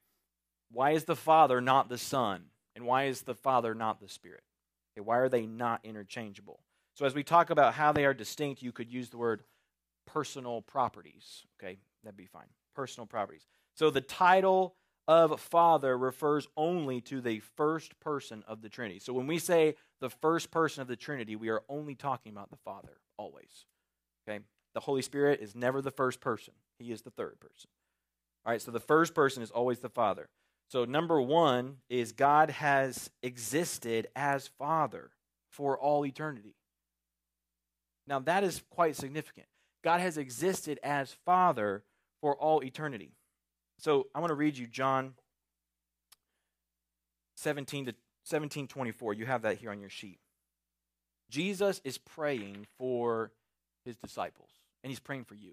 Why 0.71 0.91
is 0.91 1.05
the 1.05 1.17
Father 1.17 1.61
not 1.61 1.89
the 1.89 1.99
Son? 1.99 2.47
And 2.77 2.85
why 2.85 3.05
is 3.05 3.23
the 3.23 3.35
Father 3.35 3.75
not 3.75 4.01
the 4.01 4.09
Spirit? 4.09 4.43
Okay, 4.93 5.05
why 5.05 5.19
are 5.19 5.29
they 5.29 5.47
not 5.47 5.81
interchangeable? 5.85 6.61
So, 6.95 7.07
as 7.07 7.15
we 7.15 7.23
talk 7.23 7.51
about 7.51 7.75
how 7.75 7.93
they 7.93 8.05
are 8.05 8.15
distinct, 8.15 8.63
you 8.63 8.73
could 8.73 8.93
use 8.93 9.09
the 9.09 9.19
word 9.19 9.43
personal 10.07 10.63
properties. 10.63 11.45
Okay, 11.59 11.79
that'd 12.03 12.17
be 12.17 12.27
fine. 12.27 12.47
Personal 12.75 13.07
properties. 13.07 13.47
So, 13.75 13.91
the 13.91 14.01
title 14.01 14.77
of 15.07 15.41
Father 15.41 15.97
refers 15.97 16.47
only 16.57 17.01
to 17.03 17.21
the 17.21 17.41
first 17.57 17.99
person 18.01 18.45
of 18.47 18.61
the 18.61 18.69
Trinity. 18.69 19.01
So, 19.01 19.13
when 19.13 19.27
we 19.27 19.39
say 19.39 19.75
the 20.01 20.11
first 20.11 20.51
person 20.51 20.83
of 20.83 20.89
the 20.89 20.97
Trinity, 20.97 21.37
we 21.37 21.49
are 21.49 21.63
only 21.69 21.95
talking 21.95 22.33
about 22.33 22.51
the 22.51 22.57
Father, 22.57 22.99
always. 23.17 23.67
Okay? 24.29 24.41
The 24.75 24.81
Holy 24.81 25.03
Spirit 25.03 25.41
is 25.41 25.55
never 25.55 25.81
the 25.81 25.91
first 25.91 26.21
person, 26.21 26.55
He 26.79 26.93
is 26.93 27.03
the 27.03 27.11
third 27.11 27.41
person. 27.41 27.71
All 28.45 28.53
right, 28.53 28.63
so 28.63 28.71
the 28.71 28.81
first 28.81 29.15
person 29.15 29.43
is 29.43 29.51
always 29.51 29.81
the 29.81 29.89
Father. 29.89 30.29
So, 30.69 30.85
number 30.85 31.21
one 31.21 31.79
is 31.89 32.13
God 32.13 32.51
has 32.51 33.11
existed 33.23 34.09
as 34.15 34.49
Father 34.59 35.11
for 35.51 35.79
all 35.79 36.05
eternity. 36.05 36.55
Now, 38.07 38.19
that 38.21 38.45
is 38.45 38.63
quite 38.71 38.97
significant. 38.97 39.47
God 39.83 40.01
has 40.01 40.19
existed 40.19 40.79
as 40.83 41.17
Father 41.25 41.85
for 42.21 42.35
all 42.37 42.63
eternity. 42.63 43.13
So, 43.79 44.09
I 44.15 44.21
want 44.21 44.31
to 44.31 44.35
read 44.35 44.57
you 44.59 44.67
John 44.67 45.15
17 47.37 47.87
to 47.87 47.91
1724. 47.91 49.15
You 49.15 49.27
have 49.27 49.43
that 49.43 49.59
here 49.59 49.71
on 49.71 49.81
your 49.81 49.91
sheet. 49.91 50.19
Jesus 51.31 51.81
is 51.85 51.99
praying 51.99 52.67
for 52.79 53.33
his 53.85 53.97
disciples, 53.97 54.51
and 54.83 54.91
he's 54.91 55.01
praying 55.01 55.25
for 55.25 55.35
you 55.35 55.53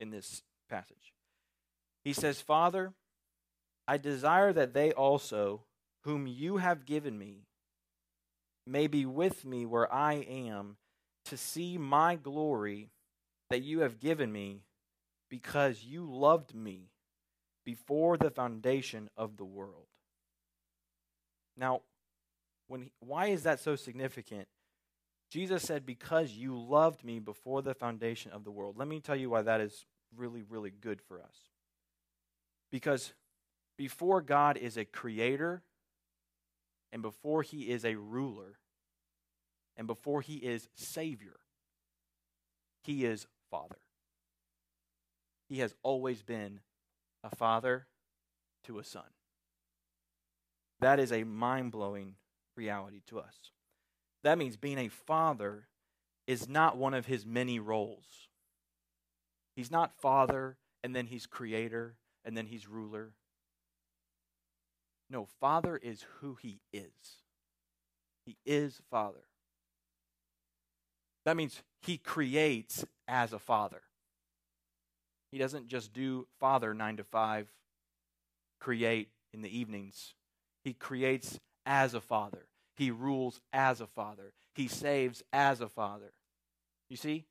in 0.00 0.10
this 0.10 0.42
passage. 0.68 1.12
He 2.04 2.12
says, 2.12 2.40
Father, 2.40 2.92
I 3.86 3.96
desire 3.96 4.52
that 4.52 4.74
they 4.74 4.92
also, 4.92 5.62
whom 6.02 6.26
you 6.26 6.56
have 6.58 6.86
given 6.86 7.18
me, 7.18 7.46
may 8.66 8.86
be 8.86 9.06
with 9.06 9.44
me 9.44 9.66
where 9.66 9.92
I 9.92 10.14
am 10.14 10.76
to 11.26 11.36
see 11.36 11.78
my 11.78 12.16
glory 12.16 12.90
that 13.50 13.62
you 13.62 13.80
have 13.80 14.00
given 14.00 14.32
me 14.32 14.62
because 15.34 15.82
you 15.82 16.08
loved 16.08 16.54
me 16.54 16.92
before 17.64 18.16
the 18.16 18.30
foundation 18.30 19.10
of 19.16 19.36
the 19.36 19.44
world. 19.44 19.88
Now, 21.56 21.80
when 22.68 22.82
he, 22.82 22.92
why 23.00 23.26
is 23.26 23.42
that 23.42 23.58
so 23.58 23.74
significant? 23.74 24.46
Jesus 25.32 25.64
said, 25.64 25.84
Because 25.84 26.30
you 26.30 26.56
loved 26.56 27.04
me 27.04 27.18
before 27.18 27.62
the 27.62 27.74
foundation 27.74 28.30
of 28.30 28.44
the 28.44 28.52
world. 28.52 28.78
Let 28.78 28.86
me 28.86 29.00
tell 29.00 29.16
you 29.16 29.28
why 29.28 29.42
that 29.42 29.60
is 29.60 29.86
really, 30.16 30.44
really 30.48 30.70
good 30.70 31.02
for 31.02 31.20
us. 31.20 31.34
Because 32.70 33.12
before 33.76 34.20
God 34.20 34.56
is 34.56 34.76
a 34.76 34.84
creator, 34.84 35.64
and 36.92 37.02
before 37.02 37.42
he 37.42 37.70
is 37.70 37.84
a 37.84 37.96
ruler, 37.96 38.60
and 39.76 39.88
before 39.88 40.20
he 40.20 40.36
is 40.36 40.68
Savior, 40.76 41.40
he 42.84 43.04
is 43.04 43.26
Father. 43.50 43.78
He 45.48 45.58
has 45.58 45.74
always 45.82 46.22
been 46.22 46.60
a 47.22 47.34
father 47.34 47.86
to 48.64 48.78
a 48.78 48.84
son. 48.84 49.04
That 50.80 50.98
is 50.98 51.12
a 51.12 51.24
mind 51.24 51.72
blowing 51.72 52.16
reality 52.56 53.02
to 53.08 53.18
us. 53.20 53.34
That 54.22 54.38
means 54.38 54.56
being 54.56 54.78
a 54.78 54.88
father 54.88 55.68
is 56.26 56.48
not 56.48 56.76
one 56.76 56.94
of 56.94 57.06
his 57.06 57.26
many 57.26 57.58
roles. 57.58 58.28
He's 59.54 59.70
not 59.70 59.94
father, 59.94 60.56
and 60.82 60.96
then 60.96 61.06
he's 61.06 61.26
creator, 61.26 61.96
and 62.24 62.36
then 62.36 62.46
he's 62.46 62.68
ruler. 62.68 63.12
No, 65.10 65.26
father 65.40 65.76
is 65.76 66.04
who 66.20 66.36
he 66.40 66.60
is. 66.72 67.22
He 68.24 68.36
is 68.46 68.80
father. 68.90 69.24
That 71.24 71.36
means 71.36 71.62
he 71.82 71.98
creates 71.98 72.84
as 73.06 73.32
a 73.32 73.38
father. 73.38 73.82
He 75.34 75.40
doesn't 75.40 75.66
just 75.66 75.92
do 75.92 76.28
father 76.38 76.72
nine 76.74 76.98
to 76.98 77.02
five, 77.02 77.48
create 78.60 79.08
in 79.32 79.42
the 79.42 79.58
evenings. 79.58 80.14
He 80.62 80.74
creates 80.74 81.40
as 81.66 81.92
a 81.92 82.00
father. 82.00 82.46
He 82.76 82.92
rules 82.92 83.40
as 83.52 83.80
a 83.80 83.88
father. 83.88 84.32
He 84.54 84.68
saves 84.68 85.24
as 85.32 85.60
a 85.60 85.68
father. 85.68 86.12
You 86.88 86.96
see? 86.96 87.24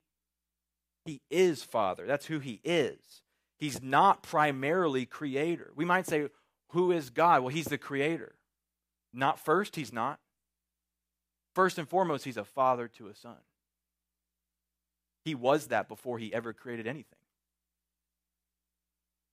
He 1.06 1.22
is 1.32 1.64
father. 1.64 2.06
That's 2.06 2.26
who 2.26 2.40
he 2.40 2.60
is. 2.66 3.22
He's 3.58 3.82
not 3.82 4.22
primarily 4.22 5.06
creator. 5.06 5.72
We 5.74 5.86
might 5.86 6.06
say, 6.06 6.28
who 6.72 6.92
is 6.92 7.10
God? 7.10 7.42
Well, 7.42 7.56
he's 7.56 7.68
the 7.68 7.78
creator. 7.78 8.36
Not 9.14 9.40
first, 9.40 9.78
he's 9.78 9.94
not. 9.94 10.20
First 11.56 11.78
and 11.78 11.88
foremost, 11.88 12.26
he's 12.26 12.36
a 12.36 12.44
father 12.44 12.90
to 12.98 13.08
a 13.08 13.16
son. 13.16 13.38
He 15.24 15.36
was 15.36 15.68
that 15.68 15.88
before 15.88 16.20
he 16.20 16.34
ever 16.34 16.52
created 16.52 16.86
anything. 16.86 17.20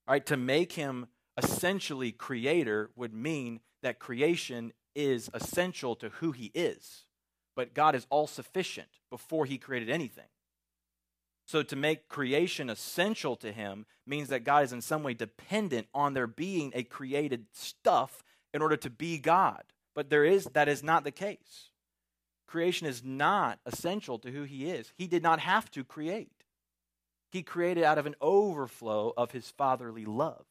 Right, 0.08 0.26
to 0.26 0.36
make 0.36 0.72
him 0.72 1.06
essentially 1.36 2.10
creator 2.10 2.90
would 2.96 3.14
mean 3.14 3.60
that 3.82 3.98
creation 4.00 4.72
is 4.94 5.30
essential 5.32 5.94
to 5.96 6.08
who 6.08 6.32
he 6.32 6.50
is. 6.54 7.04
but 7.60 7.74
God 7.74 7.94
is 7.94 8.06
all 8.08 8.26
sufficient 8.26 8.88
before 9.10 9.44
he 9.44 9.58
created 9.58 9.90
anything. 9.90 10.24
So 11.46 11.62
to 11.62 11.76
make 11.76 12.08
creation 12.08 12.70
essential 12.70 13.36
to 13.36 13.52
him 13.52 13.84
means 14.06 14.28
that 14.28 14.44
God 14.44 14.64
is 14.64 14.72
in 14.72 14.80
some 14.80 15.02
way 15.02 15.12
dependent 15.12 15.88
on 15.92 16.14
there 16.14 16.26
being 16.26 16.72
a 16.74 16.84
created 16.84 17.46
stuff 17.52 18.22
in 18.54 18.62
order 18.62 18.78
to 18.78 18.88
be 18.88 19.18
God. 19.18 19.62
But 19.94 20.08
there 20.08 20.24
is 20.24 20.44
that 20.54 20.68
is 20.68 20.82
not 20.82 21.04
the 21.04 21.10
case. 21.10 21.70
Creation 22.46 22.86
is 22.86 23.04
not 23.04 23.58
essential 23.66 24.18
to 24.20 24.30
who 24.30 24.44
he 24.44 24.70
is. 24.70 24.92
He 24.96 25.06
did 25.06 25.22
not 25.22 25.40
have 25.40 25.70
to 25.72 25.84
create. 25.84 26.39
He 27.30 27.42
created 27.42 27.84
out 27.84 27.98
of 27.98 28.06
an 28.06 28.16
overflow 28.20 29.12
of 29.16 29.30
his 29.30 29.48
fatherly 29.50 30.04
love 30.04 30.44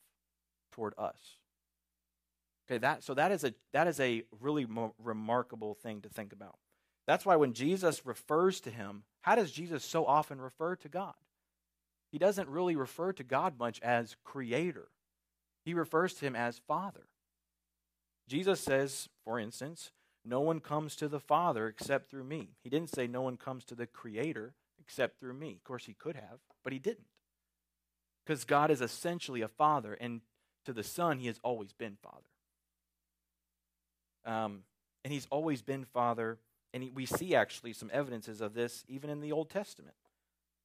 toward 0.72 0.94
us. 0.98 1.38
Okay, 2.68 2.78
that 2.78 3.04
so 3.04 3.14
that 3.16 3.32
is 3.32 3.44
a 3.44 3.54
that 3.74 3.88
is 3.88 4.00
a 4.00 4.24
really 4.40 4.66
mo- 4.66 4.94
remarkable 5.04 5.74
thing 5.74 6.02
to 6.02 6.10
think 6.10 6.32
about. 6.32 6.58
That's 7.08 7.26
why 7.26 7.36
when 7.36 7.54
Jesus 7.54 8.06
refers 8.06 8.60
to 8.62 8.70
him, 8.70 9.04
how 9.22 9.36
does 9.36 9.52
Jesus 9.52 9.84
so 9.84 10.06
often 10.06 10.40
refer 10.40 10.76
to 10.78 10.90
God? 10.90 11.16
He 12.12 12.20
doesn't 12.20 12.48
really 12.50 12.76
refer 12.76 13.12
to 13.14 13.24
God 13.24 13.60
much 13.60 13.80
as 13.82 14.16
creator. 14.24 14.90
He 15.66 15.74
refers 15.74 16.14
to 16.16 16.26
him 16.26 16.36
as 16.36 16.60
father. 16.68 17.08
Jesus 18.28 18.60
says, 18.60 19.10
for 19.26 19.40
instance, 19.40 19.92
no 20.24 20.40
one 20.40 20.60
comes 20.60 20.96
to 20.98 21.08
the 21.08 21.20
Father 21.20 21.68
except 21.68 22.10
through 22.10 22.26
me. 22.26 22.50
He 22.64 22.70
didn't 22.70 22.94
say 22.94 23.08
no 23.08 23.22
one 23.22 23.38
comes 23.38 23.66
to 23.66 23.76
the 23.76 23.88
creator 23.88 24.54
except 24.90 25.20
through 25.20 25.36
me. 25.36 25.52
Of 25.52 25.64
course, 25.64 25.86
he 25.86 25.94
could 25.94 26.16
have, 26.16 26.40
but 26.64 26.74
he 26.74 26.80
didn't. 26.80 27.06
Because 28.26 28.44
God 28.44 28.72
is 28.72 28.82
essentially 28.82 29.42
a 29.44 29.48
father, 29.48 29.94
and 29.94 30.22
to 30.66 30.74
the 30.74 30.84
Son, 30.84 31.20
he 31.20 31.28
has 31.28 31.40
always 31.44 31.74
been 31.74 31.96
father. 32.02 32.26
Um, 34.26 34.64
and 35.04 35.14
he's 35.14 35.28
always 35.30 35.62
been 35.62 35.86
father 35.86 36.40
and 36.74 36.92
we 36.94 37.06
see 37.06 37.34
actually 37.34 37.74
some 37.74 37.90
evidences 37.94 38.42
of 38.42 38.54
this 38.54 38.84
even 38.88 39.10
in 39.10 39.22
the 39.22 39.32
Old 39.32 39.50
Testament. 39.50 39.96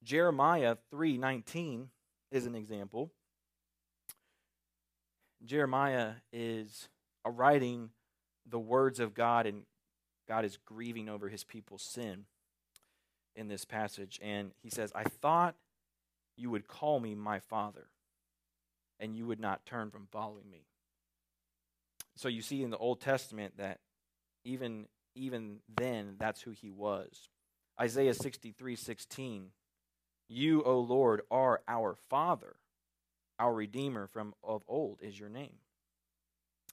Jeremiah 0.03 0.77
3:19 0.91 1.89
is 2.31 2.45
an 2.45 2.53
example. 2.53 3.11
Jeremiah 5.43 6.15
is 6.31 6.89
writing 7.25 7.91
the 8.45 8.59
words 8.59 8.99
of 8.99 9.13
God 9.13 9.47
and 9.47 9.65
God 10.27 10.45
is 10.45 10.57
grieving 10.57 11.09
over 11.09 11.29
his 11.29 11.43
people's 11.43 11.81
sin 11.81 12.25
in 13.35 13.47
this 13.47 13.65
passage 13.65 14.19
and 14.21 14.51
he 14.61 14.69
says, 14.69 14.91
"I 14.93 15.03
thought 15.03 15.55
you 16.37 16.49
would 16.49 16.67
call 16.67 16.99
me 16.99 17.15
my 17.15 17.39
father 17.39 17.87
and 18.99 19.15
you 19.15 19.25
would 19.27 19.39
not 19.39 19.65
turn 19.65 19.91
from 19.91 20.07
following 20.07 20.49
me." 20.49 20.65
So 22.15 22.27
you 22.27 22.41
see 22.41 22.63
in 22.63 22.69
the 22.69 22.77
Old 22.77 23.01
Testament 23.01 23.57
that 23.57 23.79
even 24.43 24.87
even 25.15 25.59
then, 25.73 26.15
that's 26.19 26.41
who 26.41 26.51
he 26.51 26.69
was. 26.69 27.29
Isaiah 27.79 28.13
63 28.13 28.75
16. 28.75 29.47
You, 30.27 30.63
O 30.63 30.79
Lord, 30.79 31.21
are 31.31 31.61
our 31.67 31.95
Father. 32.09 32.57
Our 33.39 33.53
Redeemer 33.53 34.07
from 34.07 34.33
of 34.43 34.63
old 34.67 34.99
is 35.01 35.19
your 35.19 35.29
name. 35.29 35.57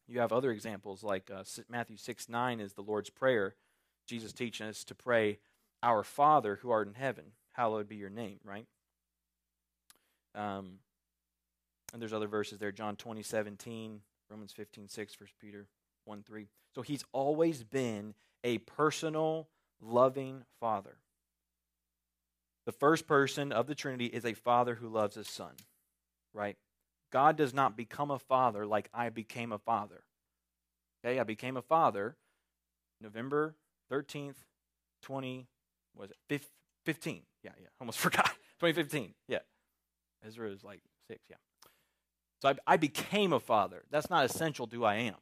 You 0.06 0.20
have 0.20 0.32
other 0.32 0.50
examples 0.50 1.02
like 1.02 1.30
uh, 1.30 1.44
Matthew 1.68 1.96
6 1.96 2.28
9 2.28 2.60
is 2.60 2.74
the 2.74 2.82
Lord's 2.82 3.10
Prayer. 3.10 3.54
Jesus 4.06 4.32
teaching 4.32 4.66
us 4.66 4.84
to 4.84 4.94
pray, 4.94 5.38
Our 5.82 6.02
Father 6.02 6.58
who 6.62 6.70
art 6.70 6.88
in 6.88 6.94
heaven, 6.94 7.24
hallowed 7.52 7.88
be 7.88 7.96
your 7.96 8.10
name, 8.10 8.38
right? 8.44 8.66
Um, 10.34 10.78
and 11.92 12.00
there's 12.00 12.12
other 12.12 12.28
verses 12.28 12.58
there 12.58 12.72
John 12.72 12.96
20 12.96 13.22
17, 13.22 14.00
Romans 14.30 14.52
15 14.52 14.88
6, 14.88 15.20
1 15.20 15.28
Peter 15.40 15.66
1 16.04 16.22
3. 16.22 16.48
So 16.74 16.82
he's 16.82 17.04
always 17.12 17.64
been 17.64 18.14
a 18.44 18.58
personal, 18.58 19.48
loving 19.80 20.44
father. 20.58 20.96
The 22.64 22.72
first 22.72 23.06
person 23.06 23.52
of 23.52 23.66
the 23.66 23.74
Trinity 23.74 24.06
is 24.06 24.24
a 24.24 24.34
father 24.34 24.76
who 24.76 24.88
loves 24.88 25.16
his 25.16 25.28
son, 25.28 25.52
right? 26.32 26.56
God 27.10 27.36
does 27.36 27.52
not 27.52 27.76
become 27.76 28.10
a 28.10 28.18
father 28.18 28.64
like 28.64 28.88
I 28.94 29.10
became 29.10 29.52
a 29.52 29.58
father. 29.58 30.04
Okay, 31.04 31.18
I 31.18 31.24
became 31.24 31.56
a 31.56 31.62
father 31.62 32.16
November 33.00 33.56
13th, 33.90 34.36
20, 35.02 35.48
was 35.96 36.10
it 36.10 36.42
15? 36.84 37.22
Yeah, 37.42 37.50
yeah, 37.60 37.68
almost 37.80 37.98
forgot. 38.00 38.26
2015, 38.60 39.14
yeah. 39.28 39.38
Ezra 40.26 40.50
is 40.50 40.62
like 40.62 40.80
six, 41.08 41.20
yeah. 41.28 41.36
So 42.40 42.50
I, 42.50 42.54
I 42.66 42.76
became 42.76 43.32
a 43.32 43.40
father. 43.40 43.84
That's 43.90 44.10
not 44.10 44.24
essential 44.24 44.66
to 44.66 44.76
who 44.76 44.84
I 44.84 44.96
am, 44.96 45.16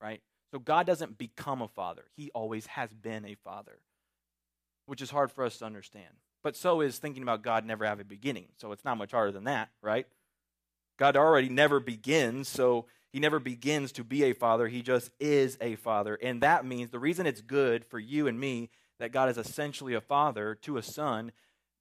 right? 0.00 0.20
So 0.52 0.58
God 0.58 0.86
doesn't 0.86 1.18
become 1.18 1.62
a 1.62 1.68
father, 1.68 2.04
He 2.16 2.30
always 2.34 2.66
has 2.66 2.92
been 2.92 3.24
a 3.24 3.34
father, 3.34 3.78
which 4.86 5.02
is 5.02 5.10
hard 5.10 5.30
for 5.30 5.44
us 5.44 5.58
to 5.58 5.66
understand. 5.66 6.14
But 6.42 6.56
so 6.56 6.80
is 6.80 6.98
thinking 6.98 7.22
about 7.22 7.42
God 7.42 7.66
never 7.66 7.84
have 7.84 8.00
a 8.00 8.04
beginning. 8.04 8.46
So 8.58 8.72
it's 8.72 8.84
not 8.84 8.96
much 8.96 9.10
harder 9.10 9.32
than 9.32 9.44
that, 9.44 9.70
right? 9.82 10.06
God 10.98 11.16
already 11.16 11.48
never 11.48 11.80
begins, 11.80 12.48
so 12.48 12.86
he 13.12 13.20
never 13.20 13.38
begins 13.38 13.92
to 13.92 14.04
be 14.04 14.24
a 14.24 14.32
father. 14.32 14.68
He 14.68 14.82
just 14.82 15.10
is 15.18 15.56
a 15.60 15.76
father. 15.76 16.18
And 16.20 16.42
that 16.42 16.64
means 16.64 16.90
the 16.90 16.98
reason 16.98 17.26
it's 17.26 17.40
good 17.40 17.84
for 17.84 17.98
you 17.98 18.26
and 18.26 18.38
me 18.38 18.70
that 18.98 19.12
God 19.12 19.28
is 19.28 19.38
essentially 19.38 19.94
a 19.94 20.00
father 20.00 20.54
to 20.62 20.76
a 20.76 20.82
son, 20.82 21.32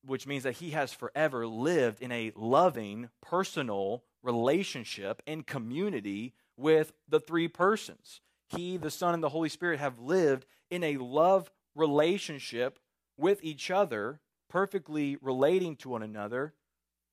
which 0.05 0.28
means 0.28 0.43
that 0.43 0.57
he 0.57 0.72
has 0.72 0.93
forever 0.93 1.45
lived 1.47 2.01
in 2.01 2.11
a 2.11 2.32
loving, 2.36 3.09
personal 3.22 4.03
relationship 4.24 5.22
and 5.26 5.45
community 5.45 6.34
with 6.57 6.93
the 7.07 7.20
three 7.20 7.47
persons. 7.47 8.22
He, 8.49 8.78
the 8.78 8.91
Son, 8.91 9.13
and 9.13 9.22
the 9.22 9.30
Holy 9.30 9.49
Spirit 9.49 9.80
have 9.80 9.99
lived 9.99 10.45
in 10.70 10.84
a 10.84 10.97
love 10.97 11.51
relationship 11.76 12.80
with 13.18 13.43
each 13.43 13.70
other, 13.70 14.20
perfectly 14.49 15.18
relating 15.22 15.76
to 15.78 15.89
one 15.89 16.03
another 16.03 16.53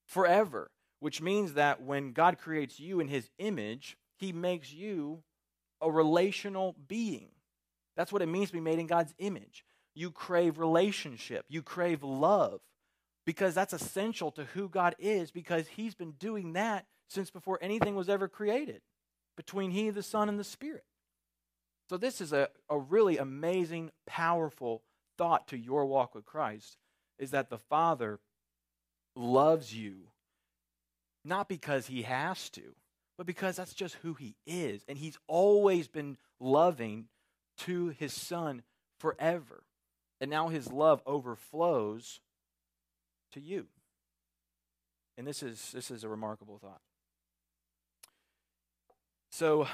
forever. 0.07 0.71
Which 1.01 1.21
means 1.21 1.55
that 1.55 1.83
when 1.83 2.13
God 2.13 2.39
creates 2.39 2.81
you 2.81 3.01
in 3.01 3.09
His 3.09 3.29
image, 3.39 3.99
He 4.17 4.33
makes 4.33 4.73
you 4.73 5.23
a 5.81 5.91
relational 5.91 6.77
being. 6.89 7.29
That's 7.97 8.13
what 8.13 8.23
it 8.23 8.27
means 8.27 8.49
to 8.49 8.55
be 8.55 8.61
made 8.61 8.79
in 8.79 8.87
God's 8.87 9.15
image. 9.19 9.65
You 9.95 10.11
crave 10.11 10.59
relationship, 10.59 11.47
you 11.49 11.63
crave 11.63 12.03
love, 12.03 12.61
because 13.25 13.55
that's 13.55 13.73
essential 13.73 14.31
to 14.33 14.45
who 14.45 14.69
God 14.69 14.95
is, 14.99 15.31
because 15.31 15.69
He's 15.69 15.95
been 15.95 16.13
doing 16.13 16.55
that 16.55 16.87
since 17.09 17.31
before 17.31 17.59
anything 17.63 17.95
was 17.95 18.09
ever 18.09 18.29
created 18.29 18.83
between 19.37 19.71
He, 19.71 19.91
the 19.91 20.03
Son, 20.03 20.29
and 20.29 20.39
the 20.39 20.45
Spirit. 20.45 20.85
So, 21.89 21.97
this 21.97 22.21
is 22.21 22.33
a, 22.33 22.49
a 22.69 22.79
really 22.79 23.19
amazing, 23.19 23.91
powerful 24.07 24.83
thought 25.17 25.49
to 25.49 25.59
your 25.59 25.87
walk 25.87 26.15
with 26.15 26.25
Christ 26.25 26.77
is 27.19 27.31
that 27.31 27.51
the 27.51 27.59
Father 27.59 28.19
loves 29.15 29.75
you 29.75 30.09
not 31.25 31.49
because 31.49 31.87
he 31.87 32.03
has 32.03 32.51
to, 32.51 32.75
but 33.17 33.27
because 33.27 33.57
that's 33.57 33.75
just 33.75 33.95
who 33.97 34.15
he 34.15 34.37
is. 34.47 34.85
And 34.89 34.99
he's 34.99 35.19
always 35.27 35.89
been 35.89 36.19
loving 36.39 37.07
to 37.59 37.89
his 37.89 38.13
Son 38.13 38.63
forever. 38.99 39.63
And 40.25 40.31
now 40.31 40.49
his 40.49 40.73
love 40.73 41.03
overflows 41.05 42.21
to 43.33 43.41
you. 43.41 43.67
And 45.19 45.27
this 45.27 45.43
is, 45.43 45.71
this 45.73 45.91
is 45.91 46.03
a 46.03 46.09
remarkable 46.09 46.57
thought. 46.57 46.81
So, 49.31 49.69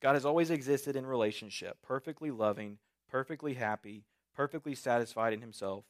God 0.00 0.12
has 0.12 0.24
always 0.24 0.52
existed 0.52 0.94
in 0.94 1.04
relationship, 1.04 1.78
perfectly 1.82 2.30
loving, 2.30 2.78
perfectly 3.10 3.54
happy, 3.54 4.04
perfectly 4.36 4.76
satisfied 4.76 5.32
in 5.32 5.40
himself. 5.40 5.82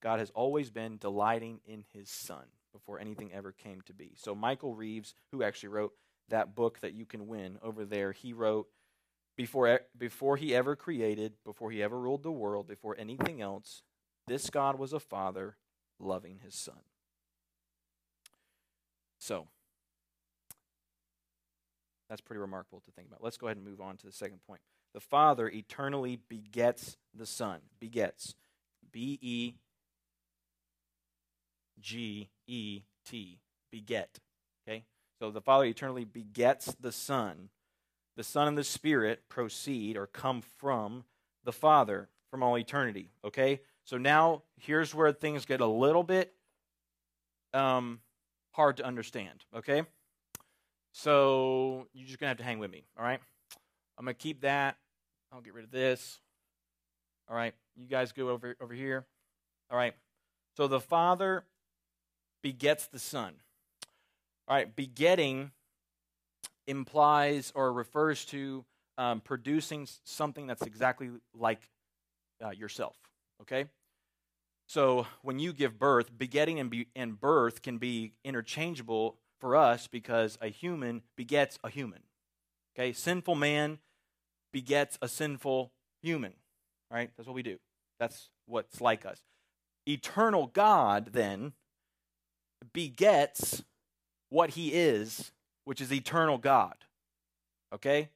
God 0.00 0.20
has 0.20 0.30
always 0.30 0.70
been 0.70 0.98
delighting 0.98 1.58
in 1.66 1.82
his 1.92 2.10
son 2.10 2.44
before 2.72 3.00
anything 3.00 3.32
ever 3.32 3.50
came 3.50 3.80
to 3.86 3.92
be. 3.92 4.12
So, 4.14 4.36
Michael 4.36 4.76
Reeves, 4.76 5.14
who 5.32 5.42
actually 5.42 5.70
wrote 5.70 5.94
that 6.28 6.54
book 6.54 6.78
that 6.78 6.94
you 6.94 7.06
can 7.06 7.26
win 7.26 7.58
over 7.60 7.84
there, 7.84 8.12
he 8.12 8.32
wrote, 8.32 8.68
before, 9.40 9.80
before 9.96 10.36
he 10.36 10.54
ever 10.54 10.76
created, 10.76 11.32
before 11.46 11.70
he 11.70 11.82
ever 11.82 11.98
ruled 11.98 12.22
the 12.22 12.30
world, 12.30 12.68
before 12.68 12.94
anything 12.98 13.40
else, 13.40 13.82
this 14.26 14.50
God 14.50 14.78
was 14.78 14.92
a 14.92 15.00
father 15.00 15.56
loving 15.98 16.40
his 16.44 16.54
son. 16.54 16.82
So, 19.18 19.48
that's 22.10 22.20
pretty 22.20 22.40
remarkable 22.40 22.80
to 22.80 22.90
think 22.90 23.08
about. 23.08 23.24
Let's 23.24 23.38
go 23.38 23.46
ahead 23.46 23.56
and 23.56 23.64
move 23.64 23.80
on 23.80 23.96
to 23.96 24.06
the 24.06 24.12
second 24.12 24.40
point. 24.46 24.60
The 24.92 25.00
Father 25.00 25.48
eternally 25.48 26.18
begets 26.28 26.98
the 27.14 27.24
Son. 27.24 27.60
Begets. 27.80 28.34
B 28.92 29.18
E 29.22 29.54
G 31.80 32.28
E 32.46 32.82
T. 33.06 33.38
Beget. 33.72 34.18
Okay? 34.68 34.84
So 35.18 35.30
the 35.30 35.40
Father 35.40 35.64
eternally 35.64 36.04
begets 36.04 36.76
the 36.78 36.92
Son. 36.92 37.48
The 38.16 38.24
Son 38.24 38.48
and 38.48 38.58
the 38.58 38.64
Spirit 38.64 39.28
proceed 39.28 39.96
or 39.96 40.06
come 40.06 40.42
from 40.58 41.04
the 41.44 41.52
Father 41.52 42.08
from 42.30 42.42
all 42.42 42.58
eternity. 42.58 43.10
Okay? 43.24 43.60
So 43.84 43.98
now 43.98 44.42
here's 44.56 44.94
where 44.94 45.12
things 45.12 45.44
get 45.44 45.60
a 45.60 45.66
little 45.66 46.02
bit 46.02 46.32
um, 47.54 48.00
hard 48.52 48.76
to 48.78 48.84
understand. 48.84 49.44
Okay? 49.56 49.82
So 50.92 51.86
you're 51.92 52.06
just 52.06 52.18
going 52.18 52.26
to 52.26 52.30
have 52.30 52.38
to 52.38 52.44
hang 52.44 52.58
with 52.58 52.70
me, 52.70 52.84
all 52.98 53.04
right? 53.04 53.20
I'm 53.98 54.04
going 54.04 54.14
to 54.14 54.22
keep 54.22 54.42
that. 54.42 54.76
I'll 55.32 55.40
get 55.40 55.54
rid 55.54 55.64
of 55.64 55.70
this. 55.70 56.20
All 57.28 57.36
right. 57.36 57.54
You 57.76 57.86
guys 57.86 58.12
go 58.12 58.28
over 58.30 58.56
over 58.60 58.74
here. 58.74 59.06
All 59.70 59.76
right. 59.76 59.94
So 60.56 60.66
the 60.66 60.80
Father 60.80 61.44
begets 62.42 62.86
the 62.86 62.98
Son. 62.98 63.34
All 64.48 64.56
right. 64.56 64.74
Begetting 64.74 65.52
implies 66.66 67.52
or 67.54 67.72
refers 67.72 68.24
to 68.26 68.64
um, 68.98 69.20
producing 69.20 69.88
something 70.04 70.46
that's 70.46 70.62
exactly 70.62 71.10
like 71.34 71.68
uh, 72.44 72.50
yourself. 72.50 72.96
Okay? 73.42 73.66
So 74.66 75.06
when 75.22 75.38
you 75.38 75.52
give 75.52 75.78
birth, 75.78 76.16
begetting 76.16 76.60
and, 76.60 76.70
be, 76.70 76.86
and 76.94 77.18
birth 77.18 77.62
can 77.62 77.78
be 77.78 78.12
interchangeable 78.24 79.16
for 79.40 79.56
us 79.56 79.86
because 79.86 80.38
a 80.40 80.48
human 80.48 81.02
begets 81.16 81.58
a 81.64 81.70
human. 81.70 82.00
Okay? 82.74 82.92
Sinful 82.92 83.34
man 83.34 83.78
begets 84.52 84.98
a 85.02 85.08
sinful 85.08 85.72
human. 86.02 86.34
Right? 86.90 87.10
That's 87.16 87.26
what 87.26 87.34
we 87.34 87.42
do. 87.42 87.58
That's 87.98 88.30
what's 88.46 88.80
like 88.80 89.06
us. 89.06 89.20
Eternal 89.86 90.46
God 90.46 91.10
then 91.12 91.52
begets 92.72 93.62
what 94.28 94.50
he 94.50 94.72
is, 94.72 95.32
which 95.64 95.80
is 95.80 95.92
eternal 95.92 96.38
God. 96.38 96.74
Okay? 97.74 98.08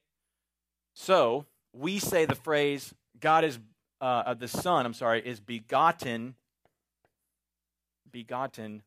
So 0.93 1.45
we 1.73 1.99
say 1.99 2.25
the 2.25 2.35
phrase 2.35 2.93
God 3.19 3.43
is 3.43 3.59
uh, 4.01 4.33
the 4.33 4.47
Son, 4.47 4.85
I'm 4.85 4.93
sorry, 4.93 5.25
is 5.25 5.39
begotten, 5.39 6.35
begotten, 8.11 8.83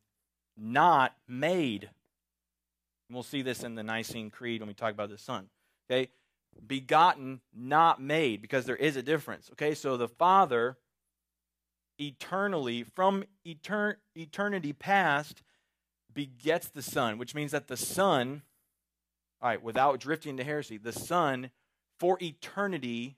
not 0.57 1.15
made. 1.27 1.83
And 1.83 3.15
we'll 3.15 3.23
see 3.23 3.41
this 3.41 3.63
in 3.63 3.75
the 3.75 3.83
Nicene 3.83 4.29
Creed 4.29 4.61
when 4.61 4.67
we 4.67 4.73
talk 4.73 4.93
about 4.93 5.09
the 5.09 5.17
Son. 5.17 5.49
Okay? 5.89 6.09
Begotten, 6.65 7.41
not 7.55 8.01
made, 8.01 8.41
because 8.41 8.65
there 8.65 8.75
is 8.75 8.95
a 8.95 9.01
difference. 9.01 9.49
Okay? 9.53 9.73
So 9.73 9.97
the 9.97 10.07
Father 10.07 10.77
eternally, 11.99 12.83
from 12.83 13.23
etern- 13.45 13.95
eternity 14.15 14.73
past, 14.73 15.41
begets 16.13 16.69
the 16.69 16.81
Son, 16.81 17.17
which 17.17 17.35
means 17.35 17.51
that 17.51 17.67
the 17.67 17.77
Son, 17.77 18.41
all 19.41 19.49
right, 19.49 19.61
without 19.63 19.99
drifting 19.99 20.31
into 20.31 20.43
heresy, 20.43 20.77
the 20.77 20.91
Son 20.91 21.51
for 21.99 22.17
eternity 22.21 23.17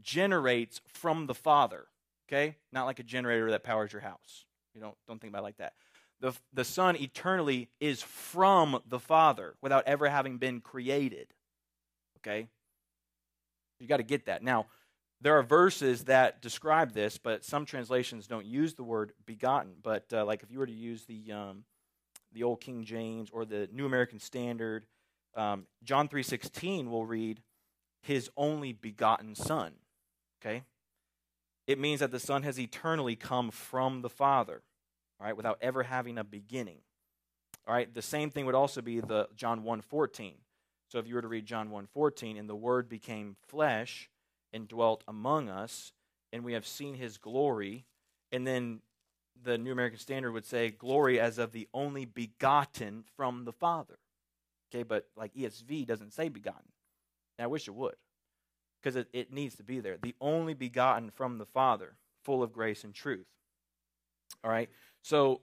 generates 0.00 0.80
from 0.86 1.26
the 1.26 1.34
Father. 1.34 1.86
Okay? 2.28 2.56
Not 2.72 2.86
like 2.86 3.00
a 3.00 3.04
generator 3.04 3.50
that 3.50 3.64
powers 3.64 3.92
your 3.92 4.02
house. 4.02 4.44
You 4.74 4.80
don't, 4.80 4.94
don't 5.08 5.20
think 5.20 5.32
about 5.32 5.40
it 5.40 5.44
like 5.44 5.56
that. 5.58 5.72
The, 6.20 6.32
the 6.52 6.64
Son 6.64 6.96
eternally 6.96 7.68
is 7.80 8.02
from 8.02 8.80
the 8.88 9.00
Father 9.00 9.54
without 9.60 9.84
ever 9.86 10.08
having 10.08 10.38
been 10.38 10.60
created. 10.60 11.28
Okay? 12.18 12.46
You 13.80 13.88
got 13.88 13.96
to 13.96 14.02
get 14.02 14.26
that. 14.26 14.42
Now, 14.42 14.66
there 15.20 15.36
are 15.38 15.42
verses 15.42 16.04
that 16.04 16.40
describe 16.40 16.92
this, 16.92 17.18
but 17.18 17.44
some 17.44 17.66
translations 17.66 18.26
don't 18.26 18.46
use 18.46 18.74
the 18.74 18.84
word 18.84 19.12
begotten. 19.26 19.72
But 19.82 20.06
uh, 20.12 20.24
like 20.24 20.42
if 20.42 20.50
you 20.50 20.58
were 20.58 20.66
to 20.66 20.72
use 20.72 21.04
the 21.04 21.32
um, 21.32 21.64
the 22.32 22.42
old 22.42 22.60
King 22.60 22.84
James 22.84 23.30
or 23.30 23.44
the 23.44 23.68
New 23.72 23.86
American 23.86 24.18
Standard, 24.18 24.86
um, 25.34 25.66
John 25.82 26.08
3:16 26.08 26.90
will 26.90 27.06
read 27.06 27.42
his 28.02 28.30
only 28.36 28.72
begotten 28.72 29.34
son. 29.34 29.74
Okay? 30.40 30.64
It 31.66 31.78
means 31.78 32.00
that 32.00 32.10
the 32.10 32.20
son 32.20 32.42
has 32.42 32.58
eternally 32.58 33.14
come 33.16 33.50
from 33.50 34.02
the 34.02 34.08
father, 34.08 34.62
all 35.18 35.26
right, 35.26 35.36
without 35.36 35.58
ever 35.60 35.84
having 35.84 36.18
a 36.18 36.24
beginning. 36.24 36.80
All 37.66 37.74
right? 37.74 37.92
The 37.92 38.02
same 38.02 38.30
thing 38.30 38.46
would 38.46 38.54
also 38.54 38.80
be 38.80 39.00
the 39.00 39.28
John 39.34 39.62
1:14. 39.62 40.38
So 40.88 40.98
if 40.98 41.06
you 41.06 41.14
were 41.14 41.22
to 41.22 41.28
read 41.28 41.46
John 41.46 41.70
1:14 41.70 42.36
and 42.36 42.48
the 42.48 42.56
word 42.56 42.88
became 42.88 43.36
flesh 43.46 44.10
and 44.52 44.66
dwelt 44.66 45.04
among 45.06 45.48
us 45.48 45.92
and 46.32 46.44
we 46.44 46.54
have 46.54 46.66
seen 46.66 46.94
his 46.94 47.18
glory 47.18 47.86
and 48.32 48.46
then 48.46 48.82
the 49.42 49.58
New 49.58 49.72
American 49.72 49.98
Standard 49.98 50.32
would 50.32 50.44
say 50.44 50.70
glory 50.70 51.18
as 51.18 51.38
of 51.38 51.52
the 51.52 51.68
only 51.72 52.04
begotten 52.04 53.04
from 53.16 53.44
the 53.44 53.52
Father. 53.52 53.98
Okay, 54.72 54.82
but 54.82 55.06
like 55.16 55.34
ESV 55.34 55.86
doesn't 55.86 56.12
say 56.12 56.28
begotten. 56.28 56.72
And 57.38 57.44
I 57.44 57.48
wish 57.48 57.66
it 57.66 57.74
would, 57.74 57.96
because 58.80 58.96
it, 58.96 59.08
it 59.12 59.32
needs 59.32 59.56
to 59.56 59.62
be 59.62 59.80
there. 59.80 59.96
The 60.00 60.14
only 60.20 60.54
begotten 60.54 61.10
from 61.10 61.38
the 61.38 61.46
Father, 61.46 61.94
full 62.24 62.42
of 62.42 62.52
grace 62.52 62.84
and 62.84 62.94
truth. 62.94 63.26
All 64.44 64.50
right, 64.50 64.70
so 65.02 65.40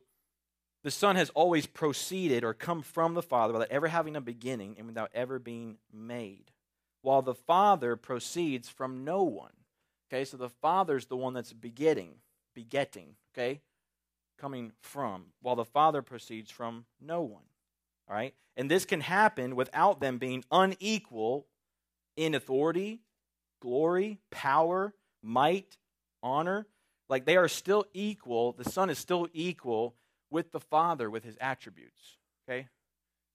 the 0.83 0.91
Son 0.91 1.15
has 1.15 1.29
always 1.31 1.65
proceeded 1.65 2.43
or 2.43 2.53
come 2.53 2.81
from 2.81 3.13
the 3.13 3.21
Father 3.21 3.53
without 3.53 3.71
ever 3.71 3.87
having 3.87 4.15
a 4.15 4.21
beginning 4.21 4.75
and 4.77 4.87
without 4.87 5.11
ever 5.13 5.39
being 5.39 5.77
made, 5.91 6.51
while 7.01 7.21
the 7.21 7.35
Father 7.35 7.95
proceeds 7.95 8.69
from 8.69 9.03
no 9.03 9.23
one. 9.23 9.51
Okay, 10.09 10.23
so 10.23 10.37
the 10.37 10.49
Father's 10.49 11.07
the 11.07 11.17
one 11.17 11.33
that's 11.33 11.51
begetting, 11.51 12.11
begetting, 12.55 13.15
okay, 13.33 13.59
coming 14.37 14.71
from, 14.79 15.25
while 15.41 15.55
the 15.55 15.65
Father 15.65 16.01
proceeds 16.01 16.51
from 16.51 16.85
no 17.01 17.21
one. 17.21 17.43
All 18.09 18.15
right? 18.15 18.33
And 18.55 18.71
this 18.71 18.85
can 18.85 19.01
happen 19.01 19.55
without 19.55 19.99
them 19.99 20.17
being 20.17 20.43
unequal 20.51 21.45
in 22.15 22.33
authority, 22.33 23.01
glory, 23.61 24.19
power, 24.31 24.93
might, 25.21 25.77
honor. 26.23 26.67
Like 27.09 27.25
they 27.25 27.37
are 27.37 27.47
still 27.47 27.85
equal. 27.93 28.53
The 28.53 28.69
Son 28.69 28.89
is 28.89 28.97
still 28.97 29.27
equal 29.33 29.95
with 30.29 30.51
the 30.51 30.59
Father 30.59 31.09
with 31.09 31.23
his 31.23 31.37
attributes. 31.39 32.17
Okay? 32.49 32.67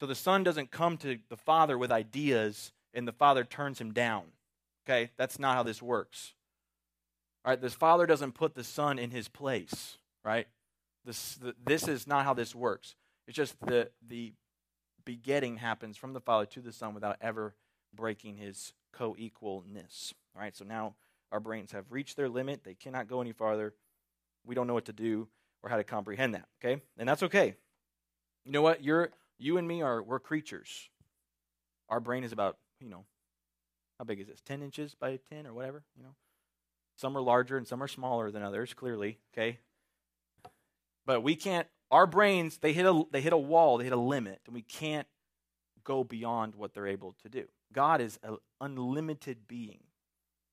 So 0.00 0.06
the 0.06 0.14
Son 0.14 0.42
doesn't 0.42 0.70
come 0.70 0.96
to 0.98 1.18
the 1.28 1.36
Father 1.36 1.78
with 1.78 1.92
ideas 1.92 2.72
and 2.92 3.06
the 3.06 3.12
Father 3.12 3.44
turns 3.44 3.80
him 3.80 3.92
down. 3.92 4.24
Okay? 4.84 5.10
That's 5.16 5.38
not 5.38 5.56
how 5.56 5.62
this 5.62 5.80
works. 5.80 6.34
All 7.44 7.50
right? 7.50 7.60
This 7.60 7.74
Father 7.74 8.06
doesn't 8.06 8.32
put 8.32 8.54
the 8.54 8.64
Son 8.64 8.98
in 8.98 9.10
his 9.10 9.28
place. 9.28 9.98
Right? 10.24 10.48
This, 11.04 11.38
this 11.64 11.88
is 11.88 12.06
not 12.06 12.24
how 12.24 12.34
this 12.34 12.54
works. 12.54 12.94
It's 13.26 13.36
just 13.36 13.58
the, 13.60 13.90
the 14.06 14.32
begetting 15.04 15.56
happens 15.56 15.96
from 15.96 16.12
the 16.12 16.20
Father 16.20 16.46
to 16.46 16.60
the 16.60 16.72
Son 16.72 16.94
without 16.94 17.16
ever 17.20 17.54
breaking 17.94 18.36
his 18.36 18.72
co 18.92 19.14
equalness. 19.14 20.12
All 20.34 20.42
right, 20.42 20.56
so 20.56 20.64
now 20.64 20.94
our 21.30 21.40
brains 21.40 21.72
have 21.72 21.86
reached 21.90 22.16
their 22.16 22.28
limit. 22.28 22.64
They 22.64 22.74
cannot 22.74 23.08
go 23.08 23.20
any 23.20 23.32
farther. 23.32 23.74
We 24.44 24.54
don't 24.54 24.66
know 24.66 24.74
what 24.74 24.86
to 24.86 24.92
do 24.92 25.28
or 25.62 25.70
how 25.70 25.76
to 25.76 25.84
comprehend 25.84 26.34
that, 26.34 26.46
okay? 26.62 26.82
And 26.98 27.08
that's 27.08 27.22
okay. 27.22 27.56
You 28.44 28.52
know 28.52 28.62
what? 28.62 28.82
You're 28.82 29.10
you 29.38 29.58
and 29.58 29.66
me 29.66 29.82
are 29.82 30.02
we're 30.02 30.20
creatures. 30.20 30.88
Our 31.88 32.00
brain 32.00 32.24
is 32.24 32.32
about, 32.32 32.58
you 32.80 32.88
know, 32.88 33.04
how 33.98 34.04
big 34.04 34.20
is 34.20 34.26
this? 34.26 34.40
10 34.40 34.62
inches 34.62 34.94
by 34.94 35.18
10 35.30 35.46
or 35.46 35.52
whatever, 35.52 35.84
you 35.96 36.02
know? 36.02 36.14
Some 36.96 37.16
are 37.16 37.20
larger 37.20 37.56
and 37.56 37.66
some 37.66 37.82
are 37.82 37.88
smaller 37.88 38.30
than 38.30 38.42
others, 38.42 38.74
clearly, 38.74 39.18
okay? 39.32 39.58
But 41.06 41.22
we 41.22 41.36
can't 41.36 41.66
our 41.90 42.06
brains 42.06 42.58
they 42.58 42.72
hit 42.72 42.86
a 42.86 43.02
they 43.10 43.20
hit 43.20 43.32
a 43.32 43.38
wall, 43.38 43.78
they 43.78 43.84
hit 43.84 43.92
a 43.92 43.96
limit, 43.96 44.40
and 44.46 44.54
we 44.54 44.62
can't 44.62 45.06
go 45.84 46.04
beyond 46.04 46.54
what 46.54 46.74
they're 46.74 46.86
able 46.86 47.14
to 47.22 47.28
do. 47.28 47.44
God 47.72 48.00
is 48.00 48.18
an 48.22 48.36
unlimited 48.60 49.48
being. 49.48 49.80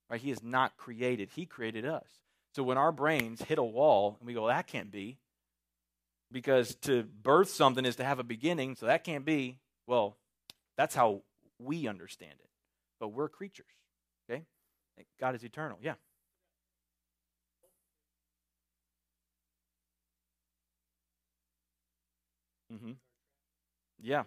Right? 0.09 0.19
He 0.19 0.31
is 0.31 0.41
not 0.41 0.75
created. 0.75 1.29
He 1.35 1.45
created 1.45 1.85
us. 1.85 2.07
So 2.55 2.63
when 2.63 2.77
our 2.77 2.91
brains 2.91 3.43
hit 3.43 3.59
a 3.59 3.63
wall 3.63 4.17
and 4.19 4.27
we 4.27 4.33
go, 4.33 4.47
that 4.47 4.65
can't 4.65 4.91
be, 4.91 5.19
because 6.31 6.73
to 6.81 7.03
birth 7.03 7.49
something 7.49 7.85
is 7.85 7.95
to 7.97 8.03
have 8.03 8.17
a 8.17 8.23
beginning, 8.23 8.75
so 8.75 8.87
that 8.87 9.03
can't 9.03 9.23
be, 9.23 9.59
well, 9.85 10.17
that's 10.77 10.95
how 10.95 11.21
we 11.59 11.87
understand 11.87 12.33
it. 12.39 12.49
But 12.99 13.09
we're 13.09 13.29
creatures. 13.29 13.67
Okay? 14.29 14.45
God 15.19 15.35
is 15.35 15.43
eternal. 15.43 15.77
Yeah. 15.81 15.93
Mm-hmm. 22.71 22.91
Yeah. 24.01 24.23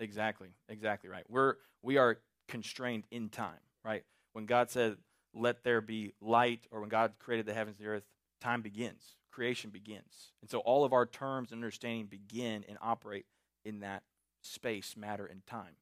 Exactly. 0.00 0.48
Exactly 0.68 1.08
right. 1.08 1.24
We're 1.28 1.56
we 1.82 1.96
are 1.96 2.18
constrained 2.48 3.04
in 3.10 3.28
time, 3.28 3.60
right? 3.84 4.04
When 4.32 4.46
God 4.46 4.70
said, 4.70 4.96
"Let 5.32 5.62
there 5.64 5.80
be 5.80 6.12
light," 6.20 6.66
or 6.70 6.80
when 6.80 6.88
God 6.88 7.12
created 7.18 7.46
the 7.46 7.54
heavens 7.54 7.78
and 7.78 7.86
the 7.86 7.90
earth, 7.90 8.04
time 8.40 8.62
begins. 8.62 9.16
Creation 9.30 9.70
begins. 9.70 10.32
And 10.42 10.50
so 10.50 10.58
all 10.58 10.84
of 10.84 10.92
our 10.92 11.06
terms 11.06 11.52
and 11.52 11.58
understanding 11.58 12.06
begin 12.06 12.64
and 12.68 12.76
operate 12.82 13.26
in 13.64 13.80
that 13.80 14.02
space, 14.42 14.96
matter, 14.96 15.24
and 15.24 15.46
time. 15.46 15.76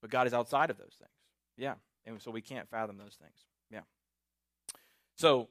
But 0.00 0.10
God 0.10 0.26
is 0.26 0.34
outside 0.34 0.70
of 0.70 0.78
those 0.78 0.94
things. 0.98 1.10
Yeah. 1.56 1.74
And 2.06 2.20
so 2.20 2.30
we 2.30 2.42
can't 2.42 2.68
fathom 2.68 2.98
those 2.98 3.16
things. 3.20 3.44
Yeah. 3.70 3.80
So 5.16 5.48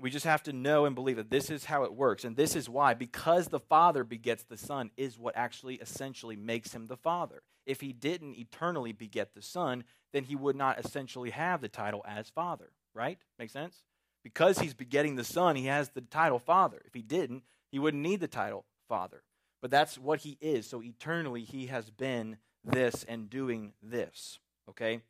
we 0.00 0.10
just 0.10 0.26
have 0.26 0.42
to 0.44 0.52
know 0.52 0.84
and 0.84 0.94
believe 0.94 1.16
that 1.16 1.30
this 1.30 1.50
is 1.50 1.64
how 1.64 1.84
it 1.84 1.92
works. 1.92 2.24
And 2.24 2.36
this 2.36 2.54
is 2.54 2.68
why, 2.68 2.94
because 2.94 3.48
the 3.48 3.58
Father 3.58 4.04
begets 4.04 4.44
the 4.44 4.56
Son, 4.56 4.90
is 4.96 5.18
what 5.18 5.36
actually 5.36 5.76
essentially 5.76 6.36
makes 6.36 6.72
him 6.72 6.86
the 6.86 6.96
Father. 6.96 7.42
If 7.66 7.80
he 7.80 7.92
didn't 7.92 8.38
eternally 8.38 8.92
beget 8.92 9.34
the 9.34 9.42
Son, 9.42 9.84
then 10.12 10.24
he 10.24 10.36
would 10.36 10.56
not 10.56 10.78
essentially 10.78 11.30
have 11.30 11.60
the 11.60 11.68
title 11.68 12.04
as 12.06 12.30
Father, 12.30 12.70
right? 12.94 13.18
Make 13.38 13.50
sense? 13.50 13.82
Because 14.24 14.58
he's 14.58 14.74
begetting 14.74 15.16
the 15.16 15.24
Son, 15.24 15.56
he 15.56 15.66
has 15.66 15.90
the 15.90 16.00
title 16.00 16.38
Father. 16.38 16.82
If 16.86 16.94
he 16.94 17.02
didn't, 17.02 17.42
he 17.70 17.78
wouldn't 17.78 18.02
need 18.02 18.20
the 18.20 18.28
title 18.28 18.64
Father. 18.88 19.22
but 19.60 19.70
that's 19.70 19.98
what 19.98 20.20
he 20.20 20.38
is. 20.40 20.66
So 20.68 20.82
eternally, 20.82 21.42
he 21.42 21.66
has 21.66 21.90
been 21.90 22.38
this 22.64 23.04
and 23.04 23.28
doing 23.28 23.72
this. 23.82 24.38
Okay? 24.68 25.00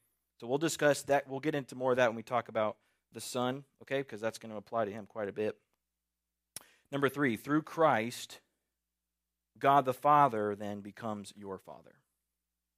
So 0.40 0.46
we'll 0.46 0.58
discuss 0.58 1.02
that. 1.02 1.28
We'll 1.28 1.40
get 1.40 1.54
into 1.54 1.74
more 1.74 1.92
of 1.92 1.96
that 1.96 2.08
when 2.08 2.16
we 2.16 2.22
talk 2.22 2.48
about 2.48 2.76
the 3.12 3.20
Son, 3.20 3.64
okay? 3.82 3.98
Because 3.98 4.20
that's 4.20 4.38
going 4.38 4.52
to 4.52 4.58
apply 4.58 4.84
to 4.84 4.90
him 4.90 5.06
quite 5.06 5.28
a 5.28 5.32
bit. 5.32 5.56
Number 6.92 7.08
three, 7.08 7.36
through 7.36 7.62
Christ, 7.62 8.40
God 9.58 9.84
the 9.84 9.94
Father 9.94 10.54
then 10.54 10.80
becomes 10.80 11.32
your 11.36 11.58
Father. 11.58 11.96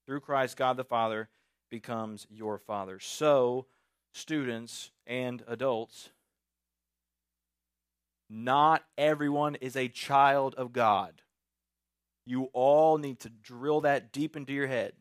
Through 0.07 0.21
Christ, 0.21 0.57
God 0.57 0.77
the 0.77 0.85
Father 0.85 1.29
becomes 1.71 2.27
your 2.31 2.59
Father. 2.59 2.99
So, 2.99 3.67
students 4.13 4.91
and 5.07 5.45
adults, 5.47 6.11
not 8.29 8.85
everyone 8.97 9.57
is 9.57 9.77
a 9.77 9.89
child 9.89 10.55
of 10.55 10.73
God. 10.73 11.23
You 12.25 12.45
all 12.53 12.99
need 12.99 13.21
to 13.21 13.29
drill 13.29 13.83
that 13.83 14.13
deep 14.13 14.37
into 14.37 14.53
your 14.53 14.67
head. 14.67 14.93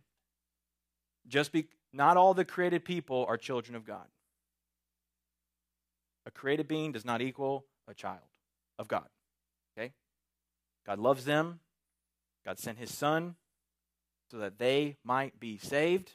Just 1.27 1.51
be 1.51 1.67
not 1.91 2.17
all 2.17 2.33
the 2.33 2.45
created 2.45 2.85
people 2.85 3.25
are 3.27 3.37
children 3.37 3.75
of 3.75 3.85
God. 3.85 4.05
A 6.25 6.31
created 6.31 6.67
being 6.67 6.91
does 6.91 7.05
not 7.05 7.21
equal 7.21 7.65
a 7.87 7.93
child 7.93 8.19
of 8.77 8.87
God. 8.87 9.07
Okay? 9.77 9.93
God 10.85 10.99
loves 10.99 11.25
them. 11.25 11.59
God 12.45 12.59
sent 12.59 12.77
his 12.77 12.93
son 12.93 13.35
so 14.31 14.37
that 14.37 14.59
they 14.59 14.97
might 15.03 15.39
be 15.39 15.57
saved 15.57 16.13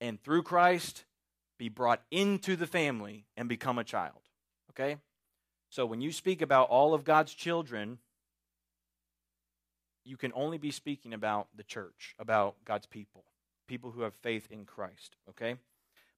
and 0.00 0.22
through 0.22 0.42
Christ 0.42 1.04
be 1.58 1.68
brought 1.68 2.02
into 2.10 2.56
the 2.56 2.66
family 2.66 3.26
and 3.36 3.48
become 3.48 3.78
a 3.78 3.84
child. 3.84 4.20
Okay? 4.70 4.96
So 5.70 5.86
when 5.86 6.00
you 6.00 6.12
speak 6.12 6.42
about 6.42 6.68
all 6.68 6.94
of 6.94 7.04
God's 7.04 7.32
children, 7.32 7.98
you 10.04 10.16
can 10.16 10.32
only 10.34 10.58
be 10.58 10.70
speaking 10.70 11.14
about 11.14 11.48
the 11.56 11.62
church, 11.62 12.14
about 12.18 12.56
God's 12.64 12.86
people, 12.86 13.24
people 13.66 13.92
who 13.92 14.02
have 14.02 14.14
faith 14.14 14.48
in 14.50 14.64
Christ, 14.64 15.16
okay? 15.28 15.56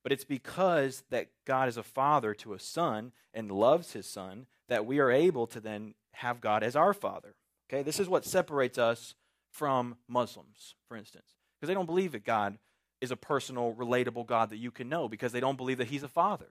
But 0.03 0.13
it's 0.13 0.25
because 0.25 1.03
that 1.11 1.29
God 1.45 1.69
is 1.69 1.77
a 1.77 1.83
father 1.83 2.33
to 2.35 2.55
a 2.55 2.61
son 2.61 3.11
and 3.35 3.51
loves 3.51 3.93
his 3.93 4.07
son 4.07 4.47
that 4.69 4.87
we 4.87 5.01
are 5.01 5.11
able 5.11 5.49
to 5.49 5.59
then 5.59 5.95
have 6.13 6.41
God 6.41 6.63
as 6.63 6.77
our 6.77 6.95
father. 6.95 7.35
Okay? 7.69 7.83
This 7.83 7.99
is 7.99 8.09
what 8.09 8.25
separates 8.25 8.79
us 8.79 9.17
from 9.51 9.97
Muslims, 10.09 10.77
for 10.87 10.97
instance. 10.97 11.35
Because 11.59 11.69
they 11.69 11.75
don't 11.75 11.87
believe 11.87 12.13
that 12.13 12.25
God 12.25 12.59
is 13.01 13.11
a 13.11 13.17
personal, 13.17 13.75
relatable 13.75 14.27
God 14.27 14.51
that 14.51 14.59
you 14.59 14.71
can 14.71 14.89
know 14.89 15.09
because 15.09 15.33
they 15.33 15.41
don't 15.41 15.57
believe 15.57 15.79
that 15.79 15.89
he's 15.89 16.03
a 16.03 16.09
father. 16.09 16.51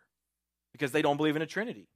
Because 0.73 0.91
they 0.91 1.01
don't 1.01 1.17
believe 1.17 1.35
in 1.35 1.41
a 1.41 1.47
trinity. 1.47 1.87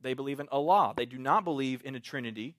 They 0.00 0.14
believe 0.14 0.40
in 0.40 0.48
Allah. 0.50 0.94
They 0.96 1.06
do 1.06 1.18
not 1.18 1.44
believe 1.44 1.80
in 1.84 1.94
a 1.94 2.00
trinity 2.00 2.56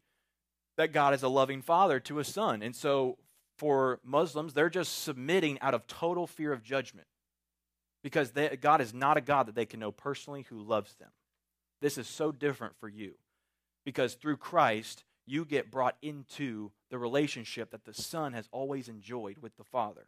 that 0.77 0.93
God 0.93 1.13
is 1.13 1.23
a 1.23 1.27
loving 1.27 1.61
father 1.61 1.99
to 2.01 2.19
a 2.19 2.23
son. 2.23 2.61
And 2.61 2.75
so 2.75 3.17
for 3.57 3.99
Muslims, 4.03 4.53
they're 4.53 4.69
just 4.69 5.03
submitting 5.03 5.59
out 5.61 5.73
of 5.73 5.87
total 5.87 6.27
fear 6.27 6.53
of 6.53 6.63
judgment 6.63 7.07
because 8.03 8.31
they, 8.31 8.57
God 8.57 8.81
is 8.81 8.93
not 8.93 9.17
a 9.17 9.21
God 9.21 9.47
that 9.47 9.55
they 9.55 9.65
can 9.65 9.79
know 9.79 9.91
personally 9.91 10.45
who 10.49 10.61
loves 10.61 10.95
them. 10.95 11.09
This 11.81 11.97
is 11.97 12.07
so 12.07 12.31
different 12.31 12.75
for 12.79 12.87
you 12.87 13.15
because 13.85 14.13
through 14.13 14.37
Christ, 14.37 15.03
you 15.25 15.45
get 15.45 15.71
brought 15.71 15.97
into 16.01 16.71
the 16.89 16.97
relationship 16.97 17.71
that 17.71 17.85
the 17.85 17.93
Son 17.93 18.33
has 18.33 18.47
always 18.51 18.87
enjoyed 18.87 19.37
with 19.39 19.57
the 19.57 19.63
Father. 19.63 20.07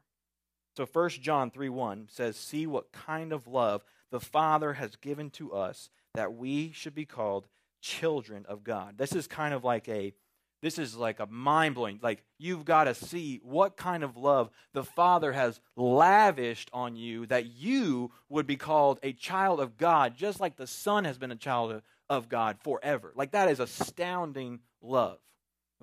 So 0.78 0.86
1 0.86 1.10
John 1.10 1.52
3 1.52 1.70
1 1.70 2.08
says, 2.10 2.38
See 2.38 2.66
what 2.66 2.92
kind 2.92 3.34
of 3.34 3.48
love 3.48 3.84
the 4.12 4.20
Father 4.20 4.74
has 4.74 4.96
given 4.96 5.30
to 5.32 5.54
us 5.54 5.90
that 6.14 6.34
we 6.34 6.72
should 6.72 6.96
be 6.96 7.06
called 7.06 7.48
children 7.82 8.46
of 8.48 8.64
God. 8.64 8.98
This 8.98 9.14
is 9.14 9.28
kind 9.28 9.54
of 9.54 9.64
like 9.64 9.88
a 9.90 10.14
this 10.62 10.78
is 10.78 10.96
like 10.96 11.20
a 11.20 11.26
mind 11.28 11.76
blowing. 11.76 12.00
Like, 12.02 12.24
you've 12.38 12.66
got 12.66 12.86
to 12.86 12.94
see 12.94 13.40
what 13.44 13.78
kind 13.78 14.04
of 14.04 14.18
love 14.18 14.50
the 14.74 14.84
Father 14.84 15.32
has 15.32 15.60
lavished 15.76 16.70
on 16.74 16.96
you 16.96 17.26
that 17.28 17.46
you 17.46 18.12
would 18.28 18.46
be 18.46 18.58
called 18.58 19.00
a 19.02 19.14
child 19.14 19.60
of 19.60 19.78
God, 19.78 20.16
just 20.16 20.40
like 20.40 20.58
the 20.58 20.68
Son 20.68 21.06
has 21.06 21.18
been 21.18 21.32
a 21.32 21.36
child 21.36 21.82
of 22.10 22.30
God 22.30 22.58
forever. 22.62 23.14
Like, 23.16 23.32
that 23.32 23.50
is 23.50 23.60
astounding 23.60 24.60
love. 24.82 25.20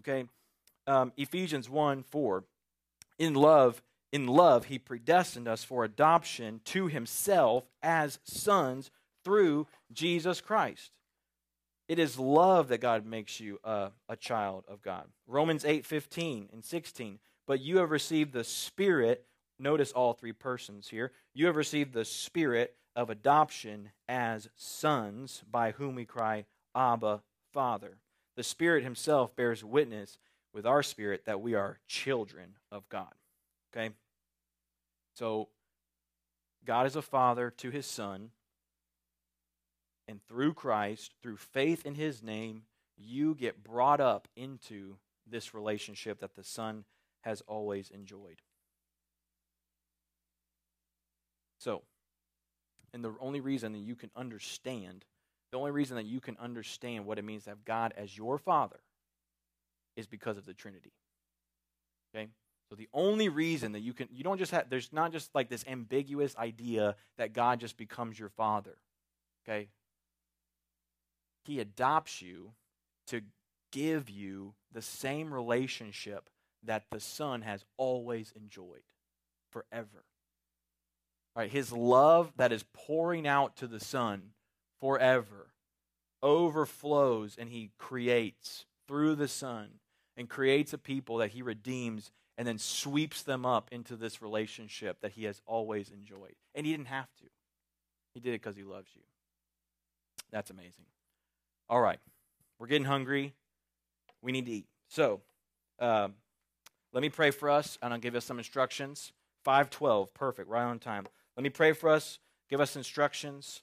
Okay? 0.00 0.24
Um, 0.86 1.12
Ephesians 1.16 1.68
1 1.70 2.02
4. 2.02 2.44
In 3.18 3.34
love, 3.34 3.82
in 4.12 4.26
love, 4.26 4.66
he 4.66 4.78
predestined 4.78 5.48
us 5.48 5.64
for 5.64 5.84
adoption 5.84 6.60
to 6.66 6.86
himself 6.86 7.64
as 7.82 8.18
sons 8.24 8.90
through 9.24 9.66
Jesus 9.92 10.40
Christ. 10.40 10.90
It 11.88 11.98
is 11.98 12.18
love 12.18 12.68
that 12.68 12.80
God 12.80 13.06
makes 13.06 13.38
you 13.38 13.60
a, 13.62 13.90
a 14.08 14.16
child 14.16 14.64
of 14.68 14.82
God. 14.82 15.06
Romans 15.26 15.64
8 15.64 15.86
15 15.86 16.48
and 16.52 16.64
16. 16.64 17.18
But 17.46 17.60
you 17.60 17.78
have 17.78 17.90
received 17.90 18.32
the 18.32 18.44
Spirit. 18.44 19.24
Notice 19.58 19.92
all 19.92 20.12
three 20.12 20.32
persons 20.32 20.88
here. 20.88 21.12
You 21.32 21.46
have 21.46 21.56
received 21.56 21.92
the 21.92 22.04
Spirit 22.04 22.74
of 22.96 23.08
adoption 23.08 23.90
as 24.08 24.48
sons, 24.56 25.44
by 25.50 25.72
whom 25.72 25.94
we 25.94 26.04
cry, 26.04 26.46
Abba, 26.74 27.22
Father. 27.52 27.98
The 28.36 28.42
Spirit 28.42 28.82
Himself 28.82 29.36
bears 29.36 29.62
witness 29.62 30.18
with 30.52 30.66
our 30.66 30.82
spirit 30.82 31.24
that 31.26 31.40
we 31.40 31.54
are 31.54 31.78
children 31.86 32.56
of 32.72 32.88
God. 32.88 33.14
Okay? 33.72 33.94
So, 35.14 35.48
God 36.64 36.86
is 36.86 36.96
a 36.96 37.02
father 37.02 37.50
to 37.58 37.70
His 37.70 37.86
Son 37.86 38.30
and 40.08 40.20
through 40.28 40.54
Christ, 40.54 41.14
through 41.22 41.36
faith 41.36 41.84
in 41.84 41.94
his 41.94 42.22
name, 42.22 42.62
you 42.96 43.34
get 43.34 43.62
brought 43.62 44.00
up 44.00 44.28
into 44.36 44.96
this 45.26 45.54
relationship 45.54 46.20
that 46.20 46.34
the 46.34 46.44
Son 46.44 46.84
has 47.22 47.42
always 47.46 47.90
enjoyed. 47.90 48.40
So, 51.58 51.82
and 52.94 53.04
the 53.04 53.14
only 53.20 53.40
reason 53.40 53.72
that 53.72 53.80
you 53.80 53.96
can 53.96 54.10
understand, 54.14 55.04
the 55.50 55.58
only 55.58 55.72
reason 55.72 55.96
that 55.96 56.06
you 56.06 56.20
can 56.20 56.36
understand 56.38 57.06
what 57.06 57.18
it 57.18 57.24
means 57.24 57.44
to 57.44 57.50
have 57.50 57.64
God 57.64 57.92
as 57.96 58.16
your 58.16 58.38
Father 58.38 58.78
is 59.96 60.06
because 60.06 60.36
of 60.36 60.46
the 60.46 60.54
Trinity. 60.54 60.92
Okay? 62.14 62.28
So 62.68 62.76
the 62.76 62.88
only 62.92 63.28
reason 63.28 63.72
that 63.72 63.80
you 63.80 63.92
can, 63.92 64.08
you 64.12 64.24
don't 64.24 64.38
just 64.38 64.52
have, 64.52 64.70
there's 64.70 64.92
not 64.92 65.12
just 65.12 65.34
like 65.34 65.48
this 65.48 65.64
ambiguous 65.66 66.36
idea 66.36 66.94
that 67.18 67.32
God 67.32 67.60
just 67.60 67.76
becomes 67.76 68.18
your 68.18 68.28
Father. 68.28 68.76
Okay? 69.44 69.68
He 71.46 71.60
adopts 71.60 72.20
you 72.20 72.52
to 73.08 73.22
give 73.72 74.10
you 74.10 74.54
the 74.72 74.82
same 74.82 75.32
relationship 75.32 76.28
that 76.64 76.84
the 76.90 77.00
Son 77.00 77.42
has 77.42 77.64
always 77.76 78.32
enjoyed 78.34 78.82
forever. 79.50 80.04
Right, 81.36 81.50
his 81.50 81.72
love 81.72 82.32
that 82.36 82.52
is 82.52 82.64
pouring 82.72 83.26
out 83.26 83.56
to 83.56 83.66
the 83.66 83.80
Son 83.80 84.30
forever 84.80 85.48
overflows 86.22 87.36
and 87.38 87.50
he 87.50 87.70
creates 87.78 88.64
through 88.88 89.14
the 89.14 89.28
Son 89.28 89.68
and 90.16 90.28
creates 90.28 90.72
a 90.72 90.78
people 90.78 91.18
that 91.18 91.32
he 91.32 91.42
redeems 91.42 92.10
and 92.38 92.48
then 92.48 92.58
sweeps 92.58 93.22
them 93.22 93.46
up 93.46 93.68
into 93.70 93.96
this 93.96 94.20
relationship 94.20 95.00
that 95.00 95.12
he 95.12 95.24
has 95.24 95.40
always 95.46 95.90
enjoyed. 95.90 96.34
And 96.54 96.66
he 96.66 96.72
didn't 96.72 96.88
have 96.88 97.14
to, 97.18 97.24
he 98.14 98.20
did 98.20 98.30
it 98.30 98.42
because 98.42 98.56
he 98.56 98.64
loves 98.64 98.88
you. 98.94 99.02
That's 100.30 100.50
amazing. 100.50 100.86
All 101.68 101.80
right, 101.80 101.98
we're 102.58 102.68
getting 102.68 102.86
hungry. 102.86 103.34
We 104.22 104.32
need 104.32 104.46
to 104.46 104.52
eat. 104.52 104.66
So, 104.88 105.20
uh, 105.80 106.08
let 106.92 107.02
me 107.02 107.08
pray 107.08 107.30
for 107.30 107.50
us, 107.50 107.76
and 107.82 107.92
I'll 107.92 107.98
give 107.98 108.14
us 108.14 108.24
some 108.24 108.38
instructions. 108.38 109.12
512, 109.44 110.14
perfect, 110.14 110.48
right 110.48 110.64
on 110.64 110.78
time. 110.78 111.06
Let 111.36 111.42
me 111.42 111.50
pray 111.50 111.72
for 111.72 111.90
us, 111.90 112.18
give 112.48 112.60
us 112.60 112.76
instructions, 112.76 113.62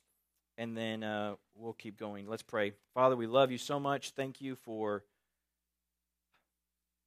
and 0.58 0.78
then 0.78 1.04
uh, 1.04 1.36
we'll 1.56 1.74
keep 1.74 1.98
going. 1.98 2.28
Let's 2.28 2.44
pray. 2.44 2.74
Father, 2.94 3.16
we 3.16 3.26
love 3.26 3.52
you 3.52 3.58
so 3.58 3.80
much. 3.80 4.12
Thank 4.12 4.42
you 4.42 4.56
for 4.56 5.04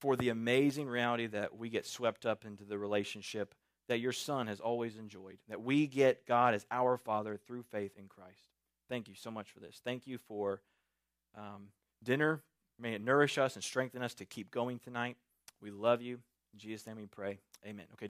for 0.01 0.15
the 0.15 0.29
amazing 0.29 0.89
reality 0.89 1.27
that 1.27 1.57
we 1.57 1.71
get 1.71 1.87
swept 1.87 2.27
up 2.27 2.45
into 2.45 2.65
the 2.65 2.77
relationship 2.77 3.55
that 3.89 3.99
your 3.99 4.13
son 4.13 4.47
has 4.47 4.61
always 4.61 4.97
enjoyed. 4.97 5.39
That 5.49 5.63
we 5.63 5.87
get 5.87 6.27
God 6.27 6.55
as 6.55 6.67
our 6.71 6.99
Father 6.99 7.39
through 7.47 7.63
faith 7.63 7.97
in 7.99 8.09
Christ. 8.09 8.51
Thank 8.89 9.09
you 9.09 9.15
so 9.15 9.31
much 9.31 9.51
for 9.51 9.61
this. 9.61 9.81
Thank 9.83 10.07
you 10.07 10.19
for 10.19 10.61
um, 11.37 11.69
dinner. 12.03 12.43
May 12.79 12.95
it 12.95 13.03
nourish 13.03 13.39
us 13.39 13.55
and 13.55 13.65
strengthen 13.65 14.03
us 14.03 14.15
to 14.15 14.25
keep 14.25 14.51
going 14.51 14.79
tonight. 14.79 15.17
We 15.61 15.71
love 15.71 16.03
you. 16.03 16.19
In 16.53 16.59
Jesus' 16.59 16.87
name 16.87 16.97
we 16.97 17.07
pray. 17.07 17.39
Amen. 17.67 17.87
Okay. 17.95 18.05